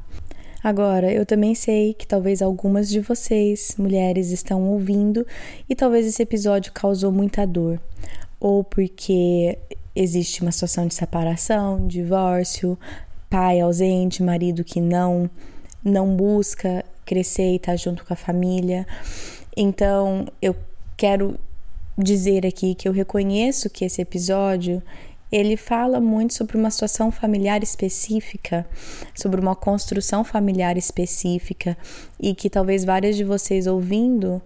Agora, 0.64 1.12
eu 1.12 1.26
também 1.26 1.56
sei 1.56 1.94
que 1.96 2.06
talvez 2.06 2.40
algumas 2.42 2.88
de 2.88 3.00
vocês, 3.00 3.76
mulheres, 3.80 4.30
estão 4.30 4.70
ouvindo 4.70 5.26
e 5.68 5.76
talvez 5.76 6.06
esse 6.06 6.22
episódio 6.22 6.72
causou 6.72 7.12
muita 7.12 7.48
dor, 7.48 7.82
ou 8.40 8.64
porque 8.64 9.58
existe 9.96 10.42
uma 10.42 10.52
situação 10.52 10.88
de 10.88 10.94
separação, 10.94 11.88
divórcio, 11.88 12.78
pai 13.30 13.60
ausente, 13.60 14.24
marido 14.24 14.64
que 14.64 14.82
não 14.82 15.30
não 15.84 16.16
busca 16.16 16.86
crescer 17.06 17.54
e 17.54 17.56
estar 17.56 17.72
tá 17.72 17.76
junto 17.76 18.06
com 18.06 18.14
a 18.14 18.16
família. 18.16 18.86
Então, 19.58 20.28
eu 20.42 20.56
quero 20.96 21.40
dizer 21.98 22.46
aqui 22.46 22.76
que 22.76 22.88
eu 22.88 22.94
reconheço 22.94 23.70
que 23.70 23.84
esse 23.84 24.02
episódio 24.02 24.82
ele 25.32 25.56
fala 25.56 26.00
muito 26.00 26.34
sobre 26.34 26.58
uma 26.58 26.70
situação 26.70 27.10
familiar 27.12 27.64
específica, 27.64 28.68
sobre 29.16 29.40
uma 29.40 29.56
construção 29.56 30.24
familiar 30.24 30.78
específica 30.78 31.78
e 32.20 32.36
que 32.36 32.50
talvez 32.50 32.84
várias 32.84 33.16
de 33.16 33.24
vocês 33.24 33.66
ouvindo 33.66 34.42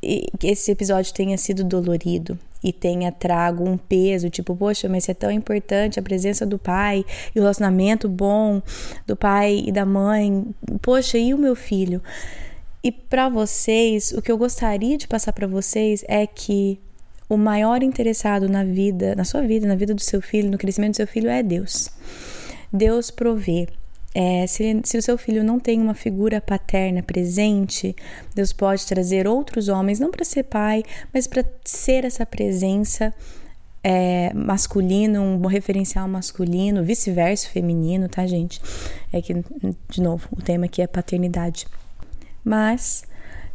esse 0.00 0.70
episódio 0.70 1.12
tenha 1.12 1.36
sido 1.36 1.64
dolorido 1.64 2.38
e 2.62 2.72
tenha 2.72 3.12
trago 3.12 3.68
um 3.68 3.76
peso, 3.76 4.30
tipo, 4.30 4.54
poxa, 4.54 4.88
mas 4.88 5.08
é 5.08 5.14
tão 5.14 5.30
importante 5.30 5.98
a 5.98 6.02
presença 6.02 6.44
do 6.44 6.58
pai 6.58 7.04
e 7.34 7.38
o 7.38 7.42
relacionamento 7.42 8.08
bom 8.08 8.60
do 9.06 9.16
pai 9.16 9.62
e 9.66 9.72
da 9.72 9.86
mãe. 9.86 10.46
Poxa, 10.82 11.18
e 11.18 11.32
o 11.32 11.38
meu 11.38 11.54
filho? 11.54 12.02
E 12.82 12.92
para 12.92 13.28
vocês, 13.28 14.12
o 14.12 14.22
que 14.22 14.30
eu 14.30 14.38
gostaria 14.38 14.96
de 14.96 15.08
passar 15.08 15.32
para 15.32 15.46
vocês 15.46 16.04
é 16.08 16.26
que 16.26 16.80
o 17.28 17.36
maior 17.36 17.82
interessado 17.82 18.48
na 18.48 18.64
vida, 18.64 19.14
na 19.14 19.24
sua 19.24 19.42
vida, 19.42 19.66
na 19.66 19.74
vida 19.74 19.94
do 19.94 20.00
seu 20.00 20.22
filho, 20.22 20.50
no 20.50 20.56
crescimento 20.58 20.92
do 20.92 20.96
seu 20.96 21.06
filho 21.06 21.28
é 21.28 21.42
Deus. 21.42 21.90
Deus 22.72 23.10
provê. 23.10 23.68
É, 24.14 24.46
se, 24.46 24.80
se, 24.84 24.98
o 24.98 25.02
seu 25.02 25.18
filho 25.18 25.44
não 25.44 25.60
tem 25.60 25.80
uma 25.80 25.94
figura 25.94 26.40
paterna 26.40 27.02
presente, 27.02 27.94
Deus 28.34 28.52
pode 28.52 28.86
trazer 28.86 29.28
outros 29.28 29.68
homens, 29.68 30.00
não 30.00 30.10
para 30.10 30.24
ser 30.24 30.44
pai, 30.44 30.82
mas 31.12 31.26
para 31.26 31.44
ser 31.64 32.04
essa 32.04 32.24
presença 32.24 33.14
é, 33.82 34.32
masculino, 34.34 35.22
um 35.22 35.46
referencial 35.46 36.08
masculino, 36.08 36.82
vice-versa, 36.82 37.48
feminino, 37.48 38.08
tá, 38.08 38.26
gente? 38.26 38.60
É 39.12 39.20
que, 39.20 39.34
de 39.88 40.02
novo, 40.02 40.28
o 40.36 40.42
tema 40.42 40.66
aqui 40.66 40.82
é 40.82 40.86
paternidade. 40.86 41.66
Mas 42.44 43.04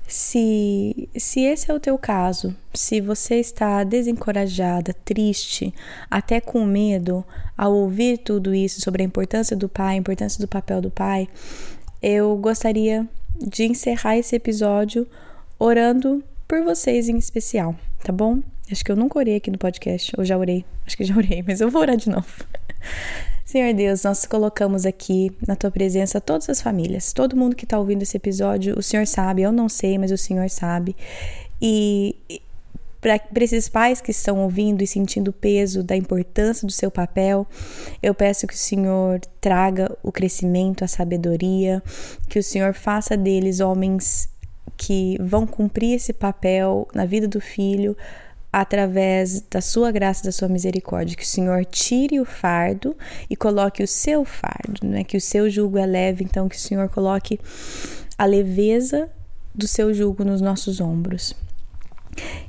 Se, 0.07 1.09
se 1.17 1.41
esse 1.41 1.71
é 1.71 1.73
o 1.73 1.79
teu 1.79 1.97
caso, 1.97 2.55
se 2.73 3.01
você 3.01 3.35
está 3.35 3.83
desencorajada, 3.83 4.93
triste, 5.05 5.73
até 6.09 6.39
com 6.39 6.65
medo 6.65 7.25
ao 7.57 7.73
ouvir 7.73 8.19
tudo 8.19 8.53
isso 8.53 8.81
sobre 8.81 9.01
a 9.01 9.05
importância 9.05 9.55
do 9.55 9.69
pai, 9.69 9.95
a 9.95 9.99
importância 9.99 10.39
do 10.39 10.47
papel 10.47 10.81
do 10.81 10.91
pai, 10.91 11.27
eu 12.01 12.35
gostaria 12.37 13.07
de 13.35 13.63
encerrar 13.63 14.17
esse 14.17 14.35
episódio 14.35 15.07
orando 15.57 16.23
por 16.47 16.61
vocês 16.63 17.09
em 17.09 17.17
especial, 17.17 17.75
tá 18.03 18.11
bom? 18.11 18.39
Acho 18.71 18.83
que 18.83 18.91
eu 18.91 18.95
nunca 18.95 19.19
orei 19.19 19.37
aqui 19.37 19.49
no 19.49 19.57
podcast, 19.57 20.13
ou 20.17 20.23
já 20.23 20.37
orei, 20.37 20.65
acho 20.85 20.97
que 20.97 21.03
já 21.03 21.15
orei, 21.15 21.43
mas 21.45 21.61
eu 21.61 21.69
vou 21.69 21.81
orar 21.81 21.97
de 21.97 22.09
novo. 22.09 22.45
Senhor 23.53 23.71
Deus, 23.71 24.03
nós 24.03 24.25
colocamos 24.25 24.83
aqui 24.83 25.31
na 25.47 25.55
tua 25.55 25.69
presença 25.69 26.19
todas 26.19 26.49
as 26.49 26.59
famílias, 26.59 27.13
todo 27.13 27.37
mundo 27.37 27.55
que 27.55 27.65
está 27.65 27.77
ouvindo 27.77 28.01
esse 28.01 28.17
episódio, 28.17 28.75
o 28.75 28.81
Senhor 28.81 29.05
sabe, 29.05 29.43
eu 29.43 29.51
não 29.51 29.69
sei, 29.69 29.95
mas 29.99 30.11
o 30.11 30.17
Senhor 30.17 30.49
sabe. 30.49 30.95
E 31.61 32.15
para 32.99 33.43
esses 33.43 33.69
pais 33.69 34.01
que 34.01 34.09
estão 34.09 34.39
ouvindo 34.39 34.81
e 34.81 34.87
sentindo 34.87 35.27
o 35.27 35.31
peso 35.31 35.83
da 35.83 35.95
importância 35.95 36.65
do 36.65 36.73
seu 36.73 36.89
papel, 36.89 37.45
eu 38.01 38.15
peço 38.15 38.47
que 38.47 38.55
o 38.55 38.57
Senhor 38.57 39.21
traga 39.39 39.95
o 40.01 40.11
crescimento, 40.11 40.83
a 40.83 40.87
sabedoria, 40.87 41.83
que 42.27 42.39
o 42.39 42.43
Senhor 42.43 42.73
faça 42.73 43.15
deles 43.15 43.59
homens 43.59 44.31
que 44.75 45.15
vão 45.21 45.45
cumprir 45.45 45.93
esse 45.93 46.11
papel 46.11 46.87
na 46.91 47.05
vida 47.05 47.27
do 47.27 47.39
filho 47.39 47.95
através 48.53 49.41
da 49.49 49.59
sua 49.59 49.91
graça 49.91 50.23
da 50.23 50.31
sua 50.31 50.47
misericórdia, 50.47 51.17
que 51.17 51.23
o 51.23 51.27
Senhor 51.27 51.65
tire 51.65 52.19
o 52.19 52.25
fardo 52.25 52.95
e 53.27 53.35
coloque 53.35 53.81
o 53.81 53.87
seu 53.87 54.23
fardo, 54.23 54.85
né? 54.85 55.03
Que 55.03 55.17
o 55.17 55.21
seu 55.21 55.49
jugo 55.49 55.79
é 55.79 55.87
leve, 55.87 56.23
então 56.23 56.47
que 56.47 56.55
o 56.55 56.59
Senhor 56.59 56.87
coloque 56.87 57.39
a 58.15 58.25
leveza 58.25 59.09
do 59.55 59.67
seu 59.67 59.91
jugo 59.91 60.23
nos 60.23 60.39
nossos 60.39 60.79
ombros. 60.79 61.33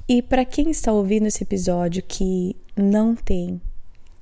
E 0.06 0.20
para 0.20 0.44
quem 0.44 0.70
está 0.70 0.92
ouvindo 0.92 1.26
esse 1.26 1.42
episódio 1.42 2.02
que 2.06 2.54
não 2.76 3.14
tem 3.14 3.58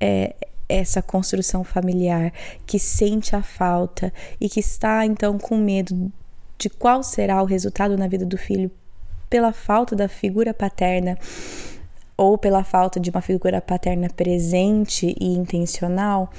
é, 0.00 0.36
essa 0.68 1.02
construção 1.02 1.64
familiar, 1.64 2.32
que 2.64 2.78
sente 2.78 3.34
a 3.34 3.42
falta 3.42 4.12
e 4.40 4.48
que 4.48 4.60
está 4.60 5.04
então 5.04 5.36
com 5.36 5.56
medo 5.56 6.12
de 6.56 6.70
qual 6.70 7.02
será 7.02 7.42
o 7.42 7.46
resultado 7.46 7.98
na 7.98 8.06
vida 8.06 8.24
do 8.24 8.38
filho 8.38 8.70
pela 9.28 9.52
falta 9.52 9.96
da 9.96 10.06
figura 10.06 10.54
paterna 10.54 11.18
ou 12.16 12.36
pela 12.36 12.64
falta 12.64 13.00
de 13.00 13.10
uma 13.10 13.20
figura 13.20 13.60
paterna 13.60 14.08
presente 14.08 15.14
e 15.18 15.26
intencional, 15.34 16.30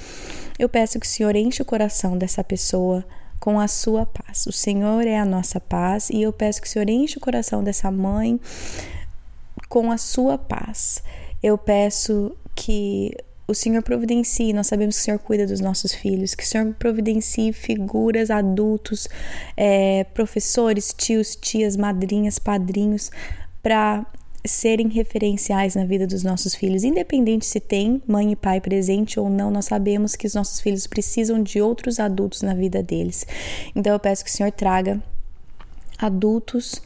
eu 0.58 0.70
peço 0.70 1.00
que 1.00 1.06
o 1.06 1.10
Senhor 1.10 1.36
enche 1.36 1.62
o 1.62 1.66
coração 1.66 2.18
dessa 2.18 2.44
pessoa 2.44 3.04
com 3.40 3.60
a 3.60 3.68
sua 3.68 4.06
paz. 4.06 4.46
O 4.48 4.52
Senhor 4.52 5.06
é 5.06 5.18
a 5.18 5.26
nossa 5.26 5.60
paz 5.60 6.10
e 6.10 6.22
eu 6.22 6.32
peço 6.32 6.62
que 6.62 6.68
o 6.68 6.70
Senhor 6.70 6.90
enche 6.90 7.18
o 7.18 7.22
coração 7.22 7.64
dessa 7.64 7.92
mãe 7.92 8.40
com 9.68 9.92
a 9.92 9.98
sua 9.98 10.38
paz. 10.38 11.04
Eu 11.42 11.58
peço 11.58 12.38
que 12.56 13.12
o 13.48 13.54
Senhor 13.54 13.84
providencie, 13.84 14.54
nós 14.54 14.68
sabemos 14.68 14.96
que 14.96 15.02
o 15.02 15.04
Senhor 15.04 15.20
cuida 15.20 15.46
dos 15.46 15.60
nossos 15.60 15.94
filhos, 15.94 16.34
que 16.34 16.44
o 16.44 16.48
Senhor 16.48 16.74
providencie 16.76 17.52
figuras, 17.52 18.32
adultos, 18.32 19.08
é, 19.58 20.06
professores, 20.14 20.94
tios, 20.98 21.36
tias, 21.36 21.76
madrinhas, 21.76 22.40
padrinhos, 22.40 23.12
para 23.62 24.06
serem 24.46 24.90
referenciais 24.90 25.76
na 25.76 25.86
vida 25.86 26.06
dos 26.06 26.24
nossos 26.24 26.54
filhos, 26.54 26.84
independente 26.84 27.46
se 27.46 27.60
tem 27.60 28.02
mãe 28.06 28.32
e 28.32 28.36
pai 28.36 28.60
presente 28.60 29.20
ou 29.20 29.30
não, 29.30 29.50
nós 29.50 29.66
sabemos 29.66 30.16
que 30.16 30.28
os 30.28 30.34
nossos 30.34 30.60
filhos 30.60 30.86
precisam 30.86 31.42
de 31.42 31.62
outros 31.62 32.00
adultos 32.00 32.42
na 32.42 32.54
vida 32.54 32.84
deles. 32.84 33.26
Então 33.74 33.94
eu 33.94 34.00
peço 34.00 34.24
que 34.24 34.30
o 34.30 34.34
Senhor 34.34 34.52
traga 34.52 35.02
adultos 35.98 36.82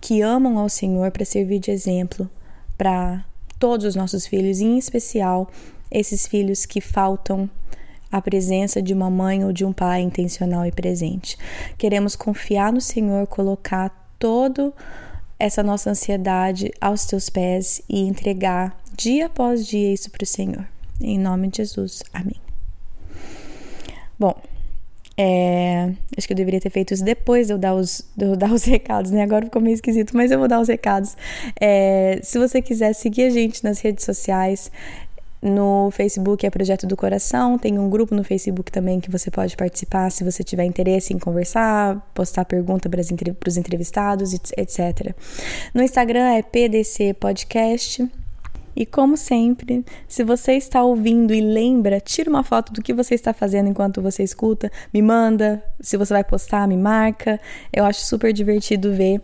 que 0.00 0.20
amam 0.20 0.58
ao 0.58 0.68
Senhor 0.68 1.10
para 1.10 1.24
servir 1.24 1.58
de 1.58 1.70
exemplo 1.70 2.28
para 2.76 3.24
todos 3.58 3.86
os 3.86 3.96
nossos 3.96 4.26
filhos, 4.26 4.60
em 4.60 4.78
especial 4.78 5.50
esses 5.90 6.26
filhos 6.26 6.66
que 6.66 6.80
faltam 6.80 7.48
a 8.10 8.20
presença 8.22 8.80
de 8.80 8.94
uma 8.94 9.10
mãe 9.10 9.44
ou 9.44 9.52
de 9.52 9.64
um 9.64 9.72
pai 9.72 10.00
intencional 10.00 10.64
e 10.64 10.72
presente. 10.72 11.36
Queremos 11.76 12.14
confiar 12.14 12.72
no 12.72 12.80
Senhor, 12.80 13.26
colocar 13.26 14.14
todo 14.18 14.72
essa 15.38 15.62
nossa 15.62 15.90
ansiedade 15.90 16.72
aos 16.80 17.06
teus 17.06 17.30
pés 17.30 17.80
e 17.88 18.00
entregar 18.00 18.78
dia 18.96 19.26
após 19.26 19.66
dia 19.66 19.92
isso 19.92 20.10
para 20.10 20.24
o 20.24 20.26
Senhor. 20.26 20.66
Em 21.00 21.18
nome 21.18 21.48
de 21.48 21.58
Jesus. 21.58 22.02
Amém. 22.12 22.40
Bom, 24.18 24.34
é, 25.20 25.92
acho 26.16 26.28
que 26.28 26.32
eu 26.32 26.36
deveria 26.36 26.60
ter 26.60 26.70
feito 26.70 26.94
isso 26.94 27.04
depois 27.04 27.48
de 27.48 27.52
eu 27.52 27.58
dar 27.58 27.74
os, 27.74 28.04
de 28.16 28.24
eu 28.24 28.36
dar 28.36 28.52
os 28.52 28.62
recados, 28.66 29.10
né? 29.10 29.22
Agora 29.22 29.44
ficou 29.44 29.60
meio 29.60 29.74
esquisito, 29.74 30.16
mas 30.16 30.30
eu 30.30 30.38
vou 30.38 30.46
dar 30.46 30.60
os 30.60 30.68
recados. 30.68 31.16
É, 31.60 32.20
se 32.22 32.38
você 32.38 32.62
quiser 32.62 32.92
seguir 32.92 33.24
a 33.24 33.30
gente 33.30 33.64
nas 33.64 33.80
redes 33.80 34.04
sociais, 34.04 34.70
no 35.40 35.90
Facebook 35.92 36.44
é 36.44 36.50
Projeto 36.50 36.86
do 36.86 36.96
Coração, 36.96 37.56
tem 37.56 37.78
um 37.78 37.88
grupo 37.88 38.14
no 38.14 38.24
Facebook 38.24 38.72
também 38.72 38.98
que 38.98 39.10
você 39.10 39.30
pode 39.30 39.56
participar 39.56 40.10
se 40.10 40.24
você 40.24 40.42
tiver 40.42 40.64
interesse 40.64 41.14
em 41.14 41.18
conversar, 41.18 41.96
postar 42.12 42.44
pergunta 42.44 42.88
para 42.88 43.00
os 43.00 43.56
entrevistados, 43.56 44.34
etc. 44.34 45.14
No 45.72 45.82
Instagram 45.82 46.32
é 46.32 46.42
PDC 46.42 47.14
Podcast. 47.14 48.08
E 48.76 48.86
como 48.86 49.16
sempre, 49.16 49.84
se 50.06 50.22
você 50.22 50.52
está 50.52 50.84
ouvindo 50.84 51.34
e 51.34 51.40
lembra, 51.40 52.00
tira 52.00 52.30
uma 52.30 52.44
foto 52.44 52.72
do 52.72 52.80
que 52.80 52.94
você 52.94 53.16
está 53.16 53.32
fazendo 53.32 53.68
enquanto 53.68 54.00
você 54.00 54.22
escuta, 54.22 54.70
me 54.94 55.02
manda. 55.02 55.60
Se 55.80 55.96
você 55.96 56.14
vai 56.14 56.22
postar, 56.22 56.68
me 56.68 56.76
marca. 56.76 57.40
Eu 57.72 57.84
acho 57.84 58.02
super 58.02 58.32
divertido 58.32 58.92
ver 58.94 59.20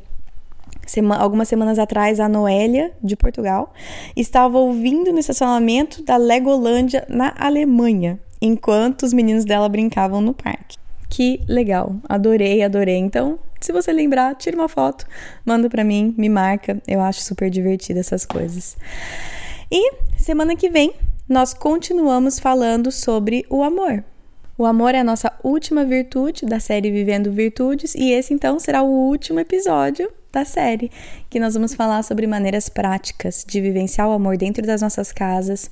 Sema, 0.86 1.16
algumas 1.16 1.48
semanas 1.48 1.78
atrás, 1.78 2.20
a 2.20 2.28
Noélia, 2.28 2.92
de 3.02 3.16
Portugal, 3.16 3.72
estava 4.16 4.58
ouvindo 4.58 5.12
no 5.12 5.18
estacionamento 5.18 6.02
da 6.02 6.16
Legolândia, 6.16 7.06
na 7.08 7.34
Alemanha, 7.38 8.18
enquanto 8.40 9.04
os 9.04 9.12
meninos 9.12 9.44
dela 9.44 9.68
brincavam 9.68 10.20
no 10.20 10.34
parque. 10.34 10.76
Que 11.08 11.40
legal, 11.48 11.96
adorei, 12.08 12.62
adorei. 12.62 12.96
Então, 12.96 13.38
se 13.60 13.72
você 13.72 13.92
lembrar, 13.92 14.34
tira 14.34 14.56
uma 14.56 14.68
foto, 14.68 15.06
manda 15.44 15.70
para 15.70 15.84
mim, 15.84 16.14
me 16.18 16.28
marca. 16.28 16.82
Eu 16.86 17.00
acho 17.00 17.20
super 17.22 17.48
divertido 17.48 18.00
essas 18.00 18.26
coisas. 18.26 18.76
E 19.70 19.92
semana 20.18 20.54
que 20.54 20.68
vem 20.68 20.92
nós 21.28 21.54
continuamos 21.54 22.38
falando 22.38 22.92
sobre 22.92 23.46
o 23.48 23.62
amor. 23.62 24.04
O 24.58 24.66
amor 24.66 24.94
é 24.94 25.00
a 25.00 25.04
nossa 25.04 25.32
última 25.42 25.84
virtude 25.84 26.44
da 26.44 26.60
série 26.60 26.90
Vivendo 26.90 27.32
Virtudes 27.32 27.94
e 27.94 28.12
esse 28.12 28.34
então 28.34 28.58
será 28.58 28.82
o 28.82 29.08
último 29.08 29.40
episódio 29.40 30.12
da 30.34 30.44
série, 30.44 30.90
que 31.30 31.40
nós 31.40 31.54
vamos 31.54 31.74
falar 31.74 32.02
sobre 32.02 32.26
maneiras 32.26 32.68
práticas 32.68 33.44
de 33.46 33.60
vivenciar 33.60 34.08
o 34.08 34.12
amor 34.12 34.36
dentro 34.36 34.66
das 34.66 34.82
nossas 34.82 35.12
casas, 35.12 35.70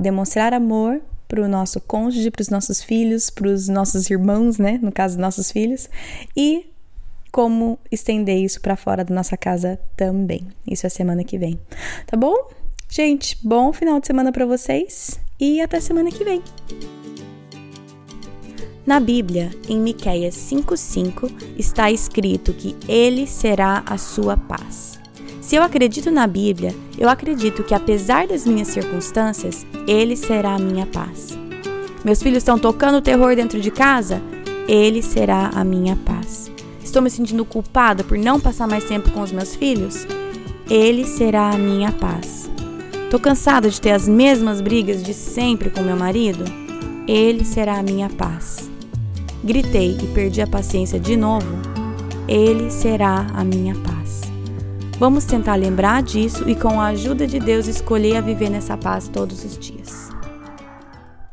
demonstrar 0.00 0.54
amor 0.54 1.00
para 1.26 1.42
o 1.42 1.48
nosso 1.48 1.80
cônjuge, 1.80 2.30
para 2.30 2.40
os 2.40 2.48
nossos 2.48 2.82
filhos, 2.82 3.28
para 3.28 3.48
os 3.48 3.68
nossos 3.68 4.08
irmãos, 4.08 4.58
né? 4.58 4.78
No 4.80 4.90
caso, 4.90 5.18
nossos 5.18 5.52
filhos, 5.52 5.90
e 6.34 6.70
como 7.30 7.78
estender 7.92 8.38
isso 8.38 8.60
para 8.60 8.76
fora 8.76 9.04
da 9.04 9.14
nossa 9.14 9.36
casa 9.36 9.78
também. 9.96 10.46
Isso 10.66 10.86
é 10.86 10.88
semana 10.88 11.22
que 11.24 11.38
vem. 11.38 11.58
Tá 12.06 12.16
bom? 12.16 12.34
Gente, 12.88 13.36
bom 13.42 13.72
final 13.72 14.00
de 14.00 14.06
semana 14.06 14.32
para 14.32 14.46
vocês 14.46 15.20
e 15.38 15.60
até 15.60 15.78
semana 15.80 16.10
que 16.10 16.24
vem. 16.24 16.42
Na 18.88 19.00
Bíblia, 19.00 19.50
em 19.68 19.78
Miqueias 19.78 20.34
5:5, 20.34 21.30
está 21.58 21.90
escrito 21.90 22.54
que 22.54 22.74
ele 22.88 23.26
será 23.26 23.82
a 23.84 23.98
sua 23.98 24.34
paz. 24.34 24.98
Se 25.42 25.56
eu 25.56 25.62
acredito 25.62 26.10
na 26.10 26.26
Bíblia, 26.26 26.74
eu 26.96 27.06
acredito 27.06 27.62
que 27.62 27.74
apesar 27.74 28.26
das 28.26 28.46
minhas 28.46 28.68
circunstâncias, 28.68 29.66
ele 29.86 30.16
será 30.16 30.54
a 30.54 30.58
minha 30.58 30.86
paz. 30.86 31.38
Meus 32.02 32.22
filhos 32.22 32.38
estão 32.38 32.58
tocando 32.58 33.02
terror 33.02 33.36
dentro 33.36 33.60
de 33.60 33.70
casa? 33.70 34.22
Ele 34.66 35.02
será 35.02 35.50
a 35.54 35.62
minha 35.62 35.94
paz. 35.94 36.50
Estou 36.82 37.02
me 37.02 37.10
sentindo 37.10 37.44
culpada 37.44 38.02
por 38.02 38.16
não 38.16 38.40
passar 38.40 38.66
mais 38.66 38.84
tempo 38.84 39.10
com 39.10 39.20
os 39.20 39.32
meus 39.32 39.54
filhos? 39.54 40.06
Ele 40.70 41.04
será 41.04 41.50
a 41.50 41.58
minha 41.58 41.92
paz. 41.92 42.50
Estou 43.04 43.20
cansada 43.20 43.68
de 43.68 43.78
ter 43.78 43.90
as 43.90 44.08
mesmas 44.08 44.62
brigas 44.62 45.02
de 45.02 45.12
sempre 45.12 45.68
com 45.68 45.82
meu 45.82 45.96
marido? 45.96 46.42
Ele 47.06 47.44
será 47.44 47.78
a 47.78 47.82
minha 47.82 48.08
paz 48.08 48.67
gritei 49.42 49.96
e 50.02 50.06
perdi 50.08 50.40
a 50.40 50.46
paciência 50.46 50.98
de 50.98 51.16
novo, 51.16 51.46
Ele 52.26 52.70
será 52.70 53.26
a 53.34 53.44
minha 53.44 53.74
paz. 53.74 54.22
Vamos 54.98 55.24
tentar 55.24 55.54
lembrar 55.54 56.02
disso 56.02 56.48
e, 56.48 56.56
com 56.56 56.80
a 56.80 56.86
ajuda 56.86 57.26
de 57.26 57.38
Deus, 57.38 57.68
escolher 57.68 58.16
a 58.16 58.20
viver 58.20 58.50
nessa 58.50 58.76
paz 58.76 59.08
todos 59.08 59.44
os 59.44 59.56
dias. 59.56 60.07